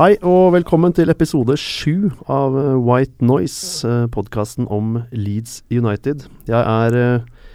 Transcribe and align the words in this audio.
Hei 0.00 0.14
og 0.24 0.54
velkommen 0.54 0.94
til 0.96 1.10
episode 1.12 1.52
sju 1.60 2.08
av 2.24 2.54
eh, 2.56 2.76
White 2.80 3.20
Noise, 3.20 4.06
podkasten 4.14 4.64
om 4.72 4.94
Leeds 5.12 5.58
United. 5.68 6.22
Jeg 6.48 6.56
er, 6.56 6.96
eh, 6.96 7.50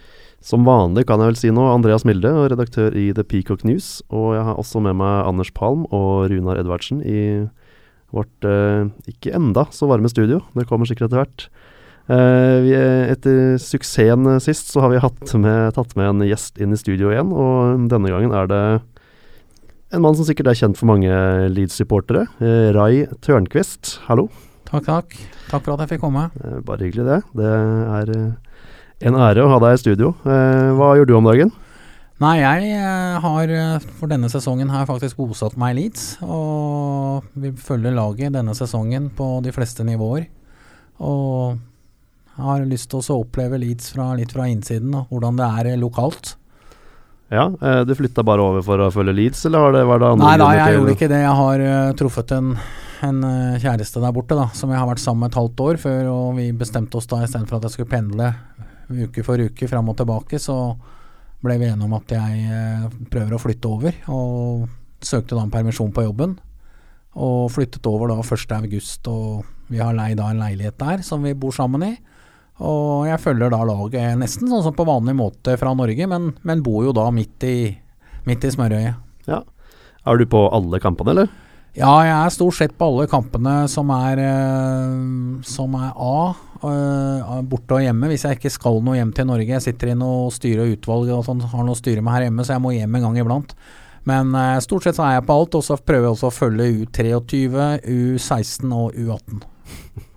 som 0.46 0.62
vanlig 0.62 1.08
kan 1.08 1.18
jeg 1.18 1.32
vel 1.32 1.40
si 1.40 1.50
nå, 1.50 1.64
Andreas 1.66 2.06
Milde, 2.06 2.30
redaktør 2.52 2.94
i 2.94 3.08
The 3.16 3.24
Peacock 3.26 3.66
News. 3.66 3.96
Og 4.14 4.36
jeg 4.36 4.46
har 4.46 4.62
også 4.62 4.78
med 4.84 4.94
meg 5.00 5.26
Anders 5.26 5.50
Palm 5.58 5.88
og 5.90 6.28
Runar 6.30 6.62
Edvardsen 6.62 7.02
i 7.02 7.18
vårt 8.14 8.46
eh, 8.46 8.86
ikke 9.10 9.34
enda 9.34 9.66
så 9.74 9.90
varme 9.90 10.06
studio. 10.14 10.44
Det 10.54 10.68
kommer 10.70 10.86
sikkert 10.86 11.10
etter 11.10 11.24
hvert. 11.24 11.48
Eh, 12.06 12.56
vi, 12.62 12.76
er- 12.78 13.10
etter 13.16 13.56
suksessen 13.58 14.36
sist, 14.38 14.70
så 14.70 14.86
har 14.86 14.94
vi 14.94 15.02
med, 15.42 15.74
tatt 15.74 15.98
med 15.98 16.12
en 16.14 16.28
gjest 16.30 16.62
inn 16.62 16.70
i 16.70 16.78
studio 16.78 17.10
igjen, 17.10 17.34
og 17.34 17.90
denne 17.90 18.14
gangen 18.14 18.38
er 18.38 18.54
det 18.54 18.66
en 19.94 20.02
mann 20.02 20.16
som 20.18 20.26
sikkert 20.26 20.50
er 20.50 20.58
kjent 20.58 20.78
for 20.78 20.88
mange 20.90 21.10
Leeds-supportere. 21.52 22.26
Eh, 22.42 22.70
Rai 22.74 23.06
Tørnquist, 23.24 23.98
hallo. 24.08 24.28
Takk, 24.66 24.86
takk. 24.88 25.14
Takk 25.50 25.62
for 25.62 25.74
at 25.76 25.84
jeg 25.84 25.94
fikk 25.94 26.02
komme. 26.02 26.26
Eh, 26.42 26.58
bare 26.66 26.88
hyggelig 26.88 27.06
det. 27.06 27.20
Det 27.38 27.52
er 27.52 28.10
eh, 28.16 28.56
en 29.06 29.20
ære 29.28 29.44
å 29.44 29.52
ha 29.52 29.60
deg 29.62 29.76
i 29.76 29.82
studio. 29.84 30.14
Hva 30.24 30.94
gjør 30.96 31.08
du 31.08 31.14
om 31.18 31.28
dagen? 31.28 31.52
Nei, 32.16 32.38
jeg 32.40 32.78
har 33.20 33.50
for 33.98 34.08
denne 34.08 34.30
sesongen 34.32 34.70
her 34.72 34.86
faktisk 34.88 35.18
bosatt 35.20 35.58
meg 35.60 35.74
i 35.74 35.78
Leeds. 35.82 36.06
Og 36.24 37.26
vi 37.36 37.52
følger 37.60 37.92
laget 37.92 38.32
denne 38.38 38.56
sesongen 38.56 39.10
på 39.12 39.34
de 39.44 39.52
fleste 39.52 39.84
nivåer. 39.84 40.24
Og 41.04 41.60
har 42.40 42.64
lyst 42.68 42.88
til 42.92 43.04
å 43.04 43.20
oppleve 43.20 43.60
Leeds 43.60 43.92
fra, 43.92 44.14
litt 44.16 44.32
fra 44.32 44.48
innsiden, 44.48 44.96
og 44.96 45.12
hvordan 45.12 45.38
det 45.38 45.50
er 45.60 45.76
lokalt. 45.80 46.34
Ja, 47.28 47.50
eh, 47.62 47.80
Du 47.80 47.94
flytta 47.94 48.22
bare 48.22 48.42
over 48.42 48.62
for 48.62 48.80
å 48.82 48.90
følge 48.94 49.14
Leeds, 49.16 49.46
eller 49.48 49.64
var 49.64 49.72
det, 49.74 49.84
var 49.88 50.02
det 50.02 50.10
andre 50.14 50.26
Nei 50.26 50.36
da, 50.38 50.50
jeg 50.54 50.76
gjorde 50.76 50.94
ikke 50.94 51.10
det. 51.10 51.22
Jeg 51.24 51.38
har 51.40 51.64
uh, 51.66 51.94
truffet 51.98 52.34
en, 52.36 52.52
en 53.08 53.18
uh, 53.26 53.58
kjæreste 53.62 54.02
der 54.02 54.14
borte, 54.14 54.38
da, 54.38 54.46
som 54.54 54.70
jeg 54.70 54.78
har 54.78 54.90
vært 54.90 55.02
sammen 55.02 55.24
med 55.24 55.34
et 55.34 55.40
halvt 55.40 55.64
år 55.66 55.80
før. 55.82 56.02
Og 56.12 56.28
vi 56.38 56.50
bestemte 56.56 57.00
oss 57.00 57.10
da, 57.10 57.24
istedenfor 57.26 57.58
at 57.58 57.66
jeg 57.66 57.76
skulle 57.76 57.90
pendle 57.90 58.30
uke 58.86 59.24
for 59.26 59.42
uke 59.42 59.66
fram 59.66 59.90
og 59.90 59.98
tilbake, 59.98 60.38
så 60.38 60.54
ble 61.42 61.56
vi 61.58 61.66
enige 61.66 61.88
om 61.88 61.96
at 61.98 62.14
jeg 62.14 62.44
uh, 62.46 62.86
prøver 63.10 63.34
å 63.34 63.42
flytte 63.42 63.72
over. 63.74 64.02
Og 64.14 64.66
søkte 65.02 65.34
da 65.34 65.42
en 65.42 65.52
permisjon 65.52 65.90
på 65.94 66.06
jobben. 66.06 66.38
Og 67.16 67.50
flyttet 67.50 67.86
over 67.88 68.12
da 68.12 68.20
1. 68.22 68.54
august, 68.60 69.08
og 69.10 69.46
vi 69.72 69.82
har 69.82 69.96
leid 69.96 70.20
da 70.20 70.30
en 70.30 70.42
leilighet 70.44 70.78
der 70.78 71.02
som 71.02 71.26
vi 71.26 71.34
bor 71.34 71.54
sammen 71.54 71.82
i. 71.88 71.96
Og 72.64 73.04
jeg 73.04 73.20
følger 73.20 73.52
da 73.52 73.60
laget 73.68 74.16
nesten 74.20 74.48
sånn 74.48 74.64
som 74.64 74.76
på 74.76 74.86
vanlig 74.88 75.16
måte 75.18 75.58
fra 75.60 75.74
Norge, 75.76 76.06
men, 76.08 76.30
men 76.46 76.62
bor 76.64 76.86
jo 76.86 76.94
da 76.96 77.10
midt 77.12 77.44
i, 77.44 77.56
midt 78.28 78.46
i 78.48 78.52
smørøyet. 78.54 79.02
Ja. 79.28 79.42
Er 80.06 80.20
du 80.20 80.24
på 80.30 80.46
alle 80.54 80.80
kampene, 80.80 81.12
eller? 81.12 81.34
Ja, 81.76 81.92
jeg 82.06 82.14
er 82.14 82.32
stort 82.32 82.56
sett 82.56 82.72
på 82.78 82.86
alle 82.88 83.04
kampene 83.10 83.66
som 83.68 83.90
er, 83.92 84.20
eh, 84.22 84.92
som 85.44 85.74
er 85.76 85.90
A, 85.92 86.20
eh, 86.64 87.34
borte 87.50 87.76
og 87.76 87.82
hjemme. 87.84 88.08
Hvis 88.08 88.24
jeg 88.24 88.38
ikke 88.38 88.54
skal 88.54 88.80
noe 88.80 88.96
hjem 88.96 89.12
til 89.12 89.28
Norge. 89.28 89.50
Jeg 89.50 89.64
sitter 89.66 89.92
i 89.92 89.98
noe 89.98 90.30
styre 90.32 90.64
og 90.64 90.78
utvalg 90.78 91.12
og 91.12 91.26
sånn, 91.26 91.44
har 91.44 91.66
noe 91.66 91.76
å 91.76 91.82
styre 91.82 92.00
med 92.00 92.16
her 92.16 92.24
hjemme, 92.30 92.46
så 92.46 92.56
jeg 92.56 92.64
må 92.64 92.72
hjem 92.72 92.96
en 92.96 93.04
gang 93.10 93.20
iblant. 93.20 93.52
Men 94.08 94.32
eh, 94.38 94.56
stort 94.64 94.86
sett 94.86 94.96
så 94.96 95.04
er 95.04 95.18
jeg 95.18 95.26
på 95.28 95.36
alt, 95.36 95.58
og 95.58 95.66
så 95.66 95.76
prøver 95.76 96.08
jeg 96.08 96.16
også 96.16 96.30
å 96.30 96.38
følge 96.38 96.70
U23, 96.80 97.44
U16 97.84 98.72
og 98.72 98.96
U18. 98.96 99.44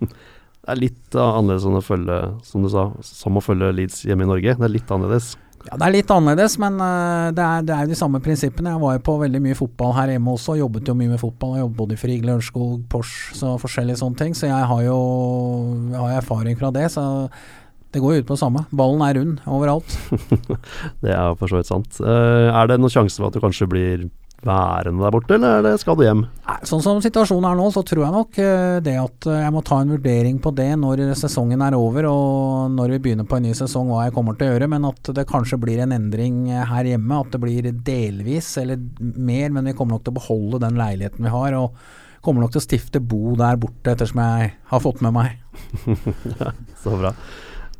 Det 0.60 0.74
er 0.74 0.80
litt 0.80 1.16
uh, 1.16 1.38
annerledes 1.38 1.66
enn 1.68 1.78
å 1.78 1.84
følge, 1.84 2.18
som 2.44 2.64
du 2.64 2.68
sa, 2.72 2.90
som 3.06 3.38
å 3.38 3.44
følge 3.44 3.70
Leeds 3.78 4.02
hjemme 4.04 4.26
i 4.26 4.30
Norge. 4.30 4.56
Det 4.58 4.66
er 4.66 4.74
litt 4.74 4.92
annerledes. 4.92 5.32
Ja, 5.66 5.76
Det 5.76 5.86
er 5.86 5.92
litt 5.92 6.12
annerledes, 6.12 6.56
men 6.60 6.78
eh, 6.80 7.30
det, 7.36 7.44
er, 7.44 7.64
det 7.68 7.74
er 7.76 7.88
de 7.90 7.96
samme 7.98 8.20
prinsippene. 8.24 8.72
Jeg 8.72 8.80
var 8.80 8.94
jo 8.96 9.02
på 9.04 9.16
veldig 9.20 9.42
mye 9.44 9.56
fotball 9.58 9.92
her 9.96 10.12
hjemme 10.14 10.32
også, 10.32 10.56
jobbet 10.56 10.88
jo 10.88 10.94
mye 10.96 11.12
med 11.12 11.20
fotball. 11.20 11.56
Jeg 11.56 11.64
jobbet 11.66 11.80
både 11.82 11.96
i 11.96 12.00
frig, 12.00 12.24
Lørenskog, 12.24 12.78
Porsche, 12.92 13.36
så 13.36 13.54
forskjellige 13.60 14.00
sånne 14.00 14.20
ting. 14.22 14.36
Så 14.36 14.48
jeg 14.48 14.68
har 14.72 14.84
jo 14.86 15.00
jeg 15.90 15.98
har 16.00 16.14
erfaring 16.22 16.56
fra 16.60 16.72
det. 16.72 16.86
Så 16.94 17.04
det 17.92 18.00
går 18.00 18.14
jo 18.14 18.22
ut 18.22 18.30
på 18.30 18.38
det 18.38 18.44
samme. 18.44 18.64
Ballen 18.72 19.04
er 19.04 19.18
rund 19.18 19.44
overalt. 19.50 19.98
Det 21.04 21.12
er 21.12 21.36
for 21.36 21.50
så 21.50 21.60
vidt 21.60 21.68
sant. 21.68 22.00
Eh, 22.00 22.48
er 22.48 22.70
det 22.70 22.80
noen 22.80 22.92
sjanse 22.92 23.20
for 23.20 23.28
at 23.28 23.36
du 23.36 23.42
kanskje 23.42 23.68
blir 23.68 24.08
værende 24.46 25.04
der 25.04 25.12
borte, 25.12 25.36
eller 25.36 25.58
er 25.58 25.64
det, 25.66 25.72
skal 25.82 25.96
du 25.98 26.04
hjem? 26.04 26.22
Nei, 26.46 26.56
Sånn 26.68 26.82
som 26.84 27.00
situasjonen 27.04 27.48
er 27.50 27.58
nå, 27.58 27.66
så 27.74 27.82
tror 27.86 28.04
jeg 28.06 28.14
nok 28.14 28.38
eh, 28.40 28.78
det 28.84 28.96
at 29.00 29.28
eh, 29.28 29.42
jeg 29.44 29.54
må 29.54 29.62
ta 29.66 29.80
en 29.82 29.92
vurdering 29.92 30.40
på 30.42 30.52
det 30.56 30.70
når 30.80 31.02
sesongen 31.18 31.64
er 31.64 31.76
over 31.76 32.08
og 32.08 32.72
når 32.76 32.96
vi 32.96 33.00
begynner 33.06 33.28
på 33.28 33.38
en 33.38 33.48
ny 33.48 33.54
sesong, 33.56 33.90
hva 33.92 34.06
jeg 34.06 34.16
kommer 34.16 34.38
til 34.38 34.48
å 34.48 34.54
gjøre. 34.54 34.70
Men 34.72 34.88
at 34.88 35.12
det 35.16 35.28
kanskje 35.28 35.60
blir 35.60 35.82
en 35.84 35.94
endring 35.96 36.46
eh, 36.48 36.64
her 36.72 36.88
hjemme. 36.88 37.20
At 37.20 37.34
det 37.34 37.42
blir 37.42 37.70
delvis 37.90 38.54
eller 38.60 38.80
mer, 39.00 39.52
men 39.52 39.68
vi 39.68 39.76
kommer 39.76 39.98
nok 39.98 40.06
til 40.08 40.14
å 40.14 40.20
beholde 40.20 40.62
den 40.64 40.80
leiligheten 40.80 41.28
vi 41.28 41.34
har. 41.34 41.58
Og 41.60 41.76
kommer 42.24 42.44
nok 42.44 42.54
til 42.54 42.62
å 42.62 42.64
stifte 42.64 43.00
bo 43.00 43.36
der 43.40 43.60
borte, 43.60 43.92
ettersom 43.92 44.20
jeg 44.24 44.50
har 44.72 44.84
fått 44.84 45.04
med 45.04 45.16
meg. 45.16 45.38
Så 46.82 46.96
bra. 46.96 47.14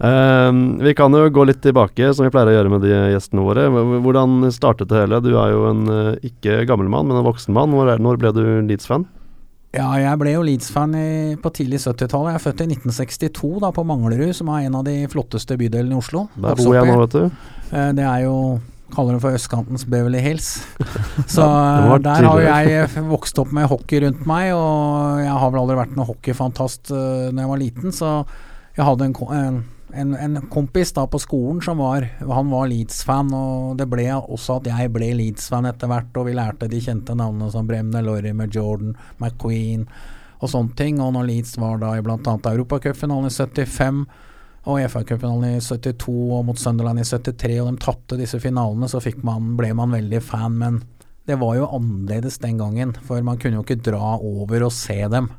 Eh, 0.00 0.50
vi 0.80 0.94
kan 0.96 1.12
jo 1.12 1.28
gå 1.28 1.44
litt 1.48 1.60
tilbake, 1.64 2.12
som 2.16 2.24
vi 2.24 2.32
pleier 2.32 2.52
å 2.52 2.56
gjøre 2.58 2.72
med 2.72 2.84
de 2.86 2.92
gjestene 3.12 3.44
våre. 3.44 3.68
Hvordan 4.00 4.48
startet 4.54 4.90
det 4.92 5.04
hele? 5.04 5.20
Du 5.24 5.34
er 5.34 5.52
jo 5.52 5.66
en 5.70 5.86
eh, 5.92 6.30
ikke 6.30 6.62
gammel 6.70 6.88
mann, 6.92 7.10
men 7.10 7.20
en 7.20 7.28
voksen 7.28 7.56
mann. 7.56 7.74
Når, 7.76 7.98
når 8.00 8.20
ble 8.22 8.32
du 8.36 8.44
Leeds-fan? 8.70 9.06
Ja, 9.76 9.92
jeg 10.00 10.18
ble 10.18 10.32
jo 10.34 10.42
Leeds-fan 10.42 10.96
på 11.42 11.52
tidlig 11.54 11.78
70-tallet. 11.84 12.32
Jeg 12.32 12.40
er 12.40 12.44
født 12.48 12.64
i 12.64 12.70
1962 12.72 13.52
da 13.62 13.70
på 13.76 13.84
Manglerud, 13.86 14.32
som 14.34 14.50
er 14.50 14.66
en 14.66 14.80
av 14.80 14.88
de 14.88 14.96
flotteste 15.12 15.54
bydelene 15.60 15.94
i 15.94 16.00
Oslo. 16.00 16.26
Der 16.34 16.58
bor 16.58 16.74
jeg 16.74 16.88
nå, 16.88 16.96
vet 17.04 17.14
du. 17.14 17.46
Uh, 17.70 17.90
Det 17.94 18.06
er 18.08 18.26
jo 18.26 18.36
Kaller 18.90 19.14
det 19.14 19.22
for 19.22 19.36
østkantens 19.38 19.84
Beverly 19.86 20.18
Hills. 20.18 20.48
Så 21.34 21.44
eh, 21.46 21.92
der 22.02 22.26
har 22.26 22.40
jeg 22.42 23.04
vokst 23.06 23.38
opp 23.38 23.52
med 23.54 23.68
hockey 23.70 24.00
rundt 24.02 24.24
meg, 24.26 24.50
og 24.50 25.20
jeg 25.22 25.36
har 25.42 25.52
vel 25.52 25.60
aldri 25.60 25.76
vært 25.78 25.92
noen 25.94 26.08
hockeyfantast 26.08 26.90
uh, 26.90 27.28
når 27.30 27.44
jeg 27.44 27.50
var 27.52 27.60
liten, 27.60 27.94
så 27.94 28.08
jeg 28.74 28.88
hadde 28.88 29.06
en, 29.06 29.14
en, 29.36 29.60
en, 29.94 30.14
en 30.14 30.40
kompis 30.52 30.92
da 30.96 31.06
på 31.10 31.18
skolen 31.22 31.60
som 31.64 31.80
var 31.82 32.06
Han 32.20 32.50
var 32.52 32.70
Leeds-fan, 32.70 33.32
og 33.34 33.76
det 33.80 33.86
ble 33.90 34.06
også 34.16 34.60
at 34.60 34.70
jeg 34.70 34.92
ble 34.94 35.10
Leeds-fan 35.18 35.68
etter 35.70 35.90
hvert, 35.90 36.10
og 36.16 36.28
vi 36.28 36.36
lærte 36.36 36.70
de 36.70 36.80
kjente 36.82 37.16
navnene 37.18 37.50
som 37.52 37.68
Bremner, 37.68 38.04
Lorimer, 38.06 38.50
Jordan, 38.52 38.96
McQueen 39.18 39.86
og 40.40 40.52
sånne 40.52 40.76
ting. 40.78 41.00
Og 41.02 41.14
når 41.16 41.28
Leeds 41.28 41.56
var 41.60 41.80
da 41.82 41.94
i 41.96 42.04
bl.a. 42.04 42.18
Europacupfinalen 42.52 43.30
i 43.30 43.34
75 43.34 44.04
og 44.68 44.76
i 44.76 44.86
FA-cupfinalen 44.92 45.56
i 45.56 45.60
72 45.64 46.14
og 46.36 46.44
mot 46.50 46.58
Sunderland 46.60 47.00
i 47.00 47.06
73, 47.08 47.60
og 47.62 47.70
de 47.70 47.84
tapte 47.84 48.18
disse 48.20 48.40
finalene, 48.42 48.88
så 48.92 49.00
man, 49.24 49.54
ble 49.56 49.72
man 49.76 49.94
veldig 49.96 50.20
fan. 50.24 50.58
Men 50.60 50.82
det 51.28 51.38
var 51.40 51.56
jo 51.56 51.70
annerledes 51.78 52.40
den 52.42 52.58
gangen, 52.60 52.92
for 53.06 53.22
man 53.24 53.40
kunne 53.40 53.60
jo 53.60 53.64
ikke 53.64 53.80
dra 53.90 54.18
over 54.18 54.66
og 54.68 54.74
se 54.76 54.98
dem. 55.12 55.30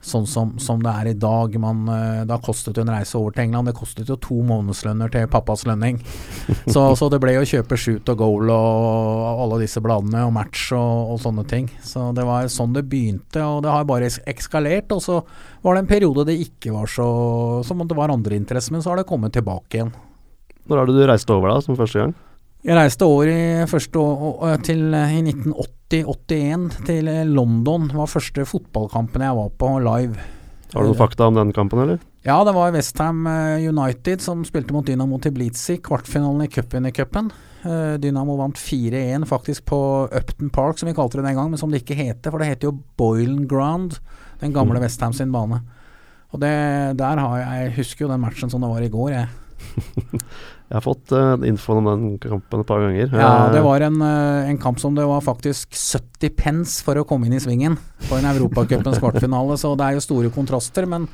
Sånn 0.00 0.24
som, 0.24 0.54
som 0.56 0.80
det 0.80 0.92
er 0.96 1.08
i 1.10 1.16
dag. 1.20 1.52
Man, 1.60 1.82
eh, 1.92 2.22
da 2.24 2.38
kostet 2.40 2.78
jo 2.78 2.84
en 2.86 2.92
reise 2.92 3.18
over 3.18 3.34
til 3.36 3.44
England. 3.44 3.68
Det 3.68 3.76
kostet 3.76 4.08
jo 4.08 4.16
to 4.16 4.38
månedslønner 4.48 5.12
til 5.12 5.26
pappas 5.28 5.66
lønning. 5.68 5.98
Så, 6.72 6.82
så 6.96 7.08
det 7.12 7.18
ble 7.20 7.34
jo 7.34 7.46
kjøpe 7.46 7.76
shoot 7.80 8.08
og 8.12 8.20
goal 8.20 8.50
og 8.54 9.42
alle 9.44 9.60
disse 9.62 9.80
bladene 9.82 10.22
og 10.26 10.32
match 10.34 10.70
og, 10.76 11.14
og 11.14 11.18
sånne 11.22 11.44
ting. 11.50 11.66
Så 11.84 12.10
det 12.16 12.24
var 12.26 12.48
sånn 12.52 12.72
det 12.76 12.84
begynte, 12.88 13.42
og 13.42 13.64
det 13.64 13.72
har 13.74 13.88
bare 13.88 14.08
ekskalert. 14.30 14.92
Og 14.94 15.02
så 15.04 15.18
var 15.64 15.76
det 15.76 15.84
en 15.84 15.90
periode 15.90 16.26
det 16.30 16.38
ikke 16.46 16.72
var 16.74 16.88
så 16.90 17.08
Som 17.66 17.82
om 17.82 17.88
det 17.88 17.96
var 17.98 18.12
andre 18.12 18.38
interesser, 18.38 18.72
men 18.72 18.84
så 18.84 18.92
har 18.92 19.00
det 19.00 19.08
kommet 19.10 19.34
tilbake 19.36 19.78
igjen. 19.78 19.92
Når 20.70 20.80
er 20.80 20.88
det 20.88 20.96
du 20.96 21.04
reiste 21.10 21.34
over 21.34 21.52
da, 21.52 21.60
som 21.64 21.78
første 21.78 22.04
gang? 22.04 22.16
Jeg 22.64 22.76
reiste 22.76 23.08
over 23.08 23.28
i, 23.32 23.42
første, 23.68 24.06
til, 24.64 24.82
i 24.94 25.20
i 25.32 25.34
1980-81 25.90 26.86
til 26.86 27.10
eh, 27.10 27.26
London. 27.28 27.90
Var 27.94 28.10
første 28.10 28.46
fotballkampen 28.48 29.26
jeg 29.26 29.36
var 29.38 29.50
på 29.60 29.72
live. 29.84 30.28
Har 30.70 30.86
du 30.86 30.92
noen 30.92 31.00
fakta 31.00 31.26
om 31.26 31.38
den 31.38 31.52
kampen, 31.52 31.82
eller? 31.82 31.98
Ja, 32.22 32.38
det 32.46 32.54
var 32.54 32.70
Westham 32.74 33.24
United 33.26 34.22
som 34.22 34.44
spilte 34.46 34.74
mot 34.76 34.86
Dynamo 34.86 35.18
Tbilisi, 35.18 35.80
kvartfinalen 35.82 36.44
i 36.44 36.50
cupvinnercupen. 36.52 37.32
Uh, 37.60 37.96
Dynamo 38.00 38.38
vant 38.38 38.56
4-1 38.56 39.26
faktisk 39.28 39.66
på 39.68 39.80
Upton 40.06 40.52
Park, 40.54 40.78
som 40.78 40.88
vi 40.88 40.94
kalte 40.96 41.18
det 41.18 41.26
den 41.26 41.36
gang, 41.36 41.50
men 41.52 41.60
som 41.60 41.72
det 41.72 41.82
ikke 41.82 41.98
heter, 41.98 42.30
for 42.30 42.40
det 42.40 42.48
heter 42.52 42.70
jo 42.70 42.78
Boylan 43.00 43.44
Ground, 43.48 43.98
den 44.40 44.54
gamle 44.54 44.78
Mm. 44.78 44.84
Westham 44.84 45.12
sin 45.12 45.32
bane. 45.32 45.60
Og 46.30 46.40
det, 46.40 46.96
der 46.96 47.18
har 47.18 47.38
jeg, 47.38 47.64
jeg 47.64 47.76
husker 47.76 48.04
jo 48.04 48.12
den 48.12 48.20
matchen 48.22 48.50
som 48.50 48.60
det 48.60 48.70
var 48.70 48.80
i 48.80 48.88
går, 48.88 49.10
jeg. 49.10 49.28
Jeg 50.70 50.76
har 50.78 50.84
fått 50.84 51.10
uh, 51.10 51.34
infoen 51.48 51.80
om 51.80 51.86
den 51.88 52.02
kampen 52.22 52.60
et 52.62 52.68
par 52.68 52.78
ganger. 52.84 53.10
Ja, 53.10 53.30
Eh, 53.48 53.54
det 53.56 53.62
var 53.64 53.82
en, 53.82 53.96
uh, 53.98 54.46
en 54.46 54.58
kamp 54.62 54.78
som 54.78 54.94
det 54.94 55.02
var 55.02 55.24
faktisk 55.26 55.74
70 55.74 56.30
pence 56.38 56.84
for 56.86 57.00
å 57.00 57.02
komme 57.02 57.26
inn 57.26 57.34
i 57.34 57.42
svingen 57.42 57.74
på 58.06 58.14
en 58.14 58.28
Europacupens 58.30 59.00
kvartfinale, 59.02 59.56
så 59.58 59.72
det 59.74 59.88
er 59.88 59.98
jo 59.98 60.04
store 60.04 60.30
kontraster. 60.30 60.86
Men 60.86 61.08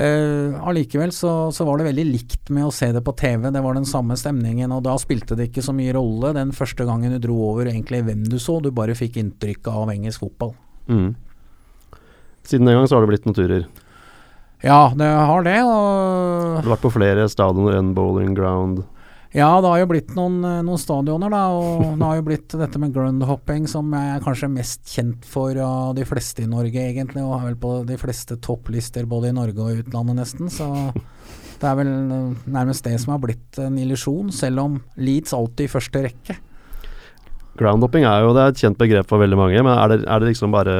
uh, 0.00 0.56
allikevel 0.64 1.12
så, 1.12 1.52
så 1.52 1.66
var 1.68 1.76
det 1.76 1.90
veldig 1.90 2.06
likt 2.08 2.48
med 2.56 2.70
å 2.70 2.72
se 2.72 2.88
det 2.96 3.04
på 3.04 3.12
TV. 3.20 3.50
Det 3.52 3.64
var 3.66 3.76
den 3.76 3.88
samme 3.88 4.16
stemningen, 4.16 4.72
og 4.72 4.86
da 4.88 4.96
spilte 5.02 5.36
det 5.36 5.50
ikke 5.50 5.66
så 5.68 5.76
mye 5.76 5.92
rolle 5.98 6.32
den 6.40 6.56
første 6.56 6.88
gangen 6.88 7.12
du 7.12 7.20
dro 7.20 7.36
over 7.50 7.68
egentlig 7.68 8.00
hvem 8.08 8.24
du 8.32 8.38
så, 8.40 8.62
du 8.64 8.72
bare 8.72 8.96
fikk 8.96 9.20
inntrykk 9.20 9.68
av 9.74 9.92
engelsk 9.92 10.24
fotball. 10.24 10.56
Mm. 10.88 11.12
Siden 12.48 12.64
den 12.64 12.80
gang 12.80 12.88
så 12.88 12.96
har 12.96 13.04
det 13.04 13.12
blitt 13.12 13.28
noen 13.28 13.36
turer. 13.36 13.68
Ja, 14.60 14.92
det 14.96 15.08
har 15.08 15.44
det, 15.46 15.56
Du 15.60 16.60
har 16.60 16.72
vært 16.74 16.84
på 16.84 16.92
flere 16.92 17.28
stadioner 17.32 17.78
enn 17.78 17.94
Bowling 17.96 18.34
Ground. 18.36 18.82
Ja, 19.30 19.60
det 19.62 19.68
har 19.70 19.78
jo 19.78 19.88
blitt 19.92 20.10
noen, 20.18 20.40
eh, 20.42 20.58
noen 20.66 20.80
stadioner, 20.80 21.30
da. 21.30 21.44
Og 21.54 21.84
det 22.00 22.06
har 22.06 22.18
jo 22.18 22.26
blitt 22.26 22.56
dette 22.58 22.80
med 22.82 22.92
grundhopping, 22.94 23.68
som 23.70 23.92
jeg 23.94 24.16
er 24.16 24.24
kanskje 24.24 24.50
mest 24.50 24.90
kjent 24.90 25.28
for 25.28 25.54
av 25.62 25.94
de 25.96 26.04
fleste 26.08 26.42
i 26.44 26.50
Norge, 26.50 26.82
egentlig. 26.82 27.22
Og 27.22 27.36
er 27.38 27.46
vel 27.52 27.60
på 27.62 27.72
de 27.86 27.98
fleste 28.00 28.40
topplister 28.42 29.06
både 29.08 29.30
i 29.30 29.36
Norge 29.36 29.62
og 29.62 29.84
utlandet, 29.84 30.18
nesten. 30.18 30.50
Så 30.50 30.68
det 31.60 31.68
er 31.70 31.78
vel 31.78 31.94
eh, 31.94 32.44
nærmest 32.50 32.84
det 32.84 32.96
som 33.00 33.14
har 33.14 33.22
blitt 33.22 33.62
en 33.62 33.78
illusjon, 33.78 34.34
selv 34.34 34.66
om 34.66 34.78
Leeds 34.98 35.36
alltid 35.36 35.68
i 35.68 35.74
første 35.78 36.04
rekke. 36.10 36.40
Groundhopping 37.60 38.06
er 38.08 38.24
jo 38.24 38.32
det 38.36 38.42
er 38.42 38.54
et 38.54 38.62
kjent 38.62 38.78
begrep 38.80 39.08
for 39.10 39.20
veldig 39.20 39.38
mange, 39.38 39.60
men 39.60 39.72
er 39.74 39.92
det, 39.92 39.98
er 40.08 40.22
det 40.22 40.30
liksom 40.30 40.54
bare 40.54 40.76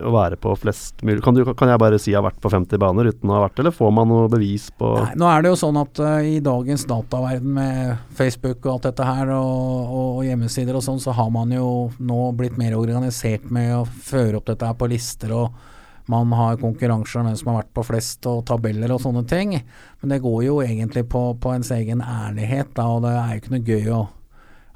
å 0.00 0.12
være 0.14 0.38
på 0.40 0.54
flest 0.60 1.04
mulig 1.06 1.22
kan, 1.24 1.36
kan 1.58 1.72
jeg 1.72 1.82
bare 1.82 2.00
si 2.00 2.12
jeg 2.12 2.18
har 2.20 2.26
vært 2.26 2.40
på 2.42 2.52
50 2.52 2.80
baner 2.80 3.10
uten 3.12 3.30
å 3.30 3.36
ha 3.36 3.44
vært 3.44 3.60
eller 3.60 3.74
får 3.76 3.92
man 3.94 4.10
noe 4.10 4.30
bevis 4.32 4.70
på 4.78 4.94
Nei, 4.96 5.12
nå 5.20 5.28
er 5.30 5.44
det 5.44 5.52
jo 5.52 5.60
sånn 5.60 5.80
at 5.80 6.02
uh, 6.02 6.16
i 6.24 6.38
dagens 6.44 6.86
dataverden 6.88 7.54
med 7.58 8.16
Facebook 8.16 8.64
og 8.64 8.76
alt 8.76 8.90
dette 8.90 9.06
her, 9.06 9.32
og, 9.36 9.94
og 10.00 10.20
hjemmesider 10.26 10.78
og 10.78 10.84
sånn, 10.86 11.02
så 11.02 11.14
har 11.16 11.30
man 11.34 11.52
jo 11.54 11.70
nå 11.98 12.20
blitt 12.38 12.58
mer 12.60 12.76
organisert 12.78 13.48
med 13.52 13.74
å 13.76 13.84
føre 13.86 14.40
opp 14.40 14.48
dette 14.48 14.68
her 14.68 14.76
på 14.78 14.88
lister, 14.90 15.34
og 15.36 15.74
man 16.10 16.30
har 16.38 16.58
konkurranser 16.60 17.20
om 17.20 17.26
hvem 17.26 17.38
som 17.38 17.50
har 17.50 17.62
vært 17.64 17.72
på 17.74 17.84
flest, 17.88 18.26
og 18.30 18.44
tabeller 18.46 18.92
og 18.94 19.00
sånne 19.02 19.24
ting. 19.26 19.56
Men 20.00 20.12
det 20.12 20.22
går 20.22 20.44
jo 20.46 20.60
egentlig 20.62 21.02
på, 21.10 21.22
på 21.42 21.54
ens 21.56 21.72
egen 21.74 22.02
ærlighet, 22.04 22.70
da, 22.78 22.86
og 22.94 23.02
det 23.02 23.14
er 23.16 23.32
jo 23.32 23.42
ikke 23.42 23.54
noe 23.56 23.66
gøy 23.66 23.90
å 23.96 24.02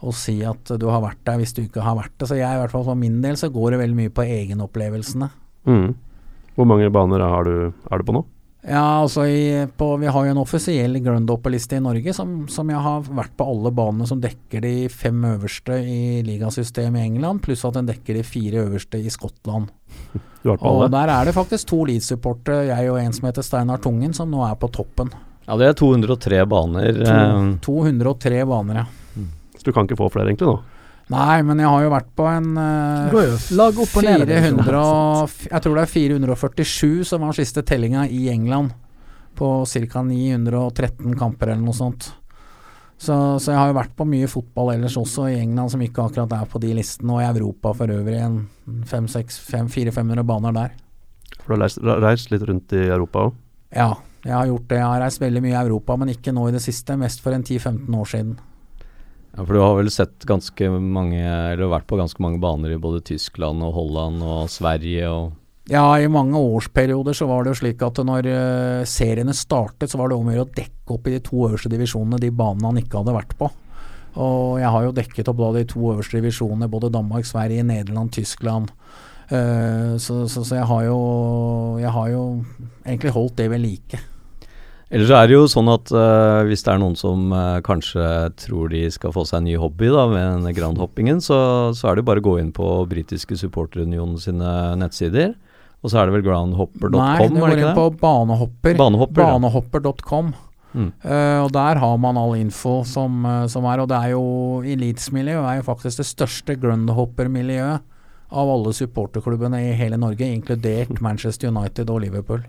å 0.03 0.13
si 0.17 0.39
at 0.47 0.73
du 0.81 0.87
har 0.89 1.03
vært 1.05 1.21
der 1.29 1.39
hvis 1.43 1.53
du 1.57 1.63
ikke 1.67 1.85
har 1.85 1.97
vært 1.99 2.15
det. 2.19 2.29
Så 2.31 2.39
jeg, 2.39 2.49
i 2.49 2.61
hvert 2.63 2.73
fall 2.73 2.85
for 2.87 2.97
min 2.99 3.21
del, 3.25 3.37
så 3.37 3.51
går 3.53 3.75
det 3.75 3.81
veldig 3.83 3.99
mye 3.99 4.13
på 4.17 4.25
egenopplevelsene. 4.27 5.31
mm. 5.69 5.89
Hvor 6.59 6.67
mange 6.67 6.91
baner 6.93 7.23
er 7.25 7.45
du, 7.47 7.73
er 7.91 7.99
du 8.03 8.05
på 8.05 8.13
nå? 8.13 8.25
Ja, 8.67 9.01
altså 9.01 9.23
i, 9.25 9.63
på, 9.79 9.87
Vi 10.03 10.11
har 10.13 10.25
jo 10.27 10.33
en 10.35 10.41
offisiell 10.43 10.99
Grundhopper-liste 11.01 11.79
i 11.79 11.81
Norge 11.81 12.13
som, 12.13 12.43
som 12.53 12.69
jeg 12.69 12.77
har 12.85 13.07
vært 13.09 13.33
på 13.39 13.47
alle 13.49 13.71
banene 13.73 14.05
som 14.11 14.21
dekker 14.21 14.61
de 14.67 14.73
fem 14.93 15.23
øverste 15.31 15.79
i 15.81 16.21
ligasystemet 16.27 17.01
i 17.01 17.07
England, 17.09 17.41
pluss 17.47 17.65
at 17.65 17.79
den 17.79 17.89
dekker 17.89 18.19
de 18.19 18.25
fire 18.27 18.67
øverste 18.67 19.01
i 19.01 19.09
Skottland. 19.15 19.71
Du 20.43 20.51
har 20.51 20.59
vært 20.59 20.61
på 20.67 20.69
Og 20.75 20.83
alle? 20.83 20.91
der 20.99 21.15
er 21.15 21.31
det 21.31 21.37
faktisk 21.39 21.71
to 21.73 21.81
Leeds-supportere, 21.89 22.67
jeg 22.69 22.93
og 22.93 23.01
en 23.01 23.17
som 23.17 23.31
heter 23.31 23.47
Steinar 23.47 23.81
Tungen, 23.81 24.13
som 24.13 24.29
nå 24.29 24.45
er 24.45 24.59
på 24.61 24.69
toppen. 24.77 25.09
Ja, 25.49 25.57
det 25.57 25.71
er 25.71 25.79
203 25.81 26.45
baner. 26.51 26.93
To, 27.01 27.17
eh, 27.17 27.57
203 27.65 28.45
baner, 28.53 28.83
ja. 28.83 28.87
Så 29.61 29.69
du 29.69 29.75
kan 29.77 29.85
ikke 29.85 29.99
få 30.01 30.09
flere, 30.13 30.31
egentlig, 30.33 30.49
nå? 30.49 30.81
Nei, 31.11 31.41
men 31.43 31.59
jeg 31.59 31.67
har 31.67 31.83
jo 31.83 31.91
vært 31.91 32.11
på 32.17 32.27
en 32.31 32.53
eh, 32.63 33.49
lag 33.59 33.79
opp 33.83 33.97
og 33.99 34.07
ned. 34.07 34.31
400 34.31 34.79
og, 34.79 35.33
jeg 35.51 35.65
tror 35.65 35.77
det 35.77 35.83
er 35.83 35.91
447 35.91 37.09
som 37.09 37.27
var 37.27 37.35
siste 37.35 37.65
tellinga 37.67 38.07
i 38.07 38.29
England. 38.31 38.71
På 39.35 39.65
ca. 39.67 40.03
913 40.07 41.17
kamper 41.19 41.51
eller 41.51 41.65
noe 41.65 41.75
sånt. 41.75 42.13
Så, 43.01 43.15
så 43.41 43.51
jeg 43.51 43.59
har 43.59 43.71
jo 43.71 43.79
vært 43.79 43.95
på 43.97 44.05
mye 44.07 44.29
fotball 44.29 44.75
ellers 44.75 44.99
også 45.01 45.27
i 45.33 45.39
England 45.41 45.73
som 45.73 45.83
ikke 45.83 46.05
akkurat 46.05 46.35
er 46.37 46.49
på 46.53 46.61
de 46.63 46.75
listene, 46.77 47.17
og 47.17 47.23
i 47.25 47.29
Europa 47.31 47.73
for 47.79 47.91
øvrig. 47.91 48.21
En 48.21 48.85
400-500 48.87 50.27
baner 50.29 50.55
der. 50.55 50.77
For 51.41 51.57
du 51.57 51.89
har 51.89 52.05
reist 52.05 52.31
litt 52.31 52.45
rundt 52.47 52.77
i 52.77 52.85
Europa 52.87 53.27
òg? 53.31 53.41
Ja, 53.75 53.95
jeg 54.27 54.37
har 54.37 54.51
gjort 54.51 54.69
det. 54.69 54.79
Jeg 54.79 54.87
har 54.93 55.03
reist 55.03 55.23
veldig 55.23 55.43
mye 55.43 55.57
i 55.57 55.63
Europa, 55.63 55.97
men 55.97 56.13
ikke 56.13 56.35
nå 56.37 56.47
i 56.51 56.55
det 56.55 56.63
siste. 56.63 56.99
Mest 57.01 57.25
for 57.25 57.35
en 57.35 57.43
10-15 57.43 57.99
år 57.99 58.11
siden. 58.13 58.37
Ja, 59.37 59.45
for 59.45 59.55
du 59.55 59.61
har 59.63 59.77
vel 59.79 59.91
sett 59.95 60.27
ganske 60.27 60.71
mange 60.83 61.21
Eller 61.23 61.71
vært 61.71 61.87
på 61.91 61.99
ganske 62.01 62.23
mange 62.23 62.41
baner 62.43 62.75
i 62.75 62.81
både 62.83 63.03
Tyskland 63.13 63.63
og 63.63 63.77
Holland 63.77 64.25
og 64.27 64.51
Sverige 64.51 65.07
og 65.07 65.37
Ja, 65.71 65.85
i 66.03 66.11
mange 66.11 66.39
årsperioder 66.39 67.15
så 67.15 67.29
var 67.31 67.45
det 67.45 67.53
jo 67.53 67.61
slik 67.61 67.83
at 67.87 68.01
når 68.03 68.27
eh, 68.27 68.89
seriene 68.91 69.37
startet, 69.37 69.93
så 69.93 70.01
var 70.01 70.11
det 70.11 70.17
om 70.19 70.31
å 70.31 70.35
gjøre 70.35 70.49
å 70.49 70.55
dekke 70.57 70.97
opp 70.97 71.07
i 71.07 71.15
de 71.15 71.21
to 71.23 71.45
øverste 71.47 71.71
divisjonene 71.71 72.19
de 72.19 72.33
banene 72.35 72.73
han 72.73 72.81
ikke 72.81 72.99
hadde 72.99 73.15
vært 73.15 73.37
på. 73.39 73.51
Og 74.19 74.59
jeg 74.59 74.73
har 74.75 74.87
jo 74.89 74.97
dekket 74.97 75.31
opp 75.31 75.39
da 75.39 75.53
de 75.55 75.63
to 75.71 75.93
øverste 75.93 76.19
divisjonene, 76.19 76.67
både 76.73 76.91
Danmark, 76.91 77.29
Sverige, 77.29 77.63
Nederland, 77.63 78.11
Tyskland. 78.17 78.73
Eh, 79.31 79.95
så, 80.03 80.25
så, 80.27 80.43
så 80.43 80.59
jeg 80.59 80.67
har 80.67 80.89
jo 80.89 80.99
Jeg 81.79 81.91
har 81.95 82.09
jo 82.11 82.23
egentlig 82.83 83.15
holdt 83.15 83.37
det 83.39 83.51
ved 83.53 83.63
like. 83.63 84.01
Ellers 84.91 85.13
er 85.15 85.29
det 85.31 85.37
jo 85.37 85.45
sånn 85.47 85.71
at 85.71 85.93
uh, 85.95 86.43
hvis 86.49 86.65
det 86.67 86.73
er 86.73 86.81
noen 86.83 86.97
som 86.99 87.31
uh, 87.31 87.61
kanskje 87.63 88.03
tror 88.43 88.73
de 88.73 88.83
skal 88.91 89.15
få 89.15 89.23
seg 89.29 89.39
en 89.39 89.47
ny 89.47 89.55
hobby 89.63 89.87
da 89.93 90.09
med 90.11 90.43
den 90.43 90.57
groundhoppingen, 90.57 91.23
så, 91.23 91.39
så 91.79 91.93
er 91.93 92.01
det 92.01 92.07
bare 92.09 92.23
å 92.23 92.27
gå 92.27 92.35
inn 92.43 92.51
på 92.55 92.67
britiske 92.91 93.39
supporterunionen 93.39 94.19
sine 94.19 94.51
nettsider. 94.81 95.37
Og 95.81 95.93
så 95.93 96.01
er 96.01 96.11
det 96.11 96.19
vel 96.19 96.27
groundhopper.com, 96.27 96.99
Nei, 96.99 97.23
du 97.23 97.39
det 97.39 97.45
går 97.47 97.63
inn 97.63 97.79
på 97.79 97.87
Banehopper. 98.03 98.77
Banehopper. 98.83 99.23
Banehopper.com. 99.23 100.35
Mm. 100.71 100.91
uh, 101.07 101.39
og 101.45 101.55
der 101.55 101.79
har 101.83 101.97
man 102.03 102.19
all 102.19 102.37
info 102.39 102.81
som, 102.87 103.25
som 103.51 103.65
er, 103.71 103.83
og 103.83 103.89
det 103.91 103.99
er 103.99 104.13
jo 104.17 104.27
Elites-miljøet 104.67 105.47
er 105.55 105.63
jo 105.63 105.67
faktisk 105.71 106.03
det 106.03 106.11
største 106.11 106.59
grundhopper-miljøet 106.63 107.87
av 108.31 108.51
alle 108.51 108.75
supporterklubbene 108.75 109.69
i 109.71 109.75
hele 109.79 109.99
Norge, 109.99 110.27
inkludert 110.27 110.99
Manchester 111.03 111.51
United 111.55 111.91
og 111.91 112.03
Liverpool. 112.05 112.43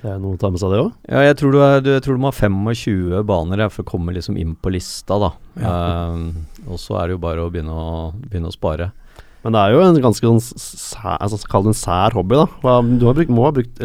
Det 0.00 0.08
er 0.08 0.20
noe 0.20 0.36
å 0.36 0.40
ta 0.40 0.48
med 0.48 0.62
seg, 0.62 0.72
det 0.72 0.80
òg? 0.80 0.92
Ja, 1.12 1.24
jeg 1.26 1.36
tror, 1.36 1.52
du 1.52 1.60
er, 1.64 1.82
du, 1.84 1.90
jeg 1.92 2.04
tror 2.06 2.16
du 2.16 2.22
må 2.22 2.30
ha 2.30 2.36
25 2.36 3.24
baner 3.28 3.64
ja, 3.64 3.68
for 3.72 3.84
å 3.84 3.90
komme 3.90 4.14
liksom 4.16 4.38
inn 4.40 4.54
på 4.56 4.72
lista, 4.72 5.18
da. 5.20 5.30
Eh, 5.60 6.22
og 6.70 6.80
så 6.80 6.96
er 7.00 7.10
det 7.10 7.18
jo 7.18 7.24
bare 7.26 7.44
å 7.44 7.52
begynne 7.52 7.74
å, 7.76 7.90
begynne 8.24 8.48
å 8.48 8.56
spare. 8.56 8.90
Men 9.40 9.54
det 9.54 9.60
er 9.60 9.72
jo 9.72 9.80
en 9.80 9.98
ganske 10.04 10.26
sånn 10.26 10.40
sær, 10.42 11.14
altså, 11.16 11.38
Kall 11.48 11.64
det 11.64 11.72
en 11.72 11.78
sær 11.78 12.16
hobby, 12.16 12.36
da. 12.36 12.74
Du 13.00 13.06
brukt, 13.08 13.32
må 13.32 13.46
ha 13.46 13.52
brukt 13.56 13.80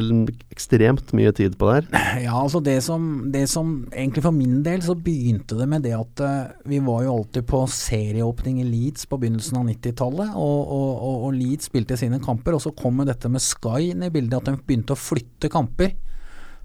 ekstremt 0.51 1.13
mye 1.15 1.31
tid 1.35 1.55
på 1.59 1.69
det 1.69 1.77
her. 1.77 1.87
Ja, 2.25 2.33
altså 2.41 2.59
det 2.63 2.77
som, 2.83 3.27
det 3.31 3.45
som 3.51 3.73
Egentlig 3.91 4.23
for 4.25 4.35
min 4.35 4.61
del 4.65 4.83
så 4.83 4.95
begynte 4.99 5.57
det 5.59 5.67
med 5.69 5.85
det 5.85 5.93
at 5.95 6.23
eh, 6.23 6.53
vi 6.67 6.79
var 6.83 7.03
jo 7.05 7.17
alltid 7.19 7.47
på 7.47 7.61
serieåpning 7.71 8.59
i 8.63 8.67
Leeds 8.67 9.07
på 9.07 9.19
begynnelsen 9.21 9.59
av 9.61 9.67
90-tallet, 9.69 10.35
og, 10.35 10.59
og, 10.75 10.89
og, 10.95 11.25
og 11.27 11.35
Leeds 11.37 11.69
spilte 11.71 11.99
sine 11.99 12.19
kamper, 12.23 12.57
og 12.57 12.63
så 12.63 12.73
kom 12.75 12.99
jo 13.01 13.07
dette 13.07 13.31
med 13.31 13.43
Sky 13.43 13.91
inn 13.91 14.03
i 14.07 14.11
bildet, 14.11 14.41
at 14.41 14.51
de 14.51 14.59
begynte 14.59 14.95
å 14.95 14.99
flytte 14.99 15.51
kamper. 15.53 15.95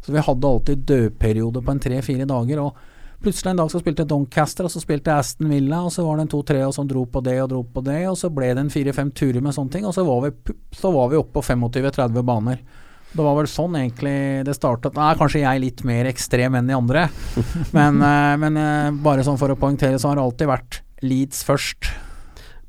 Så 0.01 0.15
vi 0.15 0.23
hadde 0.25 0.49
alltid 0.49 0.87
dødperiode 0.89 1.63
på 1.63 1.75
en 1.75 1.83
tre-fire 1.83 2.27
dager, 2.29 2.63
og 2.65 2.90
plutselig 3.23 3.51
en 3.51 3.61
dag 3.61 3.71
så 3.73 3.81
spilte 3.83 4.05
jeg 4.05 4.11
Doncaster, 4.11 4.67
og 4.67 4.73
så 4.73 4.83
spilte 4.83 5.13
jeg 5.13 5.25
Aston 5.25 5.51
Villa, 5.53 5.83
og 5.87 5.93
så 5.95 6.05
var 6.07 6.19
det 6.19 6.27
en 6.27 6.33
to-tre 6.35 6.61
som 6.75 6.89
dro 6.89 7.07
på 7.07 7.23
det 7.25 7.37
og 7.43 7.51
dro 7.53 7.63
på 7.65 7.83
det, 7.87 8.03
og 8.11 8.19
så 8.19 8.31
ble 8.33 8.53
det 8.55 8.65
en 8.65 8.73
fire-fem 8.73 9.11
turer 9.17 9.43
med 9.45 9.57
sånne 9.57 9.75
ting, 9.77 9.89
og 9.89 9.97
så 9.97 10.05
var 10.07 10.25
vi, 10.27 10.55
så 10.77 10.93
var 10.95 11.11
vi 11.13 11.21
oppe 11.21 11.37
på 11.39 11.45
25-30 11.53 12.27
baner. 12.27 12.63
Det 13.11 13.25
var 13.27 13.35
vel 13.41 13.49
sånn 13.51 13.75
egentlig 13.75 14.45
det 14.47 14.55
startet. 14.55 14.95
Nå 14.95 15.03
er 15.03 15.19
kanskje 15.19 15.43
jeg 15.43 15.51
er 15.51 15.65
litt 15.65 15.81
mer 15.87 16.07
ekstrem 16.11 16.55
enn 16.59 16.71
de 16.71 16.77
andre, 16.77 17.09
men, 17.77 17.99
eh, 18.07 18.37
men 18.45 18.61
eh, 18.61 18.93
bare 19.03 19.27
sånn 19.27 19.41
for 19.41 19.53
å 19.53 19.59
poengtere, 19.59 19.99
så 19.99 20.13
har 20.13 20.21
det 20.21 20.29
alltid 20.29 20.53
vært 20.53 20.81
Leeds 21.05 21.45
først. 21.49 21.91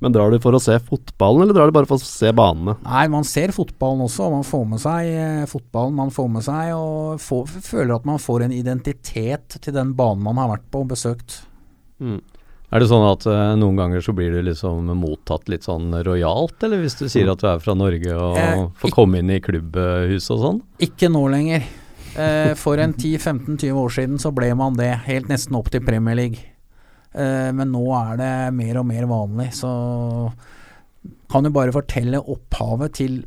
Men 0.01 0.15
drar 0.15 0.34
du 0.34 0.39
for 0.41 0.58
å 0.58 0.62
se 0.62 0.79
fotballen, 0.81 1.46
eller 1.46 1.58
drar 1.58 1.70
du 1.70 1.75
bare 1.75 1.89
for 1.89 2.01
å 2.01 2.05
se 2.05 2.31
banene? 2.34 2.74
Nei, 2.88 3.05
man 3.13 3.27
ser 3.27 3.53
fotballen 3.53 4.01
også, 4.08 4.25
og 4.25 4.39
man 4.39 4.48
får 4.48 4.63
med 4.72 4.81
seg 4.81 5.10
eh, 5.13 5.46
fotballen 5.50 6.00
man 6.00 6.13
får 6.13 6.31
med 6.34 6.46
seg, 6.48 6.74
og 6.74 7.22
får, 7.22 7.55
føler 7.67 7.93
at 8.00 8.08
man 8.10 8.22
får 8.22 8.48
en 8.48 8.55
identitet 8.55 9.60
til 9.62 9.77
den 9.77 9.93
banen 9.98 10.25
man 10.25 10.41
har 10.41 10.50
vært 10.55 10.65
på 10.74 10.81
og 10.81 10.89
besøkt. 10.96 11.43
Er 12.72 12.79
det 12.79 12.88
sånn 12.88 13.03
at 13.03 13.25
uh, 13.27 13.51
noen 13.60 13.77
ganger 13.77 14.03
så 14.03 14.13
blir 14.15 14.31
du 14.31 14.39
liksom 14.48 14.88
mottatt 14.96 15.50
litt 15.51 15.67
sånn 15.67 15.91
rojalt, 16.08 16.55
eller 16.63 16.79
hvis 16.81 16.96
du 17.01 17.05
sier 17.12 17.29
at 17.29 17.41
du 17.43 17.50
er 17.51 17.60
fra 17.62 17.75
Norge 17.77 18.15
og 18.15 18.39
Eh, 18.41 18.63
får 18.79 18.93
komme 18.96 19.20
inn 19.20 19.34
i 19.34 19.41
klubbhuset 19.43 20.34
og 20.38 20.43
sånn? 20.46 20.62
Ikke 20.88 21.12
nå 21.12 21.25
lenger. 21.34 21.67
Uh, 22.12 22.55
for 22.60 22.79
en 22.81 22.96
10-15-20 22.96 23.75
år 23.77 23.93
siden 23.96 24.24
så 24.24 24.31
ble 24.36 24.50
man 24.58 24.79
det, 24.79 24.89
helt 25.05 25.29
nesten 25.31 25.55
opp 25.60 25.70
til 25.72 25.84
Premier 25.84 26.17
League. 26.17 26.50
Eh, 27.12 27.51
men 27.51 27.74
nå 27.74 27.84
er 27.98 28.18
det 28.20 28.34
mer 28.56 28.80
og 28.82 28.88
mer 28.88 29.08
vanlig, 29.10 29.50
så 29.58 29.72
kan 31.32 31.44
du 31.44 31.51
bare 31.53 31.74
fortelle 31.75 32.22
opphavet 32.22 32.96
til 33.01 33.18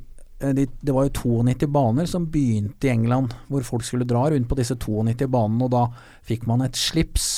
eh, 0.40 0.54
de, 0.56 0.66
Det 0.80 0.94
var 0.94 1.08
jo 1.08 1.42
92 1.44 1.68
baner 1.72 2.08
som 2.08 2.28
begynte 2.32 2.88
i 2.88 2.94
England, 2.94 3.34
hvor 3.48 3.66
folk 3.66 3.84
skulle 3.84 4.08
dra 4.08 4.26
rundt 4.30 4.48
på 4.48 4.58
disse 4.60 4.76
92 4.80 5.28
banene, 5.28 5.68
og 5.68 5.74
da 5.74 5.84
fikk 6.24 6.48
man 6.50 6.64
et 6.64 6.80
slips. 6.80 7.28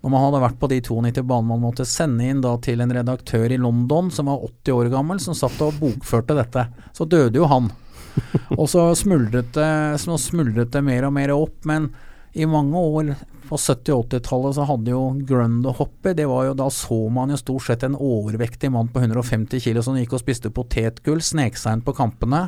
Når 0.00 0.14
man 0.14 0.24
hadde 0.24 0.44
vært 0.46 0.60
på 0.60 0.70
de 0.70 0.80
92 0.80 1.24
banene, 1.26 1.50
man 1.50 1.64
måtte 1.66 1.88
sende 1.88 2.28
inn 2.30 2.44
da 2.44 2.54
til 2.62 2.80
en 2.80 2.94
redaktør 2.94 3.50
i 3.52 3.60
London 3.60 4.08
som 4.14 4.30
var 4.30 4.46
80 4.46 4.76
år 4.78 4.92
gammel, 4.94 5.20
som 5.20 5.36
satt 5.36 5.58
og 5.66 5.76
bokførte 5.82 6.38
dette. 6.38 6.68
Så 6.96 7.04
døde 7.10 7.42
jo 7.42 7.50
han. 7.50 7.68
Og 8.60 8.66
så 8.70 8.88
smuldret 8.98 9.52
det, 9.54 9.72
så 10.02 10.16
smuldret 10.18 10.72
det 10.74 10.82
mer 10.86 11.06
og 11.06 11.12
mer 11.18 11.34
opp, 11.34 11.58
men 11.68 11.90
i 12.32 12.46
mange 12.46 12.78
år 12.78 13.12
på 13.50 13.58
70- 13.58 13.96
og 13.96 14.06
80-tallet 14.08 14.56
så 14.56 14.68
hadde 14.68 14.94
jo 14.94 15.02
Grundehoppet 15.26 16.16
det 16.20 16.28
var 16.30 16.46
jo, 16.46 16.54
Da 16.58 16.70
så 16.72 17.02
man 17.12 17.32
jo 17.34 17.40
stort 17.40 17.66
sett 17.66 17.84
en 17.86 17.98
overvektig 17.98 18.70
mann 18.72 18.90
på 18.92 19.02
150 19.02 19.62
kg 19.64 19.82
som 19.84 19.98
gikk 19.98 20.14
og 20.16 20.22
spiste 20.22 20.52
potetgull, 20.54 21.22
snek 21.24 21.58
seg 21.58 21.78
inn 21.78 21.84
på 21.86 21.96
kampene. 21.96 22.46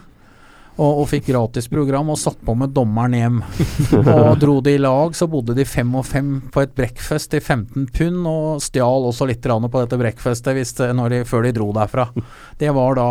Og, 0.73 1.03
og 1.03 1.09
fikk 1.11 1.27
gratisprogram 1.29 2.09
og 2.15 2.17
satt 2.17 2.39
på 2.47 2.55
med 2.57 2.73
dommeren 2.73 3.17
hjem. 3.17 3.41
og 3.99 4.39
dro 4.41 4.55
de 4.65 4.77
i 4.79 4.81
lag, 4.81 5.13
så 5.17 5.29
bodde 5.29 5.57
de 5.59 5.67
fem 5.69 5.91
og 5.99 6.07
fem 6.09 6.39
på 6.55 6.63
et 6.65 6.73
breakfast 6.79 7.33
til 7.35 7.43
15 7.43 7.91
pund, 7.93 8.23
og 8.31 8.63
stjal 8.65 9.11
også 9.11 9.29
litt 9.29 9.45
grann 9.45 9.69
på 9.69 9.83
dette 9.83 9.99
breakfastet 10.01 10.57
hvis, 10.57 10.73
når 10.97 11.13
de, 11.13 11.21
før 11.29 11.45
de 11.45 11.53
dro 11.59 11.69
derfra. 11.77 12.09
Det 12.63 12.73
var 12.73 12.97
da 12.97 13.11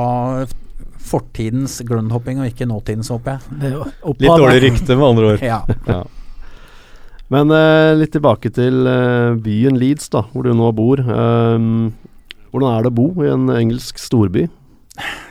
fortidens 1.02 1.80
grundhopping 1.86 2.42
og 2.42 2.50
ikke 2.50 2.66
nåtidens, 2.70 3.12
håper 3.14 3.38
jeg. 3.38 3.86
Litt 4.18 4.26
dårlig 4.26 4.66
rykte, 4.66 4.98
med 4.98 5.08
andre 5.12 5.32
ord. 5.36 5.46
Ja. 5.46 5.62
Ja. 5.90 6.02
Men 7.32 7.52
eh, 7.56 7.94
litt 7.96 8.12
tilbake 8.12 8.52
til 8.52 8.88
eh, 8.92 9.38
byen 9.40 9.78
Leeds, 9.80 10.10
da, 10.12 10.26
hvor 10.34 10.44
du 10.44 10.52
nå 10.58 10.72
bor. 10.76 11.00
Ehm, 11.00 11.92
hvordan 12.52 12.74
er 12.74 12.84
det 12.84 12.92
å 12.92 12.98
bo 12.98 13.08
i 13.24 13.32
en 13.32 13.48
engelsk 13.54 14.02
storby? 14.04 14.50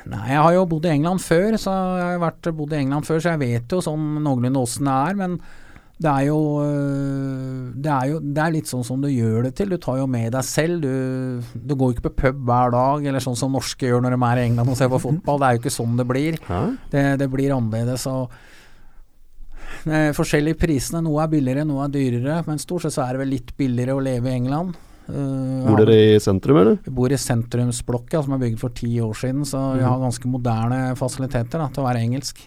Nei, 0.09 0.27
jeg 0.33 0.41
har 0.41 0.55
jo 0.57 0.69
bodd 0.71 0.87
i 0.89 0.95
England 0.95 1.21
før, 1.21 1.57
så 1.61 1.75
jeg 2.01 2.07
har 2.15 2.23
vært, 2.23 2.49
bodd 2.57 2.73
i 2.73 2.79
England 2.81 3.05
før, 3.07 3.21
så 3.21 3.35
jeg 3.35 3.43
vet 3.43 3.75
jo 3.77 3.83
sånn 3.85 4.15
noenlunde 4.25 4.63
åssen 4.63 4.89
det 4.89 4.95
er. 5.11 5.19
Men 5.21 5.37
det 6.01 6.09
er, 6.09 6.23
jo, 6.31 6.39
øh, 6.65 7.73
det 7.77 7.91
er 7.93 8.07
jo 8.09 8.21
Det 8.25 8.41
er 8.41 8.55
litt 8.55 8.71
sånn 8.71 8.87
som 8.89 9.03
du 9.03 9.11
gjør 9.13 9.45
det 9.45 9.53
til. 9.59 9.69
Du 9.69 9.77
tar 9.77 9.99
jo 10.01 10.07
med 10.09 10.33
deg 10.33 10.47
selv. 10.49 10.81
Du, 10.81 11.51
du 11.53 11.75
går 11.77 11.93
ikke 11.93 12.07
på 12.09 12.17
pub 12.23 12.41
hver 12.49 12.73
dag, 12.73 13.05
eller 13.05 13.21
sånn 13.21 13.37
som 13.37 13.53
norske 13.53 13.85
gjør 13.85 14.01
når 14.07 14.17
de 14.17 14.23
er 14.31 14.41
i 14.41 14.47
England 14.49 14.73
og 14.73 14.81
ser 14.81 14.89
på 14.89 15.03
fotball. 15.05 15.43
Det 15.43 15.51
er 15.51 15.59
jo 15.59 15.63
ikke 15.67 15.77
sånn 15.77 16.01
det 16.01 16.09
blir. 16.09 16.41
Det, 16.95 17.05
det 17.21 17.29
blir 17.29 17.53
annerledes. 17.53 18.09
og 18.09 18.33
eh, 19.87 20.11
Forskjellige 20.17 20.59
prisene. 20.61 21.03
Noe 21.07 21.23
er 21.25 21.33
billigere, 21.33 21.65
noe 21.69 21.87
er 21.87 21.95
dyrere. 21.95 22.41
Men 22.47 22.61
stort 22.63 22.87
sett 22.87 22.97
så 22.97 23.07
er 23.07 23.17
det 23.17 23.25
vel 23.25 23.35
litt 23.37 23.53
billigere 23.59 23.97
å 23.97 24.05
leve 24.05 24.31
i 24.31 24.39
England. 24.39 24.77
Uh, 25.11 25.67
Bor 25.67 25.81
dere 25.81 25.97
i 25.97 26.19
sentrum, 26.23 26.61
eller? 26.61 26.77
vi 26.85 26.93
bor 26.95 27.11
i 27.11 27.19
sentrumsblokka 27.19 28.21
som 28.23 28.37
er 28.37 28.43
bygd 28.45 28.61
for 28.61 28.75
ti 28.77 28.93
år 29.03 29.17
siden, 29.19 29.43
så 29.49 29.59
vi 29.75 29.83
har 29.83 29.99
ganske 29.99 30.29
moderne 30.31 30.93
fasiliteter 30.99 31.59
da, 31.59 31.67
til 31.73 31.83
å 31.83 31.87
være 31.89 32.05
engelsk. 32.05 32.45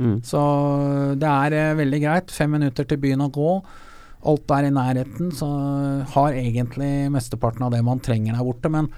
Mm. 0.00 0.14
Så 0.24 0.40
det 1.20 1.28
er 1.28 1.56
eh, 1.56 1.74
veldig 1.76 2.00
greit. 2.04 2.32
Fem 2.32 2.56
minutter 2.56 2.88
til 2.88 3.00
byen 3.02 3.26
å 3.26 3.32
gå. 3.32 3.50
Alt 4.26 4.54
er 4.56 4.68
i 4.68 4.72
nærheten, 4.74 5.30
så 5.36 5.48
har 6.14 6.38
egentlig 6.38 7.10
mesteparten 7.14 7.66
av 7.66 7.74
det 7.74 7.82
man 7.86 8.00
trenger 8.02 8.36
der 8.36 8.48
borte. 8.48 8.72
Men 8.72 8.88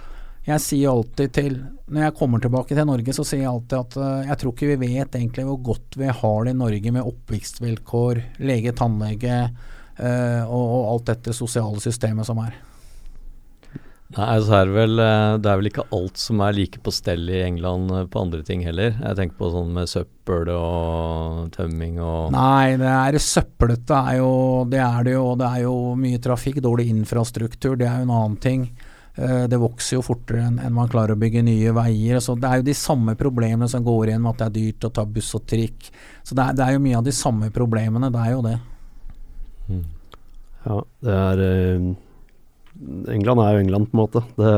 jeg 0.48 0.64
sier 0.64 0.92
alltid 0.92 1.32
til 1.36 1.56
Når 1.92 2.06
jeg 2.06 2.16
kommer 2.18 2.40
tilbake 2.42 2.76
til 2.76 2.88
Norge, 2.88 3.14
så 3.16 3.24
sier 3.26 3.44
jeg 3.44 3.50
alltid 3.50 3.78
at 3.78 3.98
uh, 4.00 4.28
jeg 4.28 4.40
tror 4.40 4.54
ikke 4.54 4.70
vi 4.70 4.92
vet 4.94 5.18
egentlig 5.18 5.44
hvor 5.48 5.60
godt 5.72 5.98
vi 6.00 6.08
har 6.20 6.46
det 6.46 6.54
i 6.54 6.60
Norge 6.62 6.94
med 6.94 7.10
oppvekstvilkår, 7.10 8.22
lege, 8.44 8.74
tannlege 8.76 9.42
uh, 9.48 10.42
og, 10.44 10.64
og 10.64 10.88
alt 10.94 11.12
dette 11.12 11.36
sosiale 11.36 11.80
systemet 11.84 12.28
som 12.28 12.40
er. 12.44 12.56
Nei, 14.16 14.38
så 14.40 14.54
er 14.56 14.68
det 14.70 14.72
vel 14.72 15.00
eh, 15.04 15.34
Det 15.36 15.48
er 15.50 15.58
vel 15.60 15.68
ikke 15.68 15.84
alt 15.92 16.20
som 16.20 16.40
er 16.40 16.54
like 16.56 16.80
på 16.80 16.92
stell 16.96 17.26
i 17.28 17.42
England 17.44 17.92
på 18.08 18.22
andre 18.22 18.40
ting 18.46 18.62
heller. 18.64 18.94
Jeg 18.96 19.18
tenker 19.18 19.36
på 19.36 19.50
sånn 19.52 19.74
med 19.76 19.90
søppel 19.90 20.48
og 20.54 21.50
tømming 21.52 21.98
og 22.00 22.32
Nei, 22.32 22.78
det 22.80 22.88
er 22.88 23.18
søppelete 23.20 24.00
er 24.14 24.22
jo 24.22 24.30
Det 24.72 24.80
er 24.80 25.04
det 25.04 25.12
jo. 25.12 25.26
Det 25.36 25.50
er 25.50 25.66
jo 25.66 25.74
mye 26.00 26.22
trafikk, 26.24 26.62
dårlig 26.64 26.88
infrastruktur. 26.94 27.76
Det 27.76 27.84
er 27.84 28.00
jo 28.00 28.08
en 28.08 28.14
annen 28.16 28.40
ting. 28.40 28.64
Eh, 29.18 29.44
Det 29.50 29.58
vokser 29.58 29.96
jo 29.98 30.04
fortere 30.06 30.46
enn 30.46 30.72
man 30.74 30.88
klarer 30.90 31.16
å 31.16 31.18
bygge 31.20 31.42
nye 31.42 31.72
veier. 31.74 32.20
Så 32.22 32.38
Det 32.38 32.48
er 32.48 32.60
jo 32.60 32.68
de 32.70 32.74
samme 32.78 33.16
problemene 33.18 33.68
som 33.68 33.84
går 33.84 34.08
igjen 34.12 34.22
med 34.22 34.34
at 34.36 34.38
det 34.38 34.46
er 34.48 34.58
dyrt 34.60 34.88
å 34.88 34.94
ta 34.94 35.04
buss 35.04 35.34
og 35.34 35.46
trikk. 35.46 35.90
Så 36.22 36.34
det 36.38 36.44
er, 36.44 36.52
det 36.58 36.66
er 36.66 36.72
jo 36.76 36.84
mye 36.84 36.98
av 36.98 37.04
de 37.04 37.14
samme 37.16 37.50
problemene. 37.50 38.12
Det 38.14 38.20
er 38.26 38.30
jo 38.36 38.42
det. 38.46 38.58
Ja, 40.68 40.76
det 41.02 41.16
er 41.16 41.42
eh, 41.48 41.88
England 43.10 43.42
er 43.42 43.56
jo 43.56 43.64
England, 43.64 43.88
på 43.90 43.96
en 43.96 44.02
måte. 44.04 44.22
Det, 44.38 44.52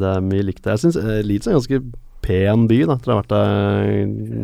det 0.00 0.08
er 0.14 0.24
mye 0.24 0.46
likt. 0.48 0.64
Jeg 0.64 0.80
syns 0.80 0.96
Leeds 1.26 1.46
er 1.46 1.58
ganske 1.58 1.82
pen 2.22 2.66
by, 2.70 2.78
da, 2.86 2.96
etter 2.96 3.10
å 3.10 3.16
ha 3.16 3.20
vært 3.20 3.32
der 3.32 3.92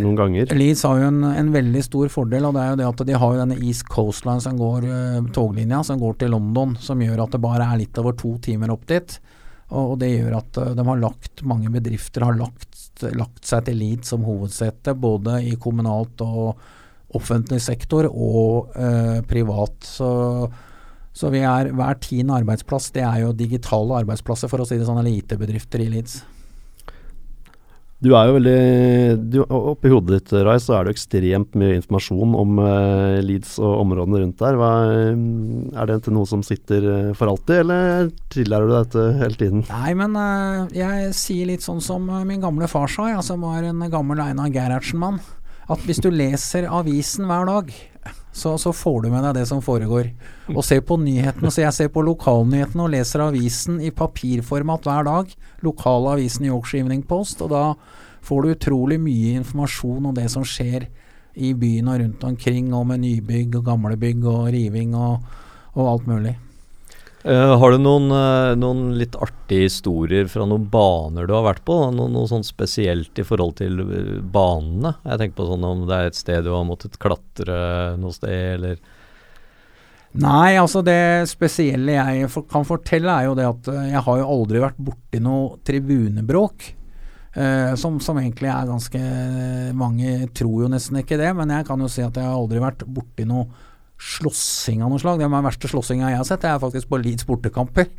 noen 0.03 0.19
ganger. 0.19 0.53
Leeds 0.59 0.85
har 0.87 1.01
jo 1.01 1.09
en, 1.13 1.23
en 1.31 1.51
veldig 1.55 1.83
stor 1.87 2.11
fordel, 2.13 2.49
og 2.49 2.57
det 2.57 2.63
er 2.65 2.73
jo 2.73 2.79
det 2.81 2.87
at 2.89 3.03
de 3.09 3.19
har 3.23 3.35
jo 3.35 3.41
denne 3.41 3.59
East 3.63 3.87
Coastline 3.93 4.43
som 4.43 4.59
går, 4.59 4.87
eh, 4.91 5.19
toglinja 5.35 5.85
som 5.87 6.01
går 6.03 6.19
til 6.23 6.35
London, 6.35 6.75
som 6.83 7.03
gjør 7.03 7.25
at 7.25 7.37
det 7.37 7.43
bare 7.45 7.69
er 7.69 7.83
litt 7.85 8.01
over 8.03 8.17
to 8.19 8.35
timer 8.45 8.75
opp 8.75 8.87
dit. 8.91 9.19
Og, 9.69 9.93
og 9.93 9.99
det 10.01 10.11
gjør 10.15 10.39
at 10.41 10.59
eh, 10.63 10.73
de 10.79 10.87
har 10.91 11.03
lagt, 11.05 11.45
mange 11.47 11.71
bedrifter 11.75 12.27
har 12.27 12.39
lagt, 12.39 12.83
lagt 13.15 13.47
seg 13.47 13.69
til 13.69 13.79
Leeds 13.79 14.15
som 14.15 14.27
hovedsete, 14.27 14.97
både 14.99 15.39
i 15.47 15.55
kommunalt 15.61 16.25
og 16.25 16.59
offentlig 17.17 17.61
sektor 17.65 18.09
og 18.11 18.75
eh, 18.77 19.21
privat. 19.29 19.77
Så, 19.87 20.09
så 21.17 21.31
er 21.31 21.71
hver 21.77 22.03
tiende 22.03 22.41
arbeidsplass, 22.43 22.91
det 22.97 23.07
er 23.07 23.23
jo 23.23 23.37
digitale 23.37 24.03
arbeidsplasser, 24.03 24.51
for 24.51 24.65
å 24.65 24.69
si 24.69 24.81
det 24.81 24.89
sånn, 24.89 24.99
eller 25.03 25.23
IT-bedrifter 25.23 25.87
i 25.87 25.89
Leeds. 25.95 26.19
Du 27.99 28.13
er 28.15 28.29
jo 28.29 28.35
veldig 28.37 28.59
du, 29.27 29.39
Oppi 29.43 29.91
hodet 29.91 30.21
ditt, 30.21 30.33
Rai, 30.47 30.55
så 30.63 30.77
er 30.77 30.87
det 30.87 30.93
ekstremt 30.95 31.57
mye 31.59 31.81
informasjon 31.81 32.37
om 32.39 32.61
uh, 32.63 33.19
Leeds 33.27 33.57
og 33.59 33.73
områdene 33.81 34.21
rundt 34.23 34.39
der. 34.39 34.59
Hva, 34.61 34.69
er 35.83 35.91
det 35.91 36.15
noe 36.15 36.29
som 36.31 36.45
sitter 36.47 36.87
eh, 36.93 37.11
for 37.19 37.33
alltid, 37.33 37.65
eller 37.65 38.13
tillærer 38.31 38.71
du 38.71 38.77
dette 38.77 39.07
hele 39.19 39.41
tiden? 39.41 39.67
Nei, 39.73 39.97
men 39.99 40.15
uh, 40.15 40.71
jeg 40.77 41.11
sier 41.19 41.51
litt 41.51 41.67
sånn 41.67 41.83
som 41.83 42.07
min 42.29 42.45
gamle 42.45 42.71
far 42.71 42.87
sa, 42.93 43.09
jeg, 43.11 43.27
som 43.27 43.43
var 43.43 43.67
en 43.67 43.83
gammel 43.91 44.23
Einar 44.23 44.55
Gerhardsen-mann. 44.55 45.19
At 45.69 45.83
hvis 45.85 45.99
du 46.01 46.13
leser 46.15 46.71
avisen 46.71 47.27
hver 47.27 47.51
dag, 47.51 47.75
så, 48.39 48.55
så 48.61 48.73
får 48.75 49.03
du 49.05 49.11
med 49.13 49.25
deg 49.27 49.37
det 49.41 49.47
som 49.51 49.63
foregår. 49.65 50.11
Og 50.55 50.63
ser 50.67 50.81
på 50.87 50.99
nyhetene, 51.03 51.51
så 51.53 51.65
jeg 51.65 51.77
ser 51.77 51.91
på 51.95 52.05
lokalnyhetene 52.07 52.87
og 52.87 52.93
leser 52.95 53.27
avisen 53.27 53.83
i 53.85 53.93
papirformat 53.95 54.89
hver 54.89 55.09
dag. 55.09 55.35
Lokalavisen 55.67 56.47
i 56.47 56.53
Yorkshire 56.53 56.87
Evening 56.87 57.05
Post, 57.09 57.43
og 57.45 57.53
da 57.53 57.65
får 58.25 58.45
du 58.45 58.55
utrolig 58.55 58.99
mye 59.03 59.37
informasjon 59.43 60.11
om 60.11 60.17
det 60.17 60.29
som 60.33 60.47
skjer 60.47 60.89
i 61.39 61.53
byen 61.55 61.91
og 61.93 62.01
rundt 62.03 62.27
omkring, 62.33 62.73
og 62.75 62.89
med 62.91 63.05
nybygg 63.05 63.61
og 63.61 63.67
gamle 63.69 63.99
bygg 64.01 64.27
og 64.27 64.51
riving 64.55 64.95
og, 64.99 65.25
og 65.75 65.93
alt 65.95 66.11
mulig. 66.11 66.35
Eh, 67.25 67.59
Har 67.59 67.71
du 67.71 67.79
noen, 67.83 68.11
eh, 68.15 68.55
noen 68.55 68.93
litt 68.99 69.17
artige 69.19 69.67
historier 69.67 70.29
fra 70.31 70.47
noen 70.47 70.69
baner 70.71 71.27
du 71.27 71.35
har 71.35 71.43
vært 71.49 71.65
på? 71.67 71.75
da? 71.75 71.91
Noe, 71.99 72.29
sånn 72.31 72.47
spesielt 72.47 73.19
i 73.19 73.27
forhold 73.27 73.57
til 73.59 73.81
eh, 73.83 74.13
banene? 74.23 74.95
Jeg 75.03 75.19
tenker 75.19 75.41
på 75.41 75.49
sånn 75.51 75.67
om 75.67 75.83
det 75.89 75.99
er 75.99 76.13
et 76.13 76.19
sted 76.19 76.47
du 76.47 76.53
har 76.55 76.69
måttet 76.69 76.99
klatre 77.03 77.99
noe 77.99 78.15
sted, 78.15 78.55
eller 78.59 78.79
Nei, 80.19 80.57
altså 80.57 80.81
det 80.81 81.29
spesielle 81.29 81.93
jeg 81.93 82.31
for, 82.33 82.47
kan 82.49 82.65
fortelle 82.65 83.13
er 83.13 83.27
jo 83.27 83.35
det 83.37 83.45
at 83.45 83.67
jeg 83.91 84.01
har 84.07 84.21
jo 84.23 84.31
aldri 84.39 84.63
vært 84.63 84.79
borti 84.81 85.21
noe 85.21 85.59
tribunebråk. 85.69 86.75
Uh, 87.37 87.77
som, 87.77 87.99
som 88.01 88.17
egentlig 88.19 88.49
er 88.51 88.67
ganske 88.67 88.99
Mange 89.77 90.15
tror 90.35 90.63
jo 90.65 90.71
nesten 90.73 90.97
ikke 91.03 91.19
det, 91.21 91.29
men 91.37 91.53
jeg 91.53 91.67
kan 91.69 91.85
jo 91.85 91.91
si 91.93 92.01
at 92.03 92.17
jeg 92.17 92.25
har 92.25 92.35
aldri 92.35 92.63
vært 92.63 92.87
borti 92.89 93.29
noe 93.29 93.45
slåssing 93.99 94.83
av 94.85 94.93
noe 94.93 95.03
slag. 95.03 95.21
Det 95.21 95.29
den 95.29 95.47
verste 95.47 95.71
slåssinga 95.71 96.13
jeg 96.13 96.21
har 96.21 96.27
sett, 96.29 96.43
det 96.45 96.51
er 96.53 96.61
faktisk 96.63 96.91
på 96.91 97.01
Leeds 97.03 97.27
bortekamper. 97.29 97.91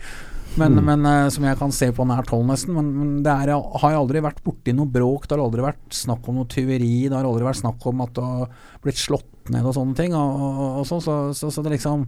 Men, 0.57 0.79
men 0.81 1.05
eh, 1.05 1.27
Som 1.29 1.45
jeg 1.45 1.59
kan 1.59 1.73
se 1.75 1.91
på 1.93 2.05
nært 2.09 2.31
hold, 2.33 2.47
nesten. 2.49 2.73
Men, 2.77 2.89
men 2.97 3.11
det 3.25 3.33
er, 3.33 3.53
har 3.53 3.93
jeg 3.93 3.99
aldri 3.99 4.23
vært 4.25 4.41
borti 4.45 4.73
noe 4.75 4.89
bråk. 4.89 5.27
Det 5.27 5.37
har 5.37 5.43
aldri 5.43 5.65
vært 5.65 5.99
snakk 5.99 6.25
om 6.29 6.39
noe 6.39 6.49
tyveri. 6.49 7.07
Det 7.07 7.15
har 7.15 7.27
aldri 7.27 7.47
vært 7.47 7.61
snakk 7.61 7.85
om 7.91 8.01
at 8.05 8.15
det 8.17 8.25
har 8.25 8.49
blitt 8.83 8.99
slått 9.01 9.53
ned 9.53 9.67
og 9.67 9.77
sånne 9.77 9.99
ting. 9.99 10.17
Og, 10.17 10.41
og, 10.41 10.65
og 10.81 10.89
så, 10.89 10.99
så, 11.03 11.19
så, 11.37 11.53
så 11.53 11.65
det 11.65 11.77
liksom 11.77 12.07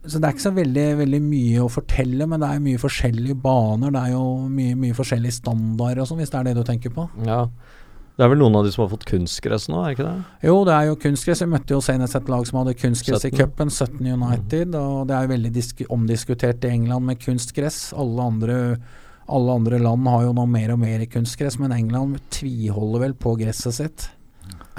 så 0.00 0.16
det 0.16 0.30
er 0.30 0.32
ikke 0.32 0.46
så 0.46 0.54
veldig, 0.56 0.84
veldig 1.02 1.18
mye 1.20 1.60
å 1.60 1.68
fortelle, 1.68 2.24
men 2.24 2.40
det 2.40 2.48
er 2.48 2.62
mye 2.64 2.80
forskjellige 2.80 3.36
baner. 3.42 3.92
Det 3.92 4.00
er 4.00 4.14
jo 4.14 4.22
mye, 4.48 4.76
mye 4.80 4.96
forskjellige 4.96 5.36
standarder 5.42 6.00
og 6.00 6.08
sånn, 6.08 6.22
hvis 6.22 6.32
det 6.32 6.38
er 6.38 6.48
det 6.48 6.54
du 6.56 6.62
tenker 6.64 6.94
på. 6.94 7.04
Ja. 7.26 7.42
Det 8.18 8.26
er 8.26 8.30
vel 8.32 8.40
noen 8.42 8.58
av 8.58 8.66
de 8.66 8.72
som 8.74 8.82
har 8.84 8.90
fått 8.92 9.06
kunstgress 9.08 9.68
nå, 9.72 9.80
er 9.80 9.94
ikke 9.94 10.04
det? 10.04 10.16
Jo, 10.44 10.58
det 10.68 10.74
er 10.76 10.88
jo 10.90 10.96
kunstgress. 11.00 11.40
Vi 11.40 11.48
møtte 11.54 11.76
jo 11.76 11.80
senest 11.84 12.18
et 12.18 12.28
lag 12.28 12.44
som 12.48 12.58
hadde 12.60 12.76
kunstgress 12.76 13.24
i 13.24 13.30
17. 13.30 13.38
cupen, 13.38 13.72
17 13.72 14.10
United. 14.12 14.76
Og 14.76 15.08
det 15.08 15.16
er 15.16 15.24
jo 15.24 15.32
veldig 15.34 15.52
disk 15.54 15.80
omdiskutert 15.88 16.66
i 16.68 16.72
England 16.74 17.08
med 17.08 17.22
kunstgress. 17.22 17.80
Alle 17.96 18.26
andre, 18.32 18.58
alle 19.30 19.56
andre 19.62 19.80
land 19.80 20.10
har 20.12 20.26
jo 20.26 20.36
nå 20.36 20.46
mer 20.52 20.74
og 20.76 20.82
mer 20.82 21.06
kunstgress, 21.08 21.56
men 21.62 21.72
England 21.76 22.20
tviholder 22.34 23.06
vel 23.06 23.16
på 23.16 23.38
gresset 23.40 23.78
sitt. 23.78 24.10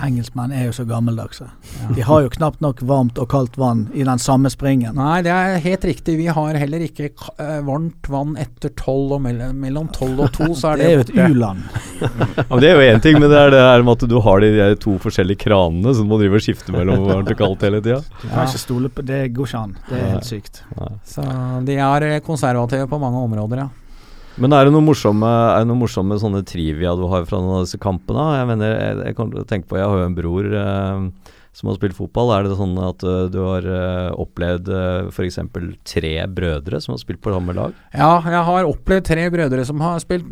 Engelskmenn 0.02 0.52
er 0.56 0.66
jo 0.68 0.74
så 0.76 0.86
gammeldagse. 0.90 1.48
De 1.96 2.04
har 2.06 2.24
jo 2.26 2.30
knapt 2.34 2.62
nok 2.64 2.82
varmt 2.90 3.20
og 3.22 3.28
kaldt 3.32 3.58
vann 3.62 3.84
i 3.94 4.04
den 4.08 4.22
samme 4.22 4.50
springen. 4.54 4.96
Nei, 4.98 5.22
det 5.26 5.32
er 5.34 5.60
helt 5.64 5.86
riktig. 5.88 6.18
Vi 6.20 6.28
har 6.34 6.58
heller 6.58 6.84
ikke 6.86 7.10
eh, 7.12 7.60
varmt 7.68 8.10
vann 8.12 8.36
etter 8.42 8.74
tolv 8.80 9.18
og 9.18 9.24
mellom, 9.26 9.58
mellom 9.62 9.90
tolv 9.96 10.24
og 10.26 10.32
to, 10.36 10.50
så 10.58 10.74
er 10.74 10.82
Det 10.82 10.86
det, 10.86 10.92
er 10.92 10.96
jo 10.96 11.06
et 11.06 11.36
u-land. 11.36 11.66
Ja, 12.02 12.60
Det 12.62 12.72
er 12.72 12.80
jo 12.80 12.88
én 12.96 13.04
ting, 13.04 13.20
men 13.20 13.30
det 13.30 13.38
er 13.40 13.54
det 13.54 13.62
her 13.62 13.86
med 13.86 13.98
at 14.02 14.10
du 14.10 14.18
har 14.26 14.42
de 14.42 14.52
de 14.58 14.70
to 14.82 14.98
forskjellige 15.02 15.44
kranene 15.46 15.94
som 15.96 16.08
du 16.08 16.14
må 16.14 16.20
drive 16.22 16.40
og 16.40 16.46
skifte 16.46 16.74
mellom 16.76 17.06
varmt 17.08 17.30
og 17.32 17.38
kaldt 17.38 17.68
hele 17.68 17.82
tida. 17.84 18.02
Du 18.22 18.28
kan 18.28 18.48
ikke 18.48 18.64
stole 18.66 18.90
på 18.90 19.06
Det 19.06 19.22
går 19.36 19.52
ikke 19.52 19.62
an. 19.66 19.78
Det 19.90 20.00
er 20.00 20.10
helt 20.16 20.28
sykt. 20.28 20.64
Så 21.08 21.28
de 21.68 21.78
er 21.78 22.20
konservative 22.26 22.90
på 22.90 23.00
mange 23.02 23.22
områder, 23.28 23.66
ja. 23.66 23.70
Men 24.40 24.56
er 24.56 24.66
det 24.66 24.72
noen 24.76 24.88
morsomme, 24.88 25.28
det 25.58 25.68
noen 25.68 25.82
morsomme 25.82 26.16
sånne 26.22 26.46
trivia 26.48 26.94
du 26.96 27.04
har 27.12 27.28
fra 27.28 27.42
noen 27.42 27.60
av 27.60 27.66
disse 27.68 27.82
kampene? 27.82 28.30
Jeg 28.40 28.50
mener, 28.54 28.74
jeg, 28.78 29.00
jeg 29.10 29.18
kan 29.18 29.34
tenke 29.50 29.68
på, 29.68 29.80
jeg 29.82 29.90
har 29.92 30.00
jo 30.00 30.08
en 30.08 30.18
bror 30.18 30.48
eh, 30.48 31.32
som 31.52 31.68
har 31.68 31.76
spilt 31.76 31.98
fotball, 31.98 32.32
er 32.32 32.48
det 32.48 32.56
sånn 32.56 32.78
at 32.80 33.04
uh, 33.04 33.26
du 33.32 33.42
har 33.44 33.66
uh, 33.68 34.12
opplevd 34.24 34.70
uh, 34.72 35.10
f.eks. 35.12 35.40
tre 35.84 36.14
brødre 36.32 36.80
som 36.80 36.96
har 36.96 37.02
spilt 37.02 37.20
på 37.24 37.34
samme 37.34 37.56
lag? 37.58 37.76
Ja, 37.92 38.14
jeg 38.24 38.44
har 38.48 38.70
opplevd 38.70 39.10
tre 39.10 39.26
brødre 39.34 39.66
som 39.68 39.84
har 39.84 40.00
spilt 40.04 40.30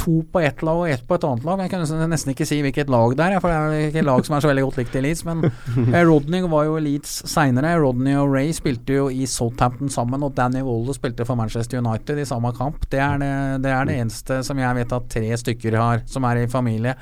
to 0.00 0.20
på 0.32 0.40
ett 0.40 0.62
lag 0.64 0.80
og 0.80 0.88
ett 0.88 1.02
på 1.06 1.16
et 1.18 1.24
annet 1.28 1.44
lag. 1.44 1.60
Jeg 1.64 1.72
kan 1.72 2.08
nesten 2.10 2.32
ikke 2.32 2.46
si 2.48 2.60
hvilket 2.64 2.90
lag 2.92 3.14
det 3.18 3.26
er, 3.26 3.40
for 3.42 3.52
det 3.52 3.58
er 3.58 3.88
ikke 3.90 4.00
et 4.02 4.08
lag 4.08 4.24
som 4.26 4.36
er 4.36 4.44
så 4.44 4.50
veldig 4.50 4.64
godt 4.66 4.80
likt 4.80 4.96
i 4.96 5.02
Leeds. 5.04 5.24
Men 5.28 5.44
eh, 5.94 6.02
Rodney 6.08 6.44
var 6.50 6.66
jo 6.68 6.78
Leeds 6.82 7.14
seinere. 7.30 7.74
Rodney 7.82 8.16
og 8.18 8.32
Ray 8.32 8.52
spilte 8.56 8.96
jo 8.96 9.08
i 9.12 9.28
Southampton 9.28 9.92
sammen, 9.92 10.24
og 10.26 10.34
Danny 10.36 10.64
Waller 10.66 10.96
spilte 10.96 11.26
for 11.28 11.38
Manchester 11.40 11.82
United 11.82 12.20
i 12.22 12.28
samme 12.28 12.52
kamp. 12.56 12.86
Det 12.90 13.02
er 13.04 13.20
det, 13.20 13.32
det, 13.66 13.74
er 13.74 13.90
det 13.90 13.98
eneste 14.00 14.40
som 14.46 14.60
jeg 14.60 14.80
vet 14.80 14.96
at 14.96 15.10
tre 15.12 15.42
stykker 15.44 15.76
har, 15.80 16.06
som 16.10 16.28
er 16.30 16.44
i 16.44 16.48
familie, 16.50 16.96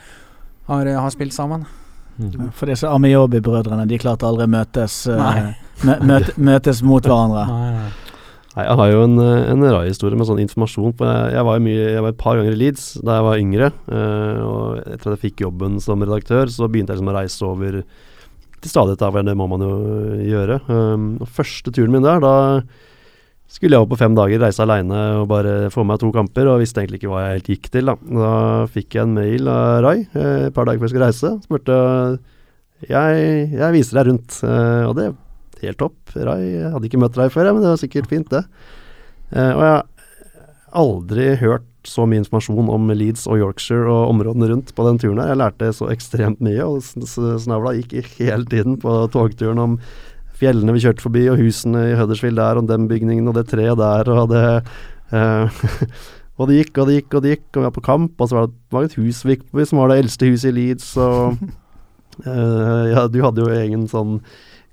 har, 0.69 0.93
har 0.99 1.15
spilt 1.15 1.37
sammen. 1.37 1.65
Mm. 2.19 2.51
For 2.51 2.67
disse 2.67 2.91
Amiobi-brødrene, 2.91 3.87
de 3.87 3.99
klarte 4.03 4.27
aldri 4.27 4.49
møtes, 4.51 5.05
uh, 5.07 5.53
møte, 5.87 6.35
møtes 6.35 6.83
mot 6.83 7.07
hverandre. 7.07 7.47
Nei, 7.47 7.73
nei. 7.79 8.08
Nei, 8.59 8.65
Jeg 8.67 8.79
har 8.81 8.89
jo 8.91 9.03
en, 9.07 9.21
en 9.23 9.61
rar 9.71 9.85
historie 9.87 10.19
med 10.19 10.27
sånn 10.27 10.41
informasjon. 10.43 10.97
på 10.99 11.07
jeg, 11.07 11.43
var 11.47 11.61
mye, 11.63 11.83
jeg 11.95 12.03
var 12.03 12.11
et 12.11 12.19
par 12.19 12.39
ganger 12.41 12.57
i 12.57 12.59
Leeds 12.59 12.87
da 13.07 13.21
jeg 13.21 13.27
var 13.29 13.43
yngre. 13.45 13.69
Uh, 13.87 14.39
og 14.43 14.81
etter 14.83 15.13
at 15.13 15.15
jeg 15.15 15.23
fikk 15.29 15.45
jobben 15.45 15.77
som 15.85 16.03
redaktør, 16.03 16.51
så 16.51 16.67
begynte 16.67 16.91
jeg 16.91 16.99
liksom 16.99 17.13
å 17.13 17.15
reise 17.15 17.47
over 17.47 17.77
til 18.59 18.73
stadighet. 18.73 19.05
for 19.05 19.29
Det 19.29 19.37
må 19.39 19.47
man 19.53 19.63
jo 19.63 19.77
gjøre. 20.27 20.59
Um, 20.67 21.07
og 21.23 21.31
Første 21.37 21.71
turen 21.71 21.95
min 21.95 22.03
der, 22.03 22.19
da 22.25 22.35
skulle 23.47 23.79
jeg 23.79 23.87
opp 23.87 23.95
på 23.95 24.01
fem 24.01 24.19
dager, 24.19 24.43
reise 24.43 24.67
aleine 24.67 25.05
og 25.21 25.31
bare 25.31 25.71
få 25.71 25.87
meg 25.87 26.03
to 26.03 26.11
kamper. 26.11 26.51
Og 26.51 26.59
visste 26.65 26.83
egentlig 26.83 26.99
ikke 27.05 27.15
hva 27.15 27.29
jeg 27.29 27.39
helt 27.39 27.53
gikk 27.55 27.71
til. 27.79 27.93
Da 27.93 28.19
Da 28.27 28.35
fikk 28.75 28.99
jeg 28.99 29.07
en 29.07 29.15
mail 29.21 29.55
av 29.55 29.85
Rai 29.87 29.97
et 30.03 30.51
par 30.59 30.67
dager 30.67 30.83
før 30.83 30.89
jeg 30.91 30.97
skulle 30.97 31.13
reise. 31.13 31.33
Spurte 31.47 31.79
jeg, 32.91 33.55
jeg 33.55 33.75
viser 33.79 34.03
deg 34.03 34.11
rundt, 34.11 34.43
og 34.43 34.99
det 34.99 35.13
helt 35.63 35.81
topp. 35.81 35.99
Rai 36.15 36.43
jeg 36.45 36.73
hadde 36.75 36.91
ikke 36.91 37.01
møtt 37.03 37.17
Rai 37.19 37.29
før, 37.33 37.53
men 37.53 37.65
det 37.65 37.73
var 37.73 37.81
sikkert 37.81 38.11
fint, 38.11 38.29
det. 38.33 38.45
Eh, 39.35 39.53
og 39.53 39.63
jeg 39.63 39.73
har 39.73 39.87
aldri 40.79 41.31
hørt 41.41 41.67
så 41.89 42.05
mye 42.09 42.21
informasjon 42.21 42.69
om 42.73 42.91
Leeds 42.93 43.25
og 43.31 43.41
Yorkshire 43.41 43.89
og 43.89 44.13
områdene 44.13 44.51
rundt 44.51 44.75
på 44.77 44.85
den 44.89 45.01
turen 45.01 45.23
her. 45.23 45.33
Jeg 45.33 45.41
lærte 45.41 45.73
så 45.77 45.89
ekstremt 45.93 46.43
mye, 46.45 46.67
og 46.67 46.85
snavla 46.85 47.75
gikk 47.79 47.97
hele 48.19 48.45
tiden 48.51 48.77
på 48.83 49.01
togturen 49.15 49.63
om 49.63 49.79
fjellene 50.39 50.75
vi 50.77 50.85
kjørte 50.85 51.03
forbi, 51.03 51.25
og 51.33 51.41
husene 51.41 51.89
i 51.91 51.97
Huddersfield 51.99 52.39
der, 52.39 52.61
og 52.61 52.69
den 52.71 52.87
bygningen 52.91 53.31
og 53.31 53.39
det 53.39 53.49
treet 53.51 53.81
der, 53.81 54.13
og 54.15 54.31
det 54.35 54.45
eh, 55.17 55.59
Og 56.39 56.47
det 56.47 56.61
gikk 56.61 56.77
og 56.79 56.87
det 56.87 57.01
gikk 57.01 57.15
og 57.19 57.23
det 57.25 57.31
gikk, 57.33 57.47
og 57.49 57.57
vi 57.59 57.67
var 57.67 57.73
på 57.75 57.83
kamp, 57.83 58.21
og 58.23 58.29
så 58.31 58.37
var 58.37 58.45
det, 58.47 58.53
var 58.71 58.85
det 58.85 58.93
et 58.93 59.01
hus 59.01 59.25
vi 59.27 59.65
som 59.67 59.81
var 59.81 59.91
det 59.91 59.97
eldste 60.05 60.29
huset 60.31 60.53
i 60.53 60.55
Leeds, 60.55 60.93
og 61.03 61.41
eh, 62.31 62.85
ja, 62.93 63.09
du 63.11 63.19
hadde 63.25 63.43
jo 63.43 63.57
egen 63.57 63.89
sånn 63.91 64.21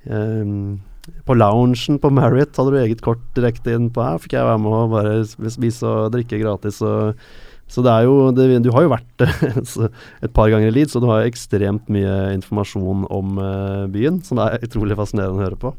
Um, 0.10 0.82
på 1.26 1.36
loungen 1.38 2.00
på 2.02 2.10
Marriott 2.14 2.58
hadde 2.58 2.74
du 2.74 2.80
eget 2.82 3.02
kort 3.06 3.22
direkte 3.38 3.76
inn 3.78 3.92
på 3.94 4.04
her. 4.04 4.22
Fikk 4.22 4.38
jeg 4.38 4.48
være 4.48 4.62
med 4.62 4.78
og 4.78 4.94
bare 4.96 5.50
spise 5.54 5.86
og 5.86 6.14
drikke 6.16 6.42
gratis. 6.42 6.82
Og, 6.86 7.20
så 7.70 7.82
det 7.86 7.94
er 7.94 8.06
jo 8.06 8.32
det, 8.36 8.64
Du 8.66 8.72
har 8.74 8.86
jo 8.86 8.94
vært 8.94 9.26
et 10.26 10.34
par 10.34 10.50
ganger 10.54 10.70
i 10.70 10.74
Leeds, 10.74 10.94
så 10.94 11.02
du 11.02 11.10
har 11.10 11.26
ekstremt 11.26 11.90
mye 11.94 12.16
informasjon 12.36 13.06
om 13.14 13.38
uh, 13.42 13.86
byen, 13.92 14.22
som 14.26 14.42
er 14.42 14.62
utrolig 14.66 14.98
fascinerende 14.98 15.42
å 15.42 15.46
høre 15.46 15.62
på. 15.62 15.76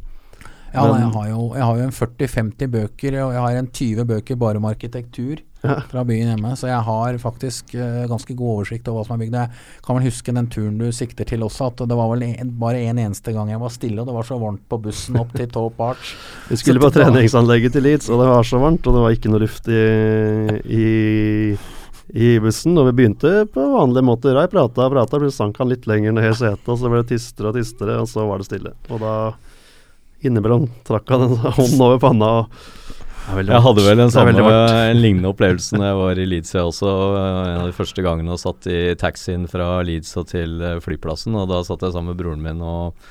Ja, 0.73 0.85
Men, 0.92 1.00
jeg, 1.00 1.12
har 1.14 1.28
jo, 1.30 1.42
jeg 1.56 1.64
har 1.64 1.78
jo 1.78 1.85
en 1.87 1.94
40-50 1.94 2.73
bøker, 2.73 3.18
og 3.23 3.35
jeg 3.35 3.44
har 3.44 3.58
en 3.61 3.68
20 3.78 4.08
bøker 4.11 4.38
bare 4.40 4.61
om 4.61 4.66
arkitektur 4.68 5.40
ja. 5.62 5.76
fra 5.90 6.02
byen 6.04 6.32
hjemme. 6.32 6.52
Så 6.58 6.68
jeg 6.68 6.80
har 6.88 7.18
faktisk 7.23 7.76
uh, 7.78 8.02
ganske 8.11 8.37
god 8.37 8.52
oversikt 8.58 8.90
over 8.90 9.00
hva 9.00 9.06
som 9.06 9.16
er 9.16 9.23
bygd. 9.25 9.38
Jeg 9.38 9.87
kan 9.87 9.99
vel 9.99 10.08
huske 10.08 10.35
den 10.37 10.50
turen 10.52 10.80
du 10.80 10.88
sikter 10.94 11.28
til 11.28 11.46
også, 11.46 11.70
at 11.70 11.85
det 11.88 11.99
var 11.99 12.11
vel 12.12 12.26
en, 12.28 12.52
bare 12.61 12.82
en 12.90 13.00
eneste 13.06 13.35
gang 13.37 13.52
jeg 13.52 13.62
var 13.62 13.73
stille, 13.75 14.02
og 14.02 14.11
det 14.11 14.18
var 14.18 14.28
så 14.28 14.40
varmt 14.42 14.66
på 14.68 14.80
bussen 14.88 15.20
opp 15.23 15.32
til 15.37 15.49
Top 15.54 15.80
Arch. 15.87 16.12
Vi 16.50 16.61
skulle 16.61 16.82
på 16.82 16.92
treningsanlegget 16.99 17.78
til 17.78 17.87
Leeds, 17.87 18.11
og 18.11 18.20
det 18.23 18.28
var 18.35 18.50
så 18.50 18.61
varmt, 18.62 18.85
og 18.87 18.99
det 18.99 19.06
var 19.06 19.16
ikke 19.16 19.32
noe 19.32 19.42
luft 19.46 19.73
i, 19.73 19.80
i 20.66 21.56
i 22.16 22.37
bussen, 22.40 22.76
og 22.78 22.87
vi 22.87 22.92
begynte 23.00 23.30
på 23.50 23.62
vanlig 23.73 24.04
måte. 24.06 24.30
Jeg 24.30 24.50
prata 24.52 24.85
og 24.87 24.92
prata, 24.94 25.18
så 25.26 25.32
sank 25.35 25.58
han 25.58 25.73
litt 25.73 25.88
lenger 25.90 26.14
ned 26.14 26.28
i 26.30 26.37
setet, 26.38 26.69
og 26.71 26.78
så 26.78 26.90
ble 26.93 27.02
det 27.02 27.10
tistere 27.10 27.50
og 27.50 27.58
tistere, 27.58 27.97
og 27.99 28.06
så 28.08 28.26
var 28.28 28.40
det 28.40 28.47
stille. 28.47 28.73
Og 28.88 29.02
da 29.02 29.17
innimellom 30.28 30.67
trakk 30.86 31.12
han 31.15 31.26
en 31.26 31.36
hånd 31.58 31.82
over 31.82 32.00
panna. 32.02 32.30
jeg 33.41 33.62
hadde 33.67 33.84
vel 33.86 34.02
en, 34.04 34.12
samme, 34.15 34.34
en 34.39 35.02
lignende 35.02 35.32
opplevelse 35.32 35.78
når 35.78 35.89
jeg 35.89 36.00
var 36.00 36.23
i 36.23 36.26
Leeds, 36.30 36.54
jeg 36.54 36.73
også. 36.73 36.97
En 37.19 37.62
av 37.65 37.71
de 37.71 37.76
første 37.76 38.04
gangene 38.06 38.34
og 38.34 38.43
satt 38.43 38.69
i 38.71 38.80
taxien 38.99 39.47
fra 39.50 39.80
Leeds 39.86 40.12
og 40.21 40.28
til 40.32 40.60
flyplassen. 40.84 41.39
Og 41.39 41.49
da 41.50 41.62
satt 41.67 41.86
jeg 41.86 41.97
sammen 41.97 42.15
med 42.15 42.21
broren 42.21 42.45
min 42.45 42.62
og 42.65 43.08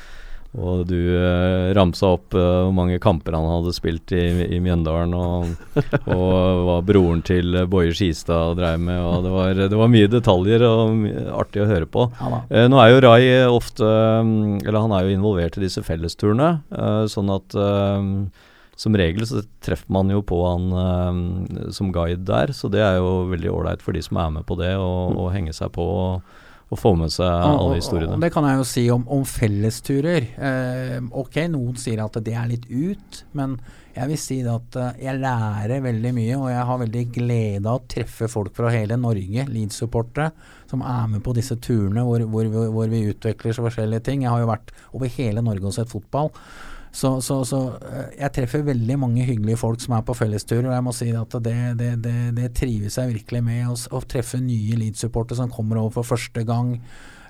og 0.55 0.85
du 0.87 0.97
eh, 1.17 1.73
ramsa 1.75 2.13
opp 2.15 2.35
eh, 2.37 2.61
hvor 2.65 2.73
mange 2.75 2.99
kamper 3.03 3.35
han 3.35 3.47
hadde 3.49 3.73
spilt 3.75 4.13
i, 4.15 4.23
i 4.55 4.61
Mjøndalen, 4.63 5.15
og, 5.17 5.75
og 6.15 6.63
hva 6.67 6.77
broren 6.85 7.23
til 7.25 7.59
Boje 7.71 7.95
Skistad 7.97 8.55
dreiv 8.59 8.79
med. 8.87 9.01
og 9.01 9.25
det 9.25 9.33
var, 9.33 9.61
det 9.75 9.81
var, 9.81 9.91
mye 9.91 10.11
detaljer 10.11 10.65
og 10.67 10.95
mye 11.01 11.27
artig 11.35 11.63
å 11.63 11.69
høre 11.69 11.89
på. 11.91 12.07
Ja, 12.21 12.41
eh, 12.49 12.67
nå 12.71 12.79
er 12.81 12.93
jo 12.93 13.03
Rai 13.05 13.23
ofte 13.45 13.85
Eller 13.85 14.81
han 14.81 14.93
er 14.95 15.05
jo 15.05 15.15
involvert 15.15 15.59
i 15.59 15.65
disse 15.65 15.83
fellesturene, 15.85 16.51
eh, 16.71 17.03
sånn 17.11 17.33
at 17.35 17.57
eh, 17.59 18.09
som 18.75 18.95
regel 18.99 19.23
så 19.27 19.43
treffer 19.63 19.91
man 19.95 20.09
jo 20.11 20.23
på 20.25 20.39
han 20.43 20.71
eh, 20.85 21.69
som 21.75 21.91
guide 21.95 22.25
der, 22.27 22.55
så 22.55 22.71
det 22.71 22.83
er 22.83 22.99
jo 22.99 23.27
veldig 23.31 23.51
ålreit 23.51 23.83
for 23.83 23.95
de 23.95 24.03
som 24.03 24.19
er 24.23 24.33
med 24.39 24.47
på 24.47 24.59
det, 24.59 24.73
å 24.79 25.29
henge 25.35 25.55
seg 25.55 25.75
på. 25.75 25.83
og 25.83 26.43
å 26.73 26.77
få 26.79 26.95
med 26.97 27.13
seg 27.13 27.29
alle 27.29 27.77
historiene. 27.77 28.17
Det 28.21 28.31
kan 28.33 28.47
jeg 28.49 28.59
jo 28.59 28.67
si 28.67 28.85
om, 28.93 29.03
om 29.13 29.25
fellesturer. 29.29 30.29
Eh, 30.33 30.97
ok, 31.13 31.43
noen 31.53 31.77
sier 31.79 32.01
at 32.01 32.17
det 32.25 32.33
er 32.33 32.49
litt 32.49 32.65
ut, 32.71 33.19
men 33.37 33.59
jeg 33.95 34.11
vil 34.11 34.19
si 34.19 34.37
at 34.49 34.75
uh, 34.75 34.89
jeg 34.99 35.21
lærer 35.21 35.83
veldig 35.85 36.11
mye, 36.17 36.35
og 36.35 36.49
jeg 36.51 36.63
har 36.67 36.79
veldig 36.81 37.03
glede 37.15 37.71
av 37.71 37.79
å 37.79 37.85
treffe 37.87 38.27
folk 38.31 38.51
fra 38.57 38.73
hele 38.73 38.97
Norge, 38.99 39.45
Leeds-supportere, 39.47 40.33
som 40.67 40.83
er 40.83 41.05
med 41.13 41.23
på 41.23 41.35
disse 41.37 41.55
turene 41.63 42.03
hvor, 42.03 42.25
hvor, 42.27 42.49
hvor, 42.51 42.89
vi 42.91 43.05
utvikler 43.13 43.55
så 43.55 43.63
forskjellige 43.63 44.03
ting. 44.09 44.25
Jeg 44.25 44.33
har 44.33 44.43
jo 44.43 44.51
vært 44.51 44.73
over 44.91 45.13
hele 45.15 45.45
Norge 45.45 45.69
og 45.69 45.77
sett 45.77 45.93
fotball. 45.93 46.33
Så, 46.95 47.09
så, 47.21 47.41
så, 47.43 47.57
eh, 47.91 48.13
jeg 48.21 48.31
treffer 48.37 48.61
veldig 48.63 48.95
mange 49.01 49.25
hyggelige 49.27 49.59
folk 49.59 49.81
som 49.83 49.97
er 49.97 50.03
på 50.07 50.15
fellestur, 50.15 50.61
og 50.61 50.71
jeg 50.71 50.83
må 50.85 50.93
si 50.95 51.09
at 51.11 51.33
det, 51.43 51.57
det, 51.81 51.89
det, 52.05 52.13
det 52.37 52.53
trives 52.55 52.95
jeg 52.95 53.11
virkelig 53.11 53.41
med. 53.43 53.65
Å, 53.67 53.75
å 53.97 54.01
treffe 54.07 54.39
nye 54.39 54.77
Leeds-supportere 54.79 55.41
som 55.41 55.51
kommer 55.51 55.81
over 55.81 55.97
for 55.97 56.15
første 56.15 56.45
gang. 56.47 56.77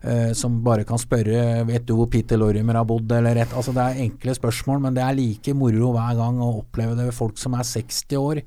Uh, 0.06 0.36
som 0.38 0.60
bare 0.62 0.84
kan 0.86 1.00
spørre 1.02 1.64
Vet 1.66 1.86
du 1.88 1.96
hvor 1.98 2.06
Peter 2.14 2.38
Lorimer 2.38 2.78
har 2.78 2.84
bodd, 2.86 3.10
eller 3.16 3.34
rett 3.40 3.56
altså 3.58 3.72
Det 3.74 3.82
er 3.82 4.02
enkle 4.04 4.36
spørsmål, 4.38 4.84
men 4.84 4.94
det 4.94 5.02
er 5.02 5.16
like 5.18 5.56
moro 5.58 5.90
hver 5.96 6.20
gang 6.20 6.38
å 6.44 6.50
oppleve 6.60 6.94
det 7.00 7.08
ved 7.08 7.18
folk 7.18 7.42
som 7.42 7.56
er 7.58 7.66
60 7.66 8.20
år. 8.20 8.44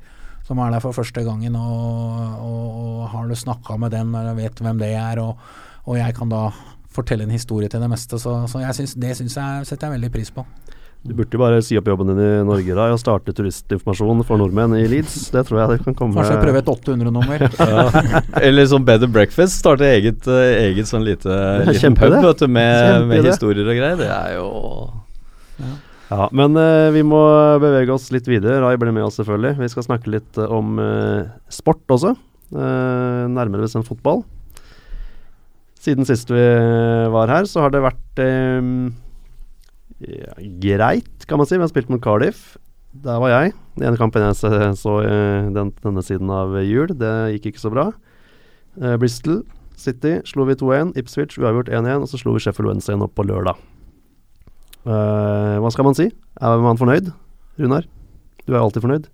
Som 0.46 0.62
er 0.62 0.70
der 0.70 0.84
for 0.84 0.94
første 0.94 1.24
gangen, 1.26 1.58
og, 1.58 2.38
og, 2.46 2.78
og 2.78 3.02
har 3.16 3.26
du 3.26 3.34
snakka 3.34 3.80
med 3.82 3.96
den, 3.96 4.14
eller 4.14 4.38
vet 4.38 4.62
hvem 4.62 4.78
det 4.78 4.94
er, 4.94 5.18
og, 5.24 5.42
og 5.82 5.98
jeg 5.98 6.14
kan 6.14 6.30
da 6.30 6.44
fortelle 6.94 7.26
en 7.26 7.34
historie 7.34 7.68
til 7.72 7.82
det 7.82 7.90
meste. 7.90 8.22
Så, 8.22 8.38
så 8.52 8.62
jeg 8.62 8.78
synes, 8.78 8.94
det 8.94 9.16
synes 9.18 9.40
jeg, 9.40 9.66
setter 9.72 9.88
jeg 9.88 9.98
veldig 9.98 10.14
pris 10.14 10.30
på. 10.38 10.46
Du 11.06 11.14
burde 11.14 11.38
bare 11.38 11.60
si 11.62 11.76
opp 11.78 11.86
jobben 11.88 12.10
din 12.10 12.18
i 12.20 12.30
Norge 12.46 12.74
da, 12.74 12.88
og 12.90 12.98
starte 12.98 13.32
turistinformasjon 13.36 14.24
for 14.26 14.40
nordmenn 14.40 14.74
i 14.80 14.86
Leeds. 14.90 15.28
Det 15.30 15.44
tror 15.46 15.60
jeg 15.60 15.70
det 15.70 15.84
kan 15.86 15.96
komme 15.96 16.18
Kanskje 16.18 16.40
prøve 16.42 16.62
et 16.64 16.70
800-nummer. 16.72 17.44
ja. 17.70 18.22
Eller 18.42 18.66
sånn 18.68 18.86
Bed 18.86 19.06
and 19.06 19.14
Breakfast. 19.14 19.60
Starte 19.62 19.86
eget, 19.86 20.26
uh, 20.26 20.42
eget 20.66 20.90
sånn 20.90 21.06
lite, 21.06 21.30
liten 21.70 21.94
pub 21.98 22.18
vet 22.18 22.42
du, 22.42 22.48
med, 22.50 23.06
med, 23.12 23.30
historier 23.30 23.70
og 23.70 23.78
greier. 23.78 24.00
Det 24.02 24.10
er 24.10 24.34
jo 24.40 24.48
ja. 25.62 25.72
ja 26.10 26.30
men 26.42 26.58
uh, 26.58 26.90
vi 26.94 27.06
må 27.06 27.22
bevege 27.62 27.94
oss 27.94 28.10
litt 28.14 28.26
videre. 28.26 28.58
Rai 28.66 28.74
blir 28.82 28.92
med 28.92 29.06
oss 29.06 29.22
selvfølgelig. 29.22 29.54
Vi 29.62 29.72
skal 29.76 29.86
snakke 29.86 30.18
litt 30.18 30.42
uh, 30.42 30.50
om 30.58 30.82
sport 31.52 31.94
også. 31.94 32.16
nærmere 32.50 33.68
bestemt 33.68 33.86
fotball. 33.86 34.24
Siden 35.78 36.08
sist 36.08 36.32
vi 36.34 36.48
var 37.14 37.30
her, 37.30 37.46
så 37.46 37.62
har 37.62 37.70
det 37.70 37.86
vært 37.86 38.24
ja, 40.04 40.34
greit, 40.62 41.26
kan 41.26 41.40
man 41.40 41.48
si. 41.48 41.56
Vi 41.56 41.64
har 41.64 41.70
spilt 41.70 41.90
mot 41.90 42.02
Cardiff. 42.02 42.56
Der 43.04 43.18
var 43.20 43.32
jeg. 43.32 43.52
Den 43.76 43.90
ene 43.90 44.00
kampen 44.00 44.22
jeg 44.24 44.36
så 44.38 44.94
uh, 45.02 45.48
den, 45.54 45.72
denne 45.82 46.02
siden 46.02 46.30
av 46.32 46.54
jul, 46.64 46.90
det 46.98 47.14
gikk 47.36 47.52
ikke 47.52 47.62
så 47.62 47.72
bra. 47.72 47.90
Uh, 48.78 48.94
Bristol 49.00 49.42
City 49.78 50.18
slo 50.26 50.46
vi 50.48 50.56
2-1. 50.58 50.94
Ipswich 50.98 51.38
uavgjort 51.38 51.70
1-1. 51.70 52.06
Og 52.06 52.08
så 52.10 52.20
slo 52.20 52.34
vi 52.36 52.42
Sheffield 52.42 52.70
Wednesday 52.70 52.98
opp 52.98 53.14
på 53.18 53.26
lørdag. 53.26 53.58
Uh, 54.86 55.58
hva 55.60 55.70
skal 55.74 55.86
man 55.88 55.98
si? 55.98 56.08
Er 56.40 56.64
man 56.64 56.80
fornøyd? 56.80 57.10
Runar, 57.58 57.86
du 58.46 58.54
er 58.54 58.62
alltid 58.62 58.84
fornøyd? 58.84 59.08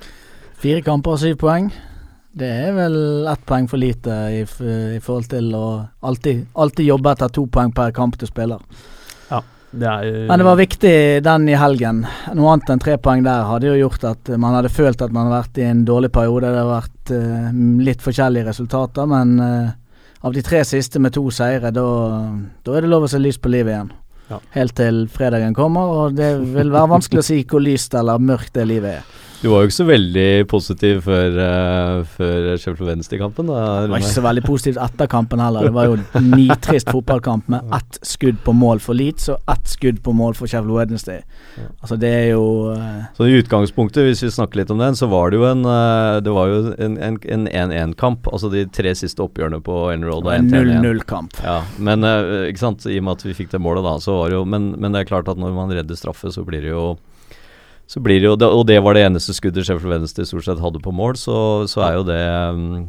Fire 0.62 0.82
kamper 0.86 1.16
og 1.16 1.22
syv 1.22 1.36
poeng. 1.40 1.70
Det 2.30 2.46
er 2.68 2.70
vel 2.76 3.26
ett 3.26 3.42
poeng 3.48 3.66
for 3.68 3.82
lite 3.82 4.14
i, 4.30 4.44
i 4.46 5.00
forhold 5.02 5.26
til 5.32 5.50
å 5.58 5.66
alltid, 6.06 6.44
alltid 6.54 6.86
jobbe 6.86 7.14
etter 7.16 7.32
to 7.34 7.48
poeng 7.50 7.74
per 7.74 7.90
kamp 7.96 8.14
du 8.20 8.26
spiller. 8.28 8.62
Det 9.70 9.86
er, 9.86 10.06
Men 10.26 10.40
det 10.40 10.46
var 10.48 10.58
viktig 10.58 10.94
den 11.22 11.44
i 11.48 11.54
helgen. 11.58 12.02
Noe 12.34 12.54
annet 12.54 12.72
enn 12.74 12.82
tre 12.82 12.96
poeng 12.98 13.22
der 13.22 13.44
hadde 13.46 13.70
jo 13.70 13.76
gjort 13.84 14.06
at 14.08 14.32
man 14.34 14.56
hadde 14.58 14.72
følt 14.74 15.02
at 15.04 15.14
man 15.14 15.28
hadde 15.28 15.36
vært 15.44 15.60
i 15.62 15.66
en 15.68 15.84
dårlig 15.86 16.10
periode. 16.14 16.50
Det 16.50 16.58
har 16.64 16.72
vært 16.72 17.12
uh, 17.14 17.60
litt 17.86 18.02
forskjellige 18.02 18.48
resultater, 18.50 19.06
men 19.10 19.36
uh, 19.38 19.70
av 20.26 20.34
de 20.34 20.42
tre 20.44 20.64
siste 20.66 20.98
med 20.98 21.14
to 21.14 21.22
seire, 21.32 21.70
da 21.70 21.86
er 22.66 22.82
det 22.82 22.90
lov 22.90 23.06
å 23.06 23.12
se 23.12 23.22
lys 23.22 23.38
på 23.38 23.52
livet 23.52 23.76
igjen. 23.76 23.92
Ja. 24.30 24.38
Helt 24.54 24.74
til 24.78 25.04
fredagen 25.10 25.54
kommer, 25.54 25.94
og 26.02 26.18
det 26.18 26.32
vil 26.52 26.70
være 26.70 26.90
vanskelig 26.96 27.22
å 27.22 27.28
si 27.30 27.40
hvor 27.46 27.62
lyst 27.62 27.94
eller 27.98 28.22
mørkt 28.22 28.54
det 28.58 28.66
livet 28.70 29.00
er. 29.00 29.18
Du 29.40 29.46
var 29.48 29.62
jo 29.62 29.70
ikke 29.70 29.72
så 29.78 29.84
veldig 29.88 30.24
positiv 30.50 30.98
før, 31.06 31.36
uh, 31.40 32.00
før 32.12 32.58
Sheffield 32.60 32.90
Wednesday-kampen. 32.90 33.48
da, 33.48 33.86
Det 33.86 33.92
var 33.94 34.02
ikke 34.02 34.12
så 34.12 34.24
veldig 34.26 34.42
positivt 34.44 34.80
etter 34.84 35.08
kampen 35.08 35.40
heller. 35.40 35.64
Det 35.64 35.72
var 35.72 35.86
jo 35.88 35.94
en 35.96 36.26
nitrist 36.34 36.90
fotballkamp 36.92 37.48
med 37.48 37.72
ett 37.72 37.96
skudd 38.04 38.42
på 38.44 38.52
mål 38.52 38.82
for 38.84 38.98
Leeds 38.98 39.30
og 39.32 39.40
ett 39.48 39.72
skudd 39.72 40.02
på 40.04 40.12
mål 40.12 40.36
for 40.36 40.44
Sheffield 40.44 40.76
Wednesday. 40.76 41.22
Altså 41.80 41.96
det 41.96 42.10
er 42.18 42.26
jo 42.34 42.44
uh, 42.76 43.08
Så 43.16 43.30
i 43.30 43.40
utgangspunktet, 43.40 44.04
hvis 44.04 44.20
vi 44.26 44.32
snakker 44.34 44.60
litt 44.60 44.74
om 44.76 44.82
den, 44.82 44.98
så 44.98 45.08
var 45.08 45.32
det 45.32 45.40
jo 45.40 45.48
en 45.48 45.64
uh, 45.64 46.20
Det 46.20 46.36
var 46.36 46.52
jo 46.52 46.60
en 46.76 47.00
1-1-kamp. 47.48 48.28
Altså 48.28 48.52
de 48.52 48.66
tre 48.68 48.92
siste 48.92 49.24
oppgjørene 49.24 49.64
på 49.64 49.86
Enroll. 49.94 50.20
Road 50.20 50.34
en 50.36 50.52
0-0-kamp. 50.52 51.40
Ja, 51.46 51.62
men 51.80 52.04
ikke 52.50 52.60
sant, 52.60 52.84
i 52.84 53.00
og 53.00 53.08
med 53.08 53.16
at 53.16 53.24
vi 53.24 53.38
fikk 53.38 53.54
det 53.54 53.64
målet 53.64 53.88
da, 53.88 53.96
så 54.04 54.20
var 54.20 54.28
det 54.28 54.36
jo 54.36 54.44
men, 54.44 54.74
men 54.76 54.92
det 54.92 55.06
er 55.06 55.14
klart 55.14 55.32
at 55.32 55.40
når 55.40 55.56
man 55.56 55.72
redder 55.72 55.96
straffe, 55.96 56.28
så 56.34 56.44
blir 56.44 56.66
det 56.66 56.74
jo 56.74 56.98
så 57.90 57.98
blir 57.98 58.20
det 58.22 58.28
jo, 58.28 58.36
Og 58.38 58.66
det 58.68 58.78
var 58.84 58.94
det 58.94 59.02
eneste 59.08 59.34
skuddet 59.34 59.66
Sheffield 59.66 59.90
Wednesday 59.90 60.26
stort 60.28 60.46
sett 60.46 60.62
hadde 60.62 60.82
på 60.82 60.92
mål, 60.94 61.16
så, 61.18 61.66
så 61.70 61.82
er 61.88 61.96
jo 61.98 62.04
det 62.06 62.20
um, 62.22 62.84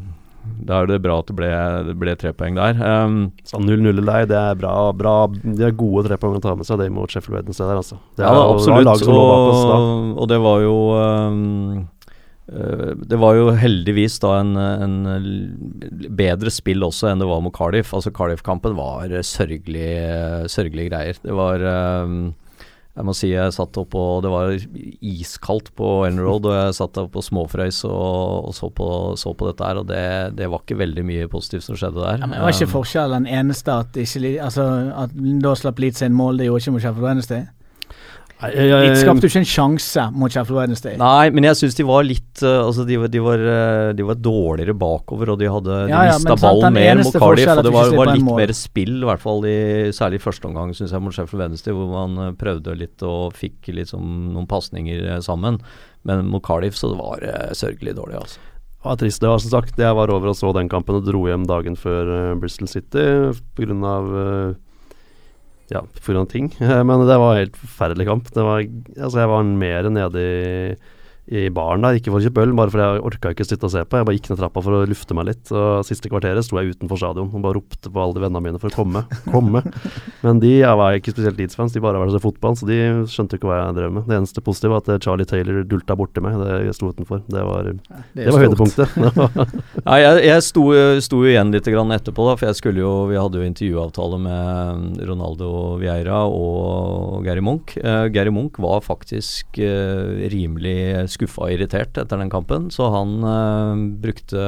Da 0.68 0.82
er 0.82 0.92
det 0.92 1.00
bra 1.02 1.18
at 1.24 1.32
det 1.32 1.38
ble, 1.40 1.50
det 1.88 1.96
ble 1.98 2.14
tre 2.22 2.34
poeng 2.38 2.60
der. 2.60 2.78
Um, 2.78 3.32
Så 3.48 3.58
0-0 3.62 3.90
i 3.90 4.04
deg, 4.06 4.28
det 4.30 4.38
er 4.38 4.60
bra, 4.60 4.76
bra 4.94 5.16
De 5.32 5.66
er 5.66 5.74
gode 5.78 6.06
tre 6.06 6.20
poeng 6.22 6.38
å 6.38 6.44
ta 6.44 6.54
med 6.58 6.70
seg, 6.70 6.84
det 6.84 6.92
mot 6.94 7.10
Sheffield 7.10 7.40
Wednesday 7.40 7.66
der, 7.66 7.80
altså. 7.82 7.98
Det 8.14 8.28
ja, 8.28 8.30
er 8.30 8.38
var 8.38 8.54
absolutt. 8.54 8.92
oss. 8.94 9.66
Og, 9.72 10.14
og 10.22 10.30
det 10.30 10.40
var 10.46 10.62
jo 10.68 10.76
um, 11.02 11.82
eh, 12.52 12.94
det 13.02 13.22
var 13.24 13.40
jo 13.40 13.50
heldigvis 13.58 14.20
da 14.22 14.36
en, 14.44 14.54
en 14.60 15.00
bedre 16.22 16.54
spill 16.54 16.86
også 16.86 17.10
enn 17.10 17.26
det 17.26 17.32
var 17.32 17.42
mot 17.42 17.58
Cardiff. 17.58 17.96
Altså 17.98 18.14
Cardiff-kampen 18.14 18.78
var 18.78 19.18
sørgelige 19.26 20.46
sørgelig, 20.46 20.92
greier. 20.94 21.22
Det 21.26 21.42
var 21.42 21.66
um, 22.06 22.36
Jeg 22.92 23.08
må 23.08 23.14
si 23.16 23.30
jeg 23.32 23.54
satt 23.56 23.78
opp 23.80 23.94
og 23.96 24.26
Det 24.26 24.32
var 24.34 24.52
iskaldt 25.00 25.72
på 25.80 25.88
Ellen 26.08 26.20
Road, 26.20 26.50
og 26.50 26.58
jeg 26.58 26.76
satt 26.76 27.00
opp 27.00 27.14
på 27.14 27.24
småfrøys 27.24 27.86
og, 27.88 28.50
og 28.50 28.58
så, 28.58 28.68
på, 28.68 28.88
så 29.20 29.32
på 29.38 29.48
dette 29.48 29.70
her, 29.70 29.80
og 29.80 29.88
det, 29.88 30.04
det 30.36 30.50
var 30.52 30.64
ikke 30.66 30.80
veldig 30.82 31.06
mye 31.08 31.30
positivt 31.32 31.70
som 31.70 31.80
skjedde 31.80 32.04
der. 32.04 32.20
Ja, 32.20 32.28
men 32.28 32.44
var 32.44 32.52
ikke 32.52 32.68
Um, 32.68 32.76
forskjellen 32.76 33.30
eneste 33.32 33.78
at, 33.86 33.98
ikke, 33.98 34.36
altså, 34.44 34.68
at 35.06 35.16
da 35.16 35.56
slapp 35.58 35.80
Leeds 35.80 36.04
inn 36.06 36.16
mål? 36.18 36.42
Det 36.42 36.50
gjorde 36.50 36.66
ikke 36.66 36.76
mot 36.76 36.84
Sheffield 36.86 37.08
Wednesday. 37.08 37.48
Leeds 38.50 39.04
skapte 39.04 39.28
jo 39.28 39.30
ikke 39.30 39.42
en 39.44 39.48
sjanse 39.50 40.04
mot 40.18 40.34
Sheffield 40.34 40.58
Wednesday. 40.58 40.96
Nei, 40.98 41.30
men 41.34 41.46
jeg 41.46 41.60
syns 41.60 41.78
de 41.78 41.86
var 41.86 42.06
litt 42.08 42.42
uh, 42.42 42.64
Altså, 42.64 42.86
de 42.90 42.98
var, 42.98 43.12
de, 43.14 43.22
var, 43.22 43.44
uh, 43.46 43.92
de 43.98 44.06
var 44.08 44.18
dårligere 44.18 44.74
bakover, 44.82 45.34
og 45.34 45.38
de 45.42 45.50
hadde 45.52 45.78
De 45.86 45.94
Ja, 45.94 46.04
ja, 46.10 46.18
mista 46.18 46.38
ballen 46.42 46.78
mer 46.78 47.04
mot 47.04 47.20
Cardiff, 47.22 47.52
og 47.54 47.64
det 47.68 47.74
var, 47.76 47.94
var 48.00 48.14
litt 48.16 48.26
mer 48.26 48.54
spill, 48.58 48.96
i 49.04 49.10
hvert 49.12 49.24
fall 49.24 49.46
i, 49.46 49.58
særlig 49.96 50.22
i 50.22 50.26
første 50.26 50.50
omgang, 50.50 50.74
syns 50.78 50.96
jeg, 50.96 51.06
mot 51.06 51.16
Sheffield 51.16 51.46
Wednesday, 51.46 51.76
hvor 51.78 51.92
man 51.94 52.18
uh, 52.18 52.32
prøvde 52.38 52.78
litt 52.80 53.06
og 53.06 53.38
fikk 53.38 53.70
liksom 53.78 54.32
noen 54.34 54.50
pasninger 54.50 55.22
sammen. 55.22 55.62
Men 56.08 56.26
mot 56.32 56.42
Cardiff 56.42 56.80
så 56.80 56.90
det 56.96 56.98
var 56.98 57.22
det 57.22 57.60
sørgelig 57.60 57.94
dårlig, 58.00 58.24
altså. 58.24 58.42
Det 58.82 58.90
var 58.90 58.98
trist. 58.98 59.22
Det 59.22 59.30
var 59.30 59.42
som 59.44 59.52
sagt, 59.54 59.78
jeg 59.78 59.94
var 59.94 60.10
over 60.10 60.32
og 60.32 60.38
så 60.40 60.50
den 60.58 60.70
kampen 60.70 60.98
og 60.98 61.06
dro 61.06 61.22
hjem 61.30 61.46
dagen 61.46 61.78
før 61.78 62.08
uh, 62.10 62.38
Bristol 62.42 62.70
City 62.72 63.06
pga. 63.54 63.76
Uh, 64.02 64.71
ja, 65.72 65.84
pga. 66.06 66.26
ting. 66.30 66.52
Men 66.60 67.08
det 67.08 67.18
var 67.18 67.34
en 67.34 67.44
helt 67.46 67.60
forferdelig 67.60 68.08
kamp. 68.10 68.32
Var, 68.36 68.66
altså 68.98 69.24
jeg 69.24 69.32
var 69.32 69.44
mer 69.48 69.90
nede 69.90 70.26
i, 70.26 70.76
i 71.32 71.48
baren 71.54 71.86
der, 71.86 71.96
ikke 71.96 72.12
for 72.12 72.20
å 72.20 72.26
kjøpe 72.26 72.44
øl, 72.44 72.54
bare 72.58 72.72
fordi 72.74 72.84
jeg 72.84 73.04
orka 73.08 73.32
ikke 73.32 73.46
sitte 73.48 73.68
og 73.68 73.72
se 73.72 73.82
på. 73.88 74.00
Jeg 74.00 74.08
bare 74.08 74.18
gikk 74.18 74.30
ned 74.34 74.40
trappa 74.42 74.64
for 74.66 74.76
å 74.76 74.82
lufte 74.90 75.16
meg 75.16 75.30
litt. 75.30 75.52
Og 75.56 75.86
Siste 75.88 76.12
kvarteret 76.12 76.44
sto 76.44 76.58
jeg 76.60 76.76
utenfor 76.76 77.00
stadion 77.00 77.30
og 77.32 77.46
bare 77.46 77.56
ropte 77.56 77.88
på 77.88 78.02
alle 78.04 78.18
de 78.18 78.24
vennene 78.26 78.44
mine 78.44 78.60
for 78.60 78.68
å 78.68 78.76
komme. 78.76 79.06
komme. 79.34 79.62
Men 80.26 80.42
de 80.44 80.52
jeg 80.58 80.80
var 80.82 80.98
ikke 80.98 81.14
spesielt 81.16 81.40
Leeds-fans, 81.40 81.72
de 81.72 81.84
bare 81.84 82.02
var 82.02 82.12
så 82.12 82.20
fotball, 82.20 82.58
så 82.60 82.68
de 82.68 82.80
skjønte 83.08 83.40
ikke 83.40 83.48
hva 83.48 83.62
jeg 83.62 83.78
drev 83.80 83.96
med. 83.96 84.10
Det 84.12 84.18
eneste 84.18 84.44
positive 84.44 84.76
var 84.76 84.84
at 84.84 85.06
Charlie 85.06 85.30
Taylor 85.30 85.62
dulta 85.68 85.96
borti 85.96 86.24
meg. 86.24 86.36
Det 86.42 86.58
jeg 86.68 86.76
sto 86.76 86.92
utenfor. 86.92 87.24
Det 87.32 87.46
var, 87.48 87.72
det 88.18 88.28
var 88.28 88.44
høydepunktet. 88.44 89.00
ja, 89.88 89.96
jeg, 90.04 90.26
jeg 90.28 90.46
sto, 90.50 90.66
sto 91.08 91.22
jo 91.24 91.32
igjen 91.32 91.56
litt 91.56 91.72
grann 91.72 91.96
etterpå, 91.96 92.28
da, 92.28 92.36
for 92.36 92.50
jeg 92.50 92.60
skulle 92.60 92.84
jo 92.84 92.92
Vi 93.08 93.20
hadde 93.20 93.40
jo 93.40 93.48
intervjuavtale 93.48 94.20
med 94.22 95.02
Ronaldo 95.08 95.52
Vieira 95.80 96.26
og 96.28 97.24
Gary 97.24 97.44
Munch. 97.44 97.78
Uh, 97.80 98.12
Gary 98.12 98.36
Munch 98.36 98.60
var 98.62 98.84
faktisk 98.84 99.62
uh, 99.64 100.28
rimelig 100.32 101.08
skuffa 101.22 101.48
og 101.48 101.56
irritert 101.56 101.98
etter 102.02 102.20
den 102.20 102.32
kampen, 102.32 102.70
så 102.74 102.90
han 102.96 103.18
eh, 103.22 103.88
brukte 104.02 104.42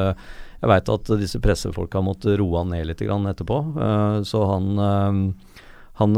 Jeg 0.64 0.72
veit 0.72 0.90
at 0.90 1.16
disse 1.20 1.42
pressefolka 1.44 2.02
måtte 2.02 2.38
roe 2.40 2.62
han 2.62 2.72
ned 2.74 2.88
litt 2.90 3.04
grann 3.04 3.28
etterpå, 3.30 3.60
eh, 3.78 4.22
så 4.28 4.46
han 4.52 4.70
eh, 4.90 5.50
han 5.94 6.16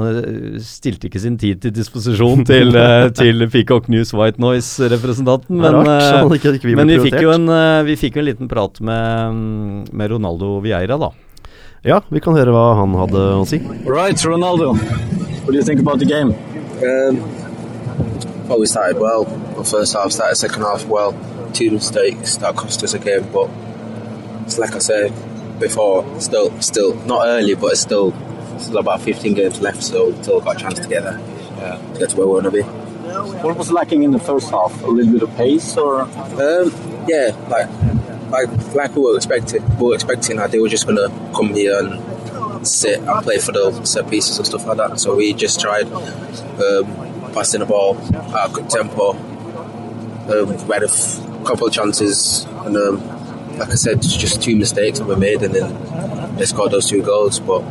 stilte 0.64 1.10
ikke 1.10 1.20
sin 1.20 1.34
tid 1.36 1.60
til 1.60 1.74
disposisjon 1.76 2.46
til, 2.48 2.72
til 3.20 3.44
Peacock 3.52 3.90
News 3.92 4.14
White 4.16 4.40
Noise-representanten, 4.40 5.60
er 5.60 5.76
men, 5.76 5.90
rart, 5.92 6.36
ikke, 6.38 6.54
ikke 6.56 6.70
vi 6.70 6.78
men 6.80 6.94
vi 6.94 7.02
fikk, 7.04 7.18
jo 7.26 7.34
en, 7.34 7.52
vi 7.84 7.98
fikk 8.00 8.16
jo 8.16 8.24
en 8.24 8.30
liten 8.30 8.48
prat 8.48 8.80
med, 8.80 9.92
med 9.92 10.14
Ronaldo 10.16 10.62
Vieira, 10.64 10.96
da. 10.96 11.12
Ja, 11.84 12.00
vi 12.08 12.24
kan 12.24 12.40
høre 12.40 12.56
hva 12.56 12.70
han 12.80 12.96
hadde 12.98 13.26
å 13.36 13.44
si. 13.46 13.60
Right, 13.84 14.24
Ronaldo. 14.24 14.72
What 15.44 15.52
do 15.52 15.60
you 15.60 15.68
think 15.68 15.84
about 15.84 16.00
the 16.00 16.08
game? 16.08 16.32
Um, 16.80 17.20
well, 18.48 18.60
we 18.60 18.66
started 18.66 19.00
well. 19.00 19.26
The 19.26 19.64
first 19.64 19.94
half, 19.94 20.12
started 20.12 20.36
second 20.36 20.62
half 20.62 20.86
well. 20.86 21.14
Two 21.54 21.72
mistakes 21.72 22.38
that 22.38 22.56
cost 22.56 22.84
us 22.84 22.94
a 22.94 23.00
game, 23.00 23.28
but 23.32 23.50
it's 24.44 24.58
like 24.58 24.76
I 24.76 24.80
said 24.80 25.14
before, 25.60 26.04
still, 26.20 26.60
still 26.62 26.96
not 27.06 27.26
early, 27.26 27.56
but 27.56 27.74
it's 27.74 27.82
still, 27.82 28.14
still 28.60 28.78
about 28.78 29.02
15 29.02 29.34
games 29.34 29.62
left, 29.62 29.82
so 29.82 30.10
we 30.10 30.22
still 30.22 30.42
got 30.42 30.58
a 30.58 30.60
chance 30.60 30.80
together 30.80 31.22
get 31.56 31.64
uh, 31.64 31.94
to 31.94 32.00
get 32.00 32.10
to 32.10 32.18
where 32.18 32.28
we 32.28 32.34
want 32.34 32.46
to 32.46 32.52
be. 32.52 32.62
What 32.62 33.58
was 33.58 33.72
lacking 33.72 34.04
in 34.04 34.12
the 34.12 34.20
first 34.20 34.50
half? 34.50 34.84
A 34.84 34.88
little 34.88 35.14
bit 35.14 35.24
of 35.24 35.36
pace, 35.36 35.78
or 35.78 36.02
Um, 36.02 36.72
yeah, 37.08 37.36
like, 37.50 37.70
like, 38.30 38.76
like 38.76 38.96
we 38.96 39.02
were 39.02 39.16
expecting. 39.16 39.64
We 39.78 39.88
were 39.88 39.96
expecting 39.96 40.38
that 40.38 40.52
they 40.52 40.60
were 40.60 40.70
just 40.70 40.86
gonna 40.86 41.10
come 41.34 41.54
here 41.54 41.80
and 41.80 42.68
sit 42.68 43.00
and 43.00 43.24
play 43.24 43.38
for 43.38 43.52
the 43.52 43.84
set 43.86 44.10
pieces 44.10 44.38
and 44.38 44.46
stuff 44.46 44.66
like 44.66 44.78
that. 44.78 45.00
So 45.00 45.16
we 45.16 45.34
just 45.34 45.62
tried 45.62 45.86
um, 45.92 47.15
passing 47.36 47.60
the 47.60 47.66
ball 47.68 47.98
at 48.16 48.50
a 48.50 48.54
good 48.54 48.70
tempo. 48.70 49.12
Um, 49.12 50.48
we 50.68 50.74
had 50.74 50.84
a 50.84 50.90
f- 50.90 51.20
couple 51.46 51.68
of 51.68 51.74
chances, 51.74 52.46
and 52.66 52.76
um, 52.78 53.58
like 53.60 53.70
I 53.70 53.76
said, 53.76 53.98
it's 53.98 54.16
just 54.16 54.42
two 54.42 54.56
mistakes 54.56 54.98
that 55.00 55.06
we 55.08 55.16
made, 55.16 55.44
and 55.44 55.54
then 55.54 56.36
they 56.38 56.46
scored 56.46 56.72
those 56.72 56.90
two 56.90 57.04
goals. 57.04 57.40
But 57.40 57.62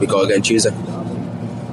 we 0.00 0.06
got 0.06 0.24
again 0.24 0.40
Tuesday. 0.42 0.70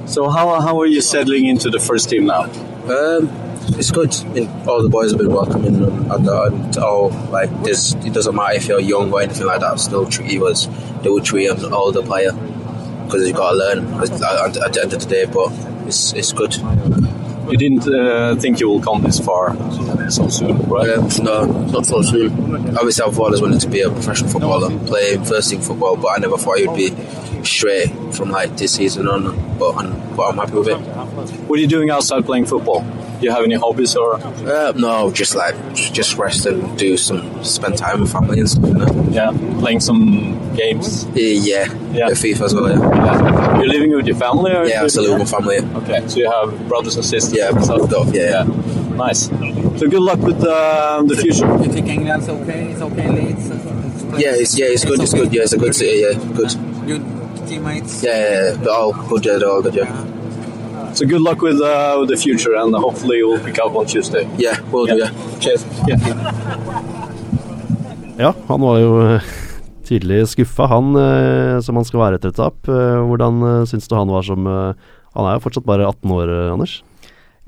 so? 0.06 0.28
How 0.28 0.60
how 0.60 0.78
are 0.80 0.86
you 0.86 1.00
settling 1.00 1.46
into 1.46 1.70
the 1.70 1.78
first 1.80 2.10
team 2.10 2.26
now? 2.26 2.42
Um, 2.90 3.30
it's 3.78 3.90
good. 3.90 4.14
I 4.14 4.24
mean, 4.28 4.48
all 4.66 4.82
the 4.82 4.88
boys 4.88 5.12
have 5.12 5.18
been 5.18 5.32
welcoming 5.32 5.76
and, 5.76 6.12
and, 6.12 6.28
and 6.28 6.76
all 6.78 7.10
like 7.30 7.50
this. 7.62 7.94
It 8.04 8.12
doesn't 8.12 8.34
matter 8.34 8.56
if 8.56 8.66
you're 8.66 8.80
young 8.80 9.12
or 9.12 9.22
anything 9.22 9.46
like 9.46 9.60
that. 9.60 9.78
Still 9.78 10.06
treat 10.06 10.30
you 10.32 10.48
as 10.48 10.68
they 11.02 11.08
would 11.10 11.24
treat 11.24 11.48
an 11.50 11.72
older 11.72 12.02
player 12.02 12.32
because 13.04 13.26
you've 13.26 13.36
got 13.36 13.52
to 13.52 13.56
learn 13.56 13.78
at, 14.02 14.10
at, 14.10 14.56
at 14.56 14.72
the 14.74 14.80
end 14.82 14.92
of 14.92 15.00
the 15.00 15.06
day. 15.08 15.24
But 15.26 15.52
it's 15.86 16.12
it's 16.12 16.32
good. 16.32 16.52
You 17.50 17.56
didn't 17.56 17.88
uh, 17.88 18.36
think 18.36 18.60
you 18.60 18.68
will 18.68 18.80
come 18.80 19.02
this 19.02 19.18
far 19.18 19.56
so 20.10 20.28
soon, 20.28 20.56
right? 20.68 20.90
Um, 20.90 21.08
no, 21.22 21.44
not 21.66 21.86
so 21.86 22.02
soon. 22.02 22.32
Obviously, 22.76 23.04
I've 23.04 23.18
always 23.18 23.40
wanted 23.40 23.60
to 23.60 23.68
be 23.68 23.80
a 23.82 23.90
professional 23.90 24.30
footballer, 24.30 24.70
play 24.86 25.16
first 25.24 25.50
team 25.50 25.60
football, 25.60 25.96
but 25.96 26.08
I 26.08 26.18
never 26.18 26.36
thought 26.38 26.58
it 26.58 26.68
would 26.68 26.76
be 26.76 27.44
straight 27.44 27.90
from 28.14 28.30
like 28.30 28.56
this 28.56 28.74
season 28.74 29.06
on. 29.08 29.58
But 29.58 29.72
I'm, 29.76 30.16
but 30.16 30.28
I'm 30.30 30.36
happy 30.36 30.52
with 30.54 30.68
it. 30.68 30.76
What 31.48 31.58
are 31.58 31.62
you 31.62 31.68
doing 31.68 31.90
outside 31.90 32.24
playing 32.24 32.46
football? 32.46 32.80
Do 33.18 33.24
you 33.26 33.32
have 33.32 33.42
any 33.42 33.56
hobbies 33.56 33.96
or? 33.96 34.14
Uh, 34.14 34.72
no, 34.76 35.10
just 35.10 35.34
like 35.34 35.56
just 35.74 36.16
rest 36.16 36.46
and 36.46 36.78
do 36.78 36.96
some 36.96 37.42
spend 37.42 37.76
time 37.76 38.00
with 38.00 38.12
family 38.12 38.38
and 38.38 38.48
stuff. 38.48 38.64
You 38.68 38.74
know? 38.74 39.08
Yeah, 39.10 39.30
playing 39.58 39.80
some 39.80 40.54
games. 40.54 41.04
Yeah, 41.14 41.64
Yeah. 41.64 41.74
yeah, 41.92 42.08
FIFA 42.10 42.40
as 42.42 42.54
well. 42.54 42.68
Yeah. 42.68 42.78
Yeah. 42.78 43.37
You're 43.58 43.68
living 43.68 43.92
with 43.96 44.06
your 44.06 44.16
family, 44.16 44.52
or? 44.52 44.64
Yeah, 44.66 44.84
I 44.84 44.88
still 44.88 45.04
live 45.04 45.18
with 45.20 45.32
my 45.32 45.38
family. 45.38 45.58
Okay, 45.82 46.06
so 46.08 46.16
you 46.18 46.30
have 46.30 46.68
brothers 46.68 46.96
and 46.96 47.04
sisters. 47.04 47.32
Yeah, 47.34 47.48
and 47.50 47.64
stuff? 47.64 47.90
got- 47.90 48.14
yeah, 48.14 48.44
yeah. 48.44 48.94
Nice. 48.96 49.26
So 49.80 49.88
good 49.88 50.02
luck 50.02 50.18
with 50.20 50.42
uh, 50.44 51.02
the 51.06 51.16
future. 51.16 51.46
You 51.62 51.70
think 51.72 51.88
England's 51.88 52.28
okay? 52.28 52.70
It's 52.72 52.80
okay, 52.82 53.08
Leeds? 53.10 53.48
Yeah, 54.18 54.34
it's 54.42 54.58
yeah, 54.58 54.66
it's 54.74 54.84
good. 54.84 55.00
It's 55.00 55.14
good. 55.14 55.32
Yeah, 55.32 55.42
it's 55.42 55.52
a 55.52 55.58
good 55.58 55.74
city. 55.74 56.00
Yeah, 56.02 56.14
good. 56.34 56.50
Good 56.86 57.02
teammates? 57.48 58.02
Yeah, 58.02 58.16
yeah, 58.18 58.32
yeah. 58.50 58.52
They're 58.62 58.72
all 58.74 58.92
good. 59.08 59.24
Yeah, 59.24 59.38
they're 59.38 59.50
all 59.50 59.62
good. 59.62 59.74
Yeah, 59.74 60.92
So 60.94 61.06
good 61.06 61.20
luck 61.20 61.42
with, 61.42 61.60
uh, 61.60 61.96
with 62.00 62.08
the 62.08 62.16
future, 62.16 62.54
and 62.56 62.74
hopefully 62.74 63.18
you'll 63.18 63.38
pick 63.38 63.58
up 63.58 63.74
on 63.76 63.86
Tuesday. 63.86 64.26
yeah, 64.38 64.56
we'll 64.72 64.86
do. 64.86 64.96
Yeah. 64.98 65.10
Cheers. 65.40 65.64
Ja, 68.18 68.34
han 68.48 68.60
var 68.60 68.78
jo 68.78 69.14
eh, 69.14 69.20
tydelig 69.88 70.26
skuffa, 70.34 70.68
han 70.70 70.92
eh, 71.00 71.56
som 71.64 71.78
han 71.80 71.86
skal 71.88 72.02
være 72.04 72.20
etter 72.20 72.32
et 72.32 72.38
tap. 72.38 72.60
Eh, 72.68 72.98
hvordan 73.08 73.40
uh, 73.44 73.64
syns 73.68 73.88
du 73.88 73.96
han 73.96 74.12
var 74.12 74.26
som 74.26 74.46
eh, 74.46 74.92
Han 75.16 75.26
er 75.26 75.38
jo 75.38 75.44
fortsatt 75.46 75.66
bare 75.66 75.88
18 75.88 76.14
år, 76.14 76.30
eh, 76.34 76.52
Anders. 76.52 76.82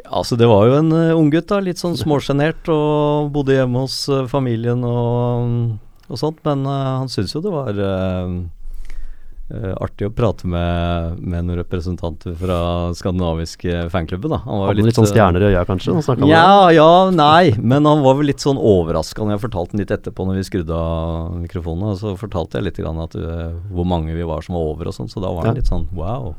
Altså, 0.09 0.37
det 0.37 0.48
var 0.48 0.66
jo 0.66 0.79
en 0.79 0.92
uh, 0.92 1.18
unggutt. 1.18 1.53
Litt 1.62 1.81
sånn 1.81 1.98
småsjenert 1.98 2.70
og 2.72 3.31
bodde 3.35 3.55
hjemme 3.55 3.85
hos 3.85 4.03
uh, 4.11 4.24
familien 4.31 4.83
og, 4.87 5.76
og 6.09 6.20
sånt. 6.20 6.40
Men 6.46 6.64
uh, 6.66 7.03
han 7.03 7.12
syntes 7.12 7.37
jo 7.37 7.44
det 7.44 7.53
var 7.55 7.76
eh, 7.76 8.24
eh, 8.24 8.38
artig 9.82 10.06
å 10.06 10.12
prate 10.14 10.46
med, 10.46 11.18
med 11.18 11.46
noen 11.48 11.58
representanter 11.58 12.34
fra 12.38 12.58
skandinaviske 12.94 13.88
fanklubben. 13.90 14.30
da. 14.30 14.38
Han 14.44 14.60
var 14.62 14.74
jo 14.78 14.86
litt 14.86 14.98
sånn 14.98 15.08
eh, 15.08 15.12
stjerner 15.12 15.42
i 15.42 15.48
øya, 15.50 15.64
kanskje? 15.68 15.96
Ja, 16.30 16.70
ja, 16.74 16.90
nei. 17.10 17.52
Men 17.58 17.88
han 17.88 18.04
var 18.04 18.14
vel 18.20 18.30
litt 18.30 18.40
sånn 18.44 18.60
overraska 18.60 19.24
når 19.26 19.36
jeg 19.36 19.44
fortalte 19.48 19.74
den 19.76 19.82
litt 19.84 19.94
etterpå 19.96 20.26
når 20.28 20.38
vi 20.40 20.46
skrudde 20.50 20.76
av 20.76 21.34
mikrofonene. 21.40 21.96
Så 21.98 22.14
fortalte 22.20 22.58
jeg 22.60 22.68
litt 22.70 22.78
grann 22.82 23.02
at 23.02 23.16
uh, 23.18 23.58
hvor 23.74 23.88
mange 23.88 24.14
vi 24.14 24.22
var 24.26 24.42
som 24.46 24.54
var 24.58 24.70
over 24.70 24.90
og 24.92 24.96
sånn, 24.96 25.10
så 25.10 25.20
da 25.24 25.32
var 25.34 25.46
han 25.50 25.56
Ja. 25.56 25.60
litt 25.60 25.70
sånn 25.72 25.88
wow. 25.96 26.34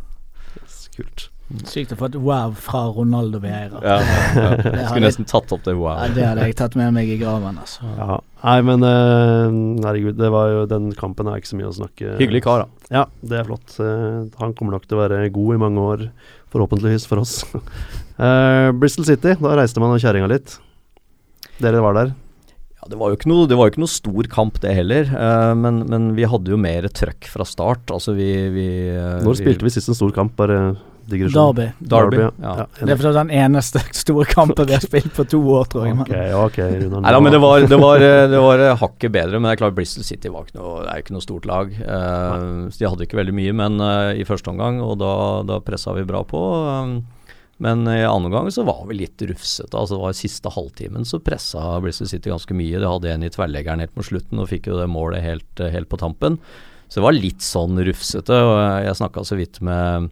Kult. 0.95 1.29
Sykt 1.67 1.93
å 1.93 1.97
få 1.99 2.07
et 2.09 2.15
wow 2.21 2.53
fra 2.57 2.83
Ronaldo 2.95 3.41
Vieira. 3.43 3.79
Ja, 3.83 3.97
ja. 4.37 4.51
Skulle 4.87 5.07
nesten 5.07 5.27
tatt 5.29 5.51
opp 5.53 5.63
det 5.65 5.75
wow. 5.77 5.97
Ja, 5.97 6.09
det 6.15 6.25
hadde 6.27 6.47
jeg 6.47 6.57
tatt 6.59 6.77
med 6.79 6.93
meg 6.95 7.11
i 7.11 7.17
graven, 7.19 7.59
altså. 7.61 7.85
Ja. 7.97 8.17
Nei, 8.41 8.57
men 8.65 8.85
uh, 8.85 9.83
herregud, 9.85 10.17
det 10.19 10.31
var 10.33 10.49
jo 10.53 10.63
den 10.69 10.89
kampen 10.97 11.29
er 11.29 11.41
ikke 11.41 11.51
så 11.51 11.59
mye 11.59 11.69
å 11.69 11.75
snakke 11.75 12.15
Hyggelig 12.21 12.43
kar, 12.45 12.65
da. 12.65 12.87
Ja, 13.01 13.05
det 13.21 13.41
er 13.41 13.47
flott. 13.49 13.75
Uh, 13.77 14.31
han 14.41 14.55
kommer 14.57 14.77
nok 14.77 14.87
til 14.87 14.97
å 14.97 15.03
være 15.03 15.21
god 15.33 15.57
i 15.57 15.61
mange 15.61 15.85
år, 15.93 16.07
forhåpentligvis 16.53 17.07
for 17.09 17.21
oss. 17.21 17.39
uh, 18.17 18.71
Bristol 18.81 19.07
City, 19.07 19.37
da 19.41 19.55
reiste 19.59 19.83
man 19.83 19.93
og 19.95 20.03
kjerringa 20.03 20.31
litt. 20.31 20.57
Dere 21.61 21.83
var 21.83 21.97
der. 21.99 22.13
Ja, 22.81 22.87
det, 22.89 22.97
var 22.97 23.11
jo 23.11 23.17
ikke 23.19 23.29
noe, 23.29 23.45
det 23.45 23.57
var 23.59 23.67
jo 23.67 23.75
ikke 23.75 23.83
noe 23.83 23.93
stor 23.93 24.27
kamp, 24.33 24.55
det 24.63 24.71
heller. 24.73 25.09
Uh, 25.13 25.51
men, 25.53 25.83
men 25.91 26.13
vi 26.17 26.25
hadde 26.25 26.49
jo 26.49 26.57
mer 26.57 26.87
trøkk 26.89 27.27
fra 27.29 27.45
start. 27.45 27.91
Altså, 27.93 28.15
vi, 28.17 28.31
vi 28.55 28.69
uh, 28.95 29.19
Når 29.21 29.37
spilte 29.37 29.67
vi 29.67 29.73
sist 29.75 29.91
en 29.91 29.97
stor 29.99 30.15
kamp? 30.15 30.33
Bare 30.39 30.71
digresjon. 31.09 31.55
Derby. 31.55 31.67
Derby, 31.79 32.19
ja. 32.21 32.31
ja. 32.41 32.53
ja. 32.63 32.85
Det 32.85 32.93
er 32.93 32.99
for 32.99 33.17
den 33.17 33.31
eneste 33.41 33.81
store 34.03 34.25
kampen 34.29 34.69
vi 34.69 34.75
har 34.75 34.83
spilt 34.83 35.13
på 35.15 35.25
to 35.29 35.39
år, 35.55 35.69
tror 35.71 35.87
jeg. 35.87 35.97
Okay, 36.05 36.33
okay, 36.37 36.75
ok, 36.87 36.97
Nei 36.97 37.13
da, 37.15 37.21
men 37.23 37.35
det 37.35 37.41
var, 37.43 37.65
det, 37.65 37.79
var, 37.81 38.05
eh, 38.05 38.25
det 38.31 38.43
var 38.43 38.65
eh, 38.65 38.75
hakket 38.81 39.15
bedre. 39.15 39.39
Men 39.39 39.49
det 39.49 39.55
er 39.55 39.63
klart 39.63 39.77
Bristol 39.77 40.07
City 40.07 40.31
var 40.33 40.47
ikke 40.47 40.59
noe, 40.59 40.75
det 40.85 40.93
er 40.93 41.05
ikke 41.05 41.15
noe 41.17 41.25
stort 41.25 41.47
lag. 41.49 41.73
Uh, 41.79 42.67
så 42.69 42.83
de 42.83 42.91
hadde 42.91 43.07
ikke 43.07 43.19
veldig 43.21 43.35
mye 43.37 43.55
men 43.61 43.81
uh, 43.83 44.11
i 44.17 44.27
første 44.27 44.51
omgang, 44.53 44.81
og 44.85 44.97
da, 45.01 45.13
da 45.47 45.61
pressa 45.65 45.95
vi 45.97 46.07
bra 46.07 46.23
på. 46.27 46.41
Um, 46.41 46.95
men 47.61 47.85
i 47.85 47.99
andre 48.01 48.31
omgang 48.31 48.49
så 48.49 48.65
var 48.65 48.87
vi 48.89 48.97
litt 49.03 49.21
rufsete. 49.21 49.77
altså 49.77 49.93
det 49.93 50.01
var 50.01 50.15
i 50.15 50.17
Siste 50.17 50.49
halvtimen 50.49 51.05
så 51.05 51.19
pressa 51.21 51.75
Bristol 51.83 52.09
City 52.09 52.31
ganske 52.33 52.57
mye. 52.57 52.79
De 52.81 52.89
hadde 52.89 53.11
en 53.13 53.25
i 53.27 53.29
tverrleggeren 53.29 53.83
helt 53.83 53.93
på 53.93 54.05
slutten 54.07 54.41
og 54.41 54.49
fikk 54.49 54.71
jo 54.71 54.79
det 54.79 54.89
målet 54.89 55.21
helt, 55.21 55.61
helt 55.61 55.89
på 55.91 55.99
tampen. 56.01 56.39
Så 56.91 56.99
det 56.99 57.05
var 57.05 57.15
litt 57.15 57.45
sånn 57.45 57.77
rufsete. 57.87 58.35
og 58.35 58.57
jeg 58.83 58.97
snakka 58.99 59.23
så 59.23 59.37
vidt 59.39 59.61
med 59.63 60.09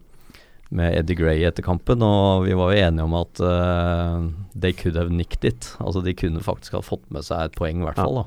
med 0.70 0.94
Eddie 1.00 1.16
Gray 1.18 1.42
etter 1.48 1.64
kampen, 1.66 2.02
og 2.06 2.44
vi 2.46 2.54
var 2.54 2.70
jo 2.72 2.82
enige 2.84 3.06
om 3.08 3.14
at 3.18 3.40
uh, 3.42 4.28
they 4.54 4.72
could 4.76 4.94
have 4.96 5.10
nicked 5.10 5.44
it. 5.44 5.72
Altså 5.82 6.02
de 6.06 6.14
kunne 6.14 6.42
faktisk 6.46 6.76
ha 6.78 6.82
fått 6.86 7.08
med 7.10 7.26
seg 7.26 7.48
et 7.48 7.56
poeng, 7.58 7.82
i 7.82 7.88
hvert 7.88 7.98
Ja. 7.98 8.04
fall. 8.06 8.20
da. 8.22 8.26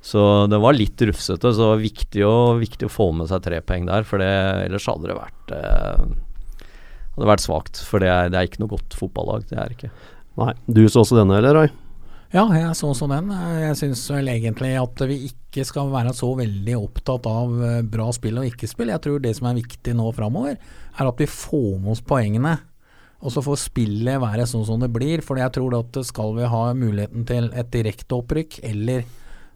Så 0.00 0.22
det 0.48 0.60
var 0.62 0.72
litt 0.78 1.02
rufsete, 1.04 1.50
så 1.52 1.58
det 1.60 1.70
var 1.74 1.82
viktig 1.82 2.22
å, 2.24 2.36
viktig 2.60 2.86
å 2.88 2.94
få 2.94 3.10
med 3.12 3.28
seg 3.28 3.42
tre 3.44 3.58
poeng 3.60 3.84
der, 3.90 4.06
for 4.08 4.22
det, 4.22 4.30
ellers 4.70 4.86
hadde 4.88 5.10
det 5.10 5.18
vært 5.18 5.52
uh, 5.52 6.06
hadde 7.18 7.28
vært 7.34 7.44
svakt. 7.44 7.82
For 7.84 8.00
det 8.00 8.08
er, 8.08 8.30
det 8.32 8.38
er 8.40 8.48
ikke 8.48 8.62
noe 8.62 8.72
godt 8.78 8.96
fotballag, 8.96 9.44
det 9.50 9.58
er 9.60 9.74
ikke. 9.76 9.90
Nei, 10.40 10.54
Du 10.70 10.84
så 10.88 11.02
også 11.02 11.18
denne, 11.18 11.36
eller 11.42 11.56
Roy? 11.58 11.68
Ja, 12.30 12.44
jeg 12.54 12.76
så 12.78 12.92
også 12.92 13.08
den. 13.10 13.26
Jeg 13.58 13.74
syns 13.80 14.04
vel 14.14 14.28
egentlig 14.30 14.76
at 14.78 15.00
vi 15.10 15.16
ikke 15.32 15.64
skal 15.66 15.88
være 15.90 16.12
så 16.14 16.28
veldig 16.38 16.76
opptatt 16.78 17.26
av 17.26 17.56
eh, 17.66 17.80
bra 17.82 18.06
spill 18.14 18.38
og 18.38 18.46
ikke 18.46 18.68
spill. 18.70 18.92
Jeg 18.94 19.02
tror 19.02 19.18
det 19.24 19.32
som 19.34 19.48
er 19.50 19.56
viktig 19.58 19.96
nå 19.98 20.12
framover, 20.14 20.54
er 20.98 21.08
at 21.08 21.20
vi 21.20 21.28
får 21.30 21.78
med 21.78 21.94
oss 21.94 22.04
poengene. 22.04 22.56
Og 23.20 23.34
så 23.34 23.42
får 23.44 23.58
spillet 23.66 24.20
være 24.22 24.46
sånn 24.48 24.64
som 24.66 24.80
det 24.80 24.88
blir. 24.94 25.20
For 25.24 25.40
jeg 25.40 25.52
tror 25.56 25.76
at 25.80 25.98
skal 26.08 26.32
vi 26.38 26.48
ha 26.48 26.62
muligheten 26.76 27.26
til 27.28 27.50
et 27.52 27.72
direkte 27.72 28.16
opprykk, 28.16 28.62
eller 28.70 29.04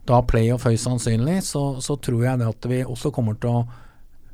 da 0.05 0.21
playoff 0.21 0.67
høyst 0.69 0.85
sannsynlig, 0.85 1.39
så, 1.47 1.81
så 1.81 1.97
tror 1.97 2.27
jeg 2.27 2.41
det 2.41 2.51
at 2.51 2.69
vi 2.69 2.83
også 2.85 3.09
kommer 3.13 3.39
til 3.41 3.57
å 3.57 3.65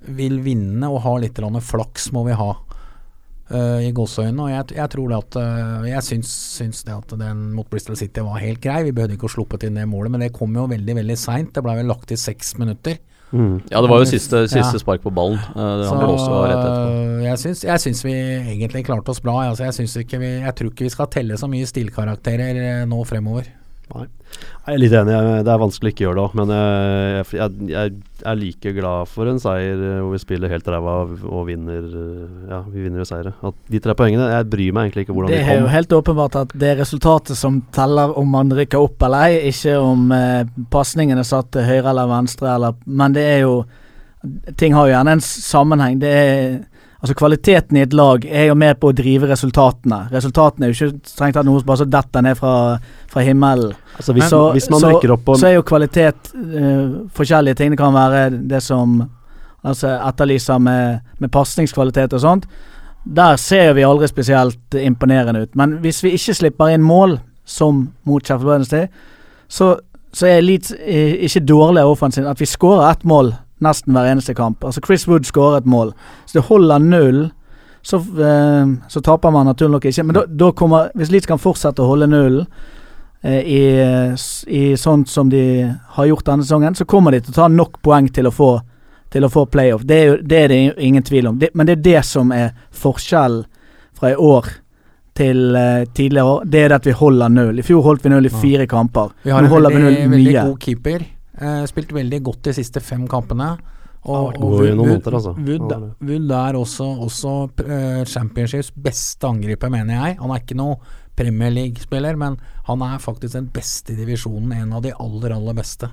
vil 0.01 0.39
vinne 0.41 0.89
og 0.89 1.03
ha 1.05 1.17
litt 1.21 1.37
flaks, 1.37 2.11
må 2.11 2.23
vi 2.25 2.33
ha 2.33 2.49
uh, 3.51 3.79
i 3.83 3.91
gåseøynene. 3.93 4.43
Og 4.43 4.51
jeg, 4.51 4.77
jeg 4.79 4.89
tror 4.95 5.11
det 5.11 5.19
at 5.19 5.37
uh, 5.37 5.87
Jeg 5.89 6.05
syns, 6.07 6.31
syns 6.57 6.83
det 6.87 6.95
at 6.95 7.15
den 7.19 7.51
mot 7.55 7.69
Bristol 7.69 7.97
City 7.99 8.23
var 8.25 8.41
helt 8.41 8.61
grei. 8.63 8.81
Vi 8.87 8.95
behøvde 8.95 9.17
ikke 9.17 9.29
å 9.29 9.35
sluppe 9.35 9.61
inn 9.65 9.77
det 9.77 9.87
målet, 9.89 10.13
men 10.13 10.25
det 10.25 10.33
kom 10.35 10.55
jo 10.55 10.69
veldig 10.71 10.97
veldig 11.01 11.17
seint. 11.19 11.53
Det 11.53 11.63
ble 11.65 11.77
vel 11.81 11.91
lagt 11.91 12.09
til 12.11 12.19
seks 12.19 12.55
minutter. 12.61 12.97
Mm. 13.31 13.61
Ja, 13.71 13.79
det 13.81 13.89
var 13.89 14.01
jo 14.01 14.07
siste, 14.09 14.43
siste 14.51 14.75
Ja. 14.75 14.81
spark 14.81 15.01
på 15.03 15.11
ballen. 15.15 15.39
Uh, 15.55 15.85
Så 15.87 17.23
jeg, 17.23 17.37
syns, 17.39 17.63
jeg 17.63 17.79
syns 17.79 18.03
vi 18.05 18.13
egentlig 18.13 18.83
klarte 18.85 19.09
oss 19.09 19.21
bra. 19.23 19.37
Altså, 19.49 19.63
jeg, 19.69 19.73
syns 19.73 19.95
ikke 20.03 20.19
vi, 20.19 20.31
jeg 20.41 20.55
tror 20.55 20.71
ikke 20.71 20.87
vi 20.87 20.89
skal 20.89 21.07
telle 21.07 21.37
så 21.39 21.47
mye 21.47 21.65
stilkarakterer 21.69 22.59
eh, 22.81 22.85
nå 22.85 23.03
fremover. 23.07 23.47
Jeg 23.91 24.75
er 24.75 24.79
litt 24.79 24.93
enig, 24.95 25.13
det 25.43 25.51
er 25.51 25.59
vanskelig 25.59 25.89
å 25.89 25.93
ikke 25.93 26.03
gjøre 26.05 26.15
det 26.17 26.23
òg, 26.23 26.35
men 26.39 26.51
jeg, 26.55 27.25
jeg, 27.35 27.67
jeg 27.71 27.91
er 28.31 28.37
like 28.39 28.71
glad 28.77 29.09
for 29.11 29.27
en 29.27 29.39
seier 29.41 29.81
eh, 29.81 29.97
hvor 29.99 30.13
vi 30.13 30.21
spiller 30.21 30.51
helt 30.53 30.69
ræva 30.71 30.93
og- 31.09 31.43
vinner 31.49 31.83
eh, 31.89 32.47
Ja, 32.51 32.59
vi 32.69 32.85
vinner 32.85 33.01
jo 33.01 33.07
seire. 33.09 33.33
At 33.43 33.57
de 33.73 33.79
tre 33.83 33.95
poengene 33.97 34.29
Jeg 34.31 34.47
bryr 34.53 34.71
meg 34.77 34.87
egentlig 34.87 35.07
ikke 35.07 35.15
hvordan 35.17 35.33
Det 35.33 35.41
de 35.41 35.51
er 35.51 35.59
jo 35.65 35.71
helt 35.73 35.95
åpenbart 35.97 36.37
at 36.43 36.55
det 36.63 36.69
er 36.71 36.79
resultatet 36.83 37.35
som 37.39 37.59
teller 37.75 38.13
om 38.21 38.31
man 38.31 38.53
rykker 38.55 38.79
opp 38.79 39.03
eller 39.09 39.27
ei, 39.27 39.51
ikke 39.51 39.75
om 39.81 40.11
eh, 40.15 40.43
pasningen 40.71 41.17
er 41.19 41.27
satt 41.27 41.51
til 41.51 41.67
høyre 41.67 41.89
eller 41.91 42.07
venstre, 42.13 42.53
eller 42.55 42.77
Men 42.85 43.17
det 43.17 43.27
er 43.35 43.39
jo 43.47 43.55
Ting 44.55 44.75
har 44.77 44.85
jo 44.85 44.91
gjerne 44.93 45.15
en 45.17 45.23
sammenheng. 45.25 45.95
Det 45.97 46.09
er 46.13 46.59
Altså 47.01 47.15
Kvaliteten 47.17 47.77
i 47.77 47.81
et 47.81 47.93
lag 47.97 48.25
er 48.29 48.51
jo 48.51 48.55
med 48.61 48.77
på 48.77 48.91
å 48.91 48.93
drive 48.93 49.25
resultatene. 49.31 50.03
Resultatene 50.13 50.67
er 50.67 50.69
jo 50.71 50.75
ikke 50.77 51.09
strengt 51.09 51.33
tatt 51.33 51.47
noe 51.47 51.61
som 51.61 51.69
bare 51.71 51.81
så 51.81 51.87
detter 51.89 52.25
ned 52.27 52.37
fra, 52.37 52.53
fra 53.09 53.23
himmelen. 53.25 53.71
Altså 53.95 54.13
hvis, 54.13 54.27
så, 54.29 54.41
hvis 54.53 54.69
man 54.69 54.83
så, 54.83 54.91
opp 55.15 55.23
på 55.25 55.37
så 55.41 55.49
er 55.49 55.55
jo 55.55 55.65
kvalitet 55.65 56.29
uh, 56.35 57.01
forskjellige 57.17 57.57
ting. 57.57 57.73
Det 57.73 57.81
kan 57.81 57.97
være 57.97 58.27
det 58.51 58.61
som 58.61 58.99
altså 59.65 59.95
etterlyser 59.97 60.61
med, 60.61 61.01
med 61.17 61.33
pasningskvalitet 61.33 62.13
og 62.13 62.21
sånt. 62.21 62.45
Der 63.01 63.35
ser 63.41 63.73
vi 63.73 63.85
aldri 63.85 64.05
spesielt 64.09 64.77
imponerende 64.77 65.47
ut. 65.47 65.55
Men 65.57 65.79
hvis 65.81 66.03
vi 66.05 66.13
ikke 66.17 66.37
slipper 66.37 66.75
inn 66.75 66.85
mål, 66.85 67.17
som 67.45 67.87
mot 68.05 68.21
Sheffield 68.21 68.51
Wednesday, 68.51 68.85
så, 69.49 69.73
så 70.13 70.27
er 70.29 70.45
Leeds 70.45 70.75
eh, 70.77 71.17
ikke 71.25 71.41
dårlig 71.49 71.83
offensivt. 71.83 72.29
At 72.29 72.39
vi 72.39 72.45
skårer 72.45 72.91
ett 72.91 73.03
mål 73.03 73.33
nesten 73.61 73.95
hver 73.95 74.09
eneste 74.11 74.35
kamp. 74.37 74.63
Altså 74.65 74.81
Chris 74.85 75.07
Wood 75.07 75.27
skårer 75.29 75.61
et 75.61 75.69
mål. 75.69 75.93
Så 76.25 76.39
det 76.39 76.47
holder 76.49 76.83
null. 76.83 77.21
Så, 77.81 77.97
eh, 77.97 78.73
så 78.89 79.01
taper 79.01 79.31
man 79.31 79.49
naturlig 79.49 79.77
nok 79.77 79.87
ikke. 79.89 80.03
Men 80.05 80.17
da, 80.19 80.25
da 80.25 80.51
kommer 80.51 80.91
Hvis 80.95 81.09
Leeds 81.11 81.29
kan 81.29 81.41
fortsette 81.41 81.81
å 81.81 81.89
holde 81.89 82.09
nullen 82.11 82.45
eh, 83.23 83.41
i, 83.41 83.63
i 84.47 84.63
sånt 84.77 85.09
som 85.09 85.29
de 85.29 85.71
har 85.97 86.05
gjort 86.05 86.25
denne 86.25 86.45
sesongen, 86.45 86.77
så 86.77 86.85
kommer 86.85 87.11
de 87.11 87.23
til 87.23 87.33
å 87.33 87.39
ta 87.41 87.47
nok 87.49 87.81
poeng 87.81 88.11
til 88.13 88.29
å 88.29 88.35
få 88.35 88.51
til 89.11 89.25
å 89.27 89.29
få 89.29 89.45
playoff. 89.51 89.81
Det 89.83 89.95
er, 89.95 90.05
jo, 90.07 90.17
det 90.23 90.37
er 90.39 90.47
det 90.47 90.59
ingen 90.79 91.03
tvil 91.03 91.27
om. 91.27 91.39
Det, 91.39 91.49
men 91.53 91.67
det 91.67 91.73
er 91.73 91.81
det 91.83 92.01
som 92.07 92.29
er 92.31 92.53
forskjellen 92.71 93.43
fra 93.97 94.13
i 94.13 94.15
år 94.15 94.47
til 95.17 95.55
uh, 95.55 95.83
tidligere 95.93 96.35
år. 96.37 96.45
Det 96.47 96.61
er 96.61 96.71
det 96.71 96.77
at 96.79 96.87
vi 96.87 96.93
holder 96.95 97.33
null. 97.33 97.59
I 97.59 97.65
fjor 97.67 97.83
holdt 97.85 98.05
vi 98.05 98.13
null 98.13 98.29
i 98.29 98.31
fire 98.31 98.67
kamper. 98.71 99.11
Vi 99.25 99.33
har 99.35 99.43
Nå 99.43 99.49
en 99.49 99.53
holder 99.55 99.75
vi 99.75 99.81
null 99.83 99.97
veldig 100.15 100.35
god 100.37 100.63
keeper. 100.63 101.03
Eh, 101.41 101.63
spilt 101.69 101.93
veldig 101.95 102.21
godt 102.27 102.49
de 102.49 102.55
siste 102.59 102.83
fem 102.83 103.07
kampene. 103.09 103.55
Og, 104.01 104.33
og 104.33 104.41
Wood, 104.41 104.75
måneder, 104.79 105.15
altså. 105.17 105.35
Wood. 105.37 105.73
Wood 106.01 106.31
er 106.33 106.57
også, 106.57 106.87
også 107.05 107.33
eh, 107.65 108.01
Championships 108.09 108.71
beste 108.73 109.29
angriper, 109.29 109.69
mener 109.73 109.97
jeg. 109.97 110.19
Han 110.21 110.33
er 110.33 110.41
ikke 110.41 110.57
noe 110.57 110.79
Premier 111.17 111.53
League-spiller, 111.53 112.17
men 112.17 112.39
han 112.69 112.85
er 112.85 113.01
faktisk 113.01 113.35
den 113.37 113.51
beste 113.53 113.93
i 113.93 113.99
divisjonen. 113.99 114.55
En 114.57 114.77
av 114.77 114.85
de 114.85 114.93
aller, 114.95 115.35
aller 115.35 115.57
beste. 115.57 115.91